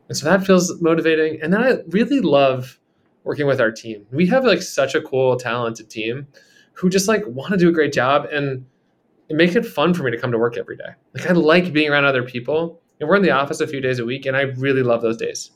And 0.09 0.19
so 0.19 0.29
that 0.29 0.45
feels 0.45 0.83
motivating. 0.83 1.41
And 1.41 1.53
then 1.53 1.63
I 1.63 1.77
really 1.91 2.21
love 2.21 2.81
working 3.23 3.47
with 3.47 3.61
our 3.61 3.71
team. 3.71 4.05
We 4.11 4.27
have 4.27 4.45
like 4.45 4.63
such 4.63 4.97
a 4.97 5.01
cool, 5.01 5.37
talented 5.37 5.91
team 5.91 6.27
who 6.73 6.91
just 6.91 7.07
like 7.07 7.23
want 7.27 7.53
to 7.53 7.57
do 7.57 7.69
a 7.69 7.73
great 7.73 7.93
job. 7.93 8.27
And 8.33 8.67
it 9.29 9.37
makes 9.37 9.57
it 9.57 9.67
fun 9.67 9.95
for 9.95 10.03
me 10.03 10.11
to 10.11 10.19
come 10.19 10.33
to 10.33 10.39
work 10.39 10.57
every 10.57 10.77
day. 10.77 10.91
Like 11.15 11.29
I 11.29 11.33
like 11.33 11.73
being 11.73 11.91
around 11.91 12.05
other 12.05 12.23
people. 12.23 12.81
And 12.99 13.09
we're 13.09 13.17
in 13.17 13.23
the 13.23 13.31
office 13.31 13.61
a 13.61 13.67
few 13.67 13.83
days 13.83 13.99
a 13.99 14.07
week, 14.07 14.25
and 14.25 14.35
I 14.35 14.43
really 14.43 14.83
love 14.83 15.03
those 15.03 15.19
days. 15.19 15.51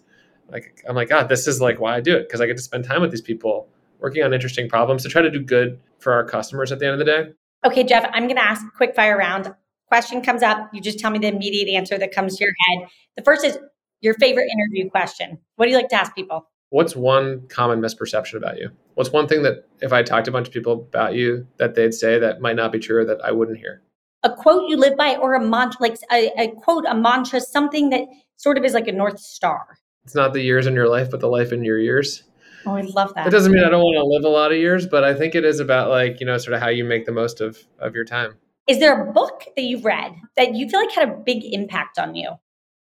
Like 0.50 0.85
I'm 0.87 0.94
like, 0.94 1.09
God, 1.09 1.30
this 1.30 1.46
is 1.46 1.59
like 1.59 1.80
why 1.80 1.96
I 1.96 2.00
do 2.00 2.14
it 2.14 2.28
because 2.28 2.40
I 2.42 2.46
get 2.46 2.59
to 2.59 2.62
spend 2.62 2.85
time 2.85 3.00
with 3.00 3.11
these 3.11 3.22
people, 3.22 3.66
working 3.98 4.22
on 4.22 4.35
interesting 4.35 4.68
problems 4.68 5.02
to 5.04 5.09
try 5.09 5.22
to 5.22 5.30
do 5.30 5.40
good 5.40 5.80
for 6.00 6.12
our 6.12 6.22
customers 6.22 6.70
at 6.70 6.80
the 6.80 6.85
end 6.87 6.92
of 6.92 6.98
the 6.98 7.04
day. 7.06 7.30
Okay, 7.64 7.83
Jeff, 7.83 8.04
I'm 8.12 8.24
going 8.24 8.37
to 8.37 8.44
ask 8.44 8.62
a 8.62 8.76
quick 8.76 8.94
fire 8.94 9.16
round. 9.16 9.54
Question 9.87 10.20
comes 10.20 10.42
up, 10.42 10.68
you 10.74 10.83
just 10.83 10.98
tell 10.98 11.11
me 11.11 11.18
the 11.18 11.28
immediate 11.28 11.68
answer 11.74 11.96
that 11.96 12.12
comes 12.12 12.37
to 12.37 12.44
your 12.44 12.52
head. 12.66 12.88
The 13.16 13.22
first 13.22 13.42
is 13.42 13.59
your 14.02 14.12
favorite 14.14 14.48
interview 14.50 14.90
question. 14.90 15.38
What 15.56 15.64
do 15.64 15.70
you 15.70 15.78
like 15.78 15.88
to 15.88 15.96
ask 15.96 16.14
people? 16.14 16.49
What's 16.70 16.96
one 16.96 17.46
common 17.48 17.80
misperception 17.80 18.35
about 18.35 18.59
you? 18.59 18.70
What's 18.94 19.11
one 19.11 19.28
thing 19.28 19.42
that 19.42 19.68
if 19.80 19.92
I 19.92 20.02
talked 20.02 20.24
to 20.24 20.30
a 20.30 20.33
bunch 20.33 20.48
of 20.48 20.54
people 20.54 20.72
about 20.72 21.14
you 21.14 21.46
that 21.59 21.74
they'd 21.74 21.94
say 21.94 22.18
that 22.18 22.40
might 22.40 22.56
not 22.56 22.72
be 22.72 22.78
true 22.78 22.98
or 22.98 23.04
that 23.04 23.22
I 23.24 23.33
wouldn't 23.33 23.59
hear? 23.59 23.83
A 24.22 24.35
quote 24.35 24.68
you 24.68 24.76
live 24.76 24.96
by 24.96 25.16
or 25.16 25.35
a 25.35 25.40
mantra, 25.40 25.80
like 25.80 25.96
a, 26.12 26.30
a 26.38 26.48
quote, 26.48 26.85
a 26.87 26.94
mantra, 26.94 27.40
something 27.40 27.90
that 27.90 28.02
sort 28.37 28.59
of 28.59 28.64
is 28.64 28.74
like 28.74 28.88
a 28.88 28.92
North 28.92 29.18
Star. 29.18 29.78
It's 30.04 30.14
not 30.14 30.33
the 30.33 30.42
years 30.42 30.66
in 30.66 30.74
your 30.74 30.88
life, 30.88 31.11
but 31.11 31.20
the 31.20 31.28
life 31.28 31.52
in 31.52 31.64
your 31.64 31.78
years. 31.78 32.24
Oh, 32.66 32.74
I 32.74 32.83
love 32.83 33.14
that. 33.14 33.24
That 33.24 33.30
doesn't 33.30 33.52
mean 33.52 33.64
I 33.64 33.70
don't 33.70 33.83
want 33.83 33.96
to 33.96 34.04
live 34.04 34.24
a 34.24 34.28
lot 34.28 34.52
of 34.52 34.59
years, 34.59 34.87
but 34.87 35.02
I 35.02 35.14
think 35.14 35.35
it 35.35 35.44
is 35.44 35.61
about 35.61 35.88
like, 35.88 36.20
you 36.20 36.26
know, 36.26 36.37
sort 36.37 36.54
of 36.54 36.61
how 36.61 36.68
you 36.68 36.85
make 36.85 37.06
the 37.06 37.12
most 37.12 37.40
of 37.40 37.59
of 37.78 37.94
your 37.94 38.04
time. 38.04 38.37
Is 38.66 38.78
there 38.78 39.00
a 39.00 39.12
book 39.12 39.44
that 39.56 39.62
you've 39.62 39.85
read 39.85 40.14
that 40.37 40.54
you 40.54 40.68
feel 40.68 40.80
like 40.80 40.92
had 40.92 41.09
a 41.09 41.12
big 41.12 41.42
impact 41.44 41.98
on 41.98 42.14
you? 42.14 42.33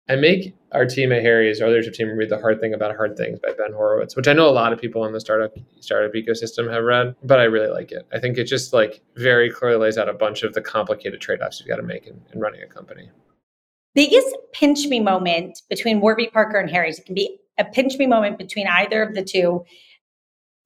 I 0.10 0.18
make 0.18 0.54
our 0.74 0.86
team 0.86 1.13
at 1.13 1.22
Harry's, 1.22 1.62
our 1.62 1.70
leadership 1.70 1.94
team, 1.94 2.10
read 2.10 2.30
The 2.30 2.38
Hard 2.38 2.60
Thing 2.60 2.74
About 2.74 2.96
Hard 2.96 3.16
Things 3.16 3.39
by 3.39 3.54
Ben 3.54 3.72
Horowitz, 3.72 4.18
which 4.18 4.28
I 4.28 4.34
know 4.34 4.50
a 4.50 4.52
lot 4.52 4.74
of 4.74 4.82
people 4.82 5.06
in 5.06 5.13
the 5.13 5.20
startup 5.22 5.54
startup 5.80 6.13
ecosystem 6.13 6.70
have 6.70 6.84
read, 6.84 7.16
but 7.24 7.39
I 7.39 7.44
really 7.44 7.70
like 7.70 7.94
it. 7.94 8.06
I 8.12 8.20
think 8.20 8.38
it 8.38 8.44
just 8.44 8.74
like 8.74 9.02
very 9.16 9.50
clearly 9.50 9.78
lays 9.78 9.98
out 9.98 10.10
a 10.10 10.13
bunch 10.13 10.44
of 10.44 10.54
the 10.54 10.62
complicated 10.62 11.22
trade-offs 11.22 11.60
you've 11.60 11.70
got 11.70 11.78
to 11.78 11.84
make 11.84 12.06
in, 12.06 12.20
in 12.34 12.39
running 12.39 12.62
a 12.63 12.68
company. 12.68 13.10
The 13.96 14.08
biggest 14.08 14.36
pinch 14.52 14.88
me 14.88 15.00
moment 15.00 15.62
between 15.70 16.02
Warby 16.02 16.32
Parker 16.34 16.60
and 16.60 16.70
Harry's. 16.70 17.00
It 17.00 17.06
can 17.06 17.16
be 17.16 17.39
a 17.58 17.63
pinch 17.63 17.98
me 17.98 18.08
moment 18.08 18.38
between 18.38 18.68
either 18.68 19.04
of 19.04 19.13
the 19.13 19.24
two 19.24 19.63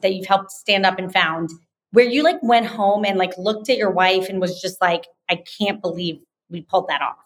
that 0.02 0.15
you've 0.15 0.28
helped 0.28 0.52
stand 0.52 0.86
up 0.86 0.97
and 0.97 1.12
found 1.12 1.50
where 1.91 2.06
you 2.06 2.23
like 2.23 2.41
went 2.41 2.65
home 2.65 3.06
and 3.06 3.19
like 3.19 3.38
looked 3.38 3.69
at 3.69 3.78
your 3.78 3.91
wife 3.91 4.30
and 4.30 4.41
was 4.41 4.60
just 4.62 4.82
like, 4.82 5.06
I 5.30 5.43
can't 5.60 5.82
believe 5.82 6.19
we 6.50 6.62
pulled 6.62 6.88
that 6.88 7.02
off. 7.02 7.17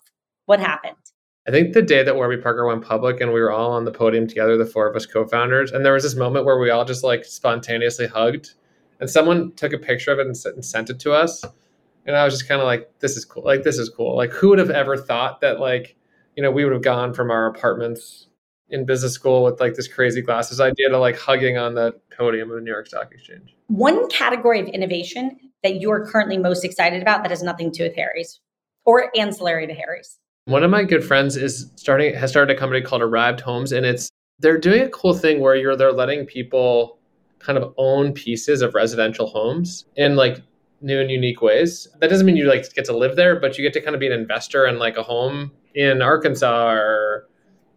What 0.45 0.59
happened? 0.59 0.95
I 1.47 1.51
think 1.51 1.73
the 1.73 1.81
day 1.81 2.03
that 2.03 2.15
Warby 2.15 2.37
Parker 2.37 2.67
went 2.67 2.83
public 2.83 3.19
and 3.19 3.33
we 3.33 3.41
were 3.41 3.51
all 3.51 3.71
on 3.71 3.85
the 3.85 3.91
podium 3.91 4.27
together, 4.27 4.57
the 4.57 4.65
four 4.65 4.87
of 4.87 4.95
us 4.95 5.07
co-founders, 5.07 5.71
and 5.71 5.83
there 5.83 5.93
was 5.93 6.03
this 6.03 6.15
moment 6.15 6.45
where 6.45 6.59
we 6.59 6.69
all 6.69 6.85
just 6.85 7.03
like 7.03 7.25
spontaneously 7.25 8.05
hugged, 8.05 8.53
and 8.99 9.09
someone 9.09 9.51
took 9.53 9.73
a 9.73 9.79
picture 9.79 10.11
of 10.11 10.19
it 10.19 10.27
and, 10.27 10.35
and 10.45 10.63
sent 10.63 10.91
it 10.91 10.99
to 10.99 11.13
us, 11.13 11.43
and 12.05 12.15
I 12.15 12.23
was 12.23 12.35
just 12.35 12.47
kind 12.47 12.61
of 12.61 12.67
like, 12.67 12.91
"This 12.99 13.17
is 13.17 13.25
cool! 13.25 13.43
Like 13.43 13.63
this 13.63 13.79
is 13.79 13.89
cool! 13.89 14.15
Like 14.15 14.31
who 14.31 14.49
would 14.49 14.59
have 14.59 14.69
ever 14.69 14.95
thought 14.95 15.41
that 15.41 15.59
like 15.59 15.95
you 16.35 16.43
know 16.43 16.51
we 16.51 16.63
would 16.63 16.73
have 16.73 16.83
gone 16.83 17.11
from 17.11 17.31
our 17.31 17.47
apartments 17.47 18.27
in 18.69 18.85
business 18.85 19.13
school 19.13 19.43
with 19.43 19.59
like 19.59 19.73
this 19.73 19.87
crazy 19.87 20.21
glasses 20.21 20.61
idea 20.61 20.89
to 20.89 20.97
like 20.99 21.17
hugging 21.17 21.57
on 21.57 21.73
the 21.73 21.99
podium 22.15 22.51
of 22.51 22.55
the 22.55 22.61
New 22.61 22.71
York 22.71 22.85
Stock 22.85 23.11
Exchange." 23.11 23.55
One 23.65 24.07
category 24.09 24.59
of 24.59 24.67
innovation 24.67 25.39
that 25.63 25.81
you 25.81 25.91
are 25.91 26.05
currently 26.05 26.37
most 26.37 26.63
excited 26.63 27.01
about 27.01 27.23
that 27.23 27.31
has 27.31 27.41
nothing 27.41 27.71
to 27.71 27.77
do 27.79 27.83
with 27.85 27.95
Harry's 27.95 28.39
or 28.85 29.09
ancillary 29.17 29.65
to 29.65 29.73
Harry's. 29.73 30.19
One 30.45 30.63
of 30.63 30.67
mm-hmm. 30.67 30.71
my 30.71 30.83
good 30.83 31.03
friends 31.03 31.37
is 31.37 31.71
starting 31.75 32.13
has 32.15 32.29
started 32.31 32.55
a 32.55 32.59
company 32.59 32.81
called 32.81 33.01
Arrived 33.01 33.41
Homes, 33.41 33.71
and 33.71 33.85
it's 33.85 34.09
they're 34.39 34.57
doing 34.57 34.81
a 34.81 34.89
cool 34.89 35.13
thing 35.13 35.39
where 35.39 35.55
you're 35.55 35.75
they're 35.75 35.91
letting 35.91 36.25
people 36.25 36.97
kind 37.39 37.57
of 37.57 37.73
own 37.77 38.13
pieces 38.13 38.61
of 38.61 38.73
residential 38.73 39.27
homes 39.27 39.85
in 39.95 40.15
like 40.15 40.41
new 40.81 40.99
and 40.99 41.11
unique 41.11 41.41
ways. 41.41 41.87
That 41.99 42.09
doesn't 42.09 42.25
mean 42.25 42.37
you 42.37 42.47
like 42.47 42.73
get 42.73 42.85
to 42.85 42.97
live 42.97 43.15
there, 43.15 43.39
but 43.39 43.57
you 43.57 43.63
get 43.63 43.73
to 43.73 43.81
kind 43.81 43.93
of 43.95 43.99
be 43.99 44.07
an 44.07 44.13
investor 44.13 44.65
in 44.65 44.79
like 44.79 44.97
a 44.97 45.03
home 45.03 45.51
in 45.75 46.01
Arkansas 46.01 46.71
or 46.71 47.27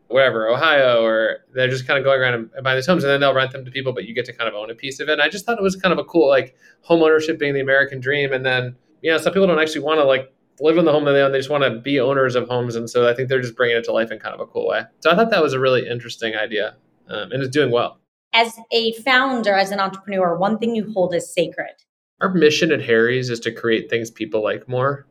wherever, 0.08 0.48
Ohio, 0.48 1.04
or 1.04 1.38
they're 1.54 1.68
just 1.68 1.86
kind 1.86 1.98
of 1.98 2.04
going 2.04 2.20
around 2.20 2.34
and 2.34 2.64
buying 2.64 2.76
these 2.76 2.86
homes 2.86 3.04
and 3.04 3.10
then 3.10 3.20
they'll 3.20 3.34
rent 3.34 3.52
them 3.52 3.64
to 3.64 3.70
people, 3.70 3.92
but 3.92 4.04
you 4.04 4.14
get 4.14 4.24
to 4.26 4.32
kind 4.32 4.48
of 4.48 4.54
own 4.54 4.70
a 4.70 4.74
piece 4.74 5.00
of 5.00 5.08
it. 5.08 5.12
And 5.12 5.22
I 5.22 5.28
just 5.28 5.44
thought 5.44 5.58
it 5.58 5.62
was 5.62 5.76
kind 5.76 5.92
of 5.92 5.98
a 5.98 6.04
cool 6.04 6.28
like 6.28 6.54
home 6.80 7.02
ownership 7.02 7.38
being 7.38 7.52
the 7.52 7.60
American 7.60 8.00
dream. 8.00 8.32
And 8.32 8.44
then, 8.44 8.76
you 9.02 9.10
know, 9.10 9.18
some 9.18 9.32
people 9.32 9.46
don't 9.46 9.58
actually 9.58 9.82
want 9.82 10.00
to 10.00 10.04
like 10.04 10.32
live 10.60 10.78
in 10.78 10.84
the 10.84 10.92
home 10.92 11.04
that 11.04 11.12
they 11.12 11.20
own. 11.20 11.32
They 11.32 11.38
just 11.38 11.50
want 11.50 11.64
to 11.64 11.80
be 11.80 11.98
owners 12.00 12.34
of 12.36 12.48
homes, 12.48 12.76
and 12.76 12.88
so 12.88 13.08
I 13.08 13.14
think 13.14 13.28
they're 13.28 13.40
just 13.40 13.56
bringing 13.56 13.76
it 13.76 13.84
to 13.84 13.92
life 13.92 14.10
in 14.10 14.18
kind 14.18 14.34
of 14.34 14.40
a 14.40 14.46
cool 14.46 14.66
way. 14.68 14.82
So 15.00 15.10
I 15.10 15.16
thought 15.16 15.30
that 15.30 15.42
was 15.42 15.52
a 15.52 15.60
really 15.60 15.88
interesting 15.88 16.34
idea, 16.36 16.76
um, 17.08 17.32
and 17.32 17.42
it's 17.42 17.50
doing 17.50 17.70
well. 17.70 17.98
As 18.32 18.58
a 18.72 18.92
founder, 18.94 19.54
as 19.54 19.70
an 19.70 19.80
entrepreneur, 19.80 20.36
one 20.36 20.58
thing 20.58 20.74
you 20.74 20.92
hold 20.92 21.14
is 21.14 21.32
sacred. 21.32 21.74
our 22.20 22.32
mission 22.32 22.72
at 22.72 22.80
Harry's 22.80 23.30
is 23.30 23.40
to 23.40 23.52
create 23.52 23.90
things 23.90 24.10
people 24.10 24.42
like 24.42 24.68
more. 24.68 25.06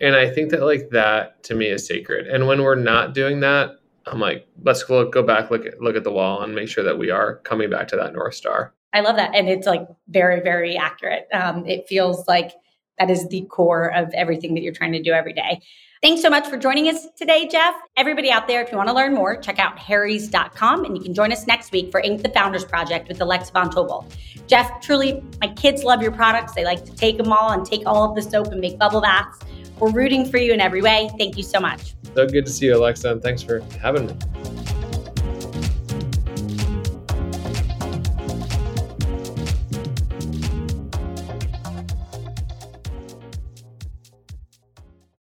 And 0.00 0.14
I 0.14 0.30
think 0.30 0.50
that 0.50 0.62
like 0.62 0.90
that 0.90 1.42
to 1.44 1.54
me 1.54 1.66
is 1.66 1.86
sacred. 1.86 2.26
And 2.26 2.46
when 2.46 2.62
we're 2.62 2.74
not 2.74 3.14
doing 3.14 3.40
that, 3.40 3.72
I'm 4.06 4.20
like, 4.20 4.46
let's 4.62 4.82
go, 4.82 5.08
go 5.10 5.22
back, 5.22 5.50
look 5.50 5.66
at 5.66 5.80
look 5.80 5.96
at 5.96 6.04
the 6.04 6.12
wall 6.12 6.42
and 6.42 6.54
make 6.54 6.68
sure 6.68 6.84
that 6.84 6.98
we 6.98 7.10
are 7.10 7.36
coming 7.38 7.68
back 7.68 7.88
to 7.88 7.96
that 7.96 8.14
North 8.14 8.34
Star. 8.34 8.72
I 8.94 9.00
love 9.00 9.16
that. 9.16 9.34
And 9.34 9.48
it's 9.48 9.66
like 9.66 9.86
very, 10.08 10.40
very 10.40 10.76
accurate. 10.76 11.28
Um, 11.32 11.66
it 11.66 11.86
feels 11.88 12.26
like 12.26 12.52
that 12.98 13.10
is 13.10 13.26
the 13.28 13.42
core 13.42 13.94
of 13.94 14.12
everything 14.14 14.54
that 14.54 14.62
you're 14.62 14.72
trying 14.72 14.92
to 14.92 15.02
do 15.02 15.12
every 15.12 15.32
day. 15.32 15.60
Thanks 16.00 16.22
so 16.22 16.30
much 16.30 16.46
for 16.46 16.56
joining 16.56 16.88
us 16.88 17.08
today, 17.16 17.48
Jeff. 17.48 17.74
Everybody 17.96 18.30
out 18.30 18.46
there, 18.46 18.62
if 18.62 18.70
you 18.70 18.76
want 18.76 18.88
to 18.88 18.94
learn 18.94 19.14
more, 19.14 19.36
check 19.36 19.58
out 19.58 19.76
harrys.com 19.80 20.84
and 20.84 20.96
you 20.96 21.02
can 21.02 21.12
join 21.12 21.32
us 21.32 21.48
next 21.48 21.72
week 21.72 21.90
for 21.90 22.00
Inc. 22.00 22.22
the 22.22 22.28
Founders 22.28 22.64
Project 22.64 23.08
with 23.08 23.20
Alexa 23.20 23.52
Von 23.52 23.68
Tobel. 23.68 24.08
Jeff, 24.46 24.80
truly, 24.80 25.24
my 25.40 25.48
kids 25.54 25.82
love 25.82 26.00
your 26.00 26.12
products. 26.12 26.54
They 26.54 26.64
like 26.64 26.84
to 26.84 26.94
take 26.94 27.18
them 27.18 27.32
all 27.32 27.50
and 27.50 27.66
take 27.66 27.82
all 27.84 28.08
of 28.08 28.14
the 28.14 28.22
soap 28.22 28.52
and 28.52 28.60
make 28.60 28.78
bubble 28.78 29.00
baths. 29.00 29.40
We're 29.80 29.90
rooting 29.90 30.24
for 30.24 30.38
you 30.38 30.52
in 30.52 30.60
every 30.60 30.82
way. 30.82 31.10
Thank 31.18 31.36
you 31.36 31.42
so 31.42 31.58
much. 31.58 31.94
So 32.14 32.26
good 32.28 32.46
to 32.46 32.52
see 32.52 32.66
you, 32.66 32.76
Alexa, 32.76 33.10
and 33.10 33.20
thanks 33.20 33.42
for 33.42 33.60
having 33.80 34.06
me. 34.06 34.16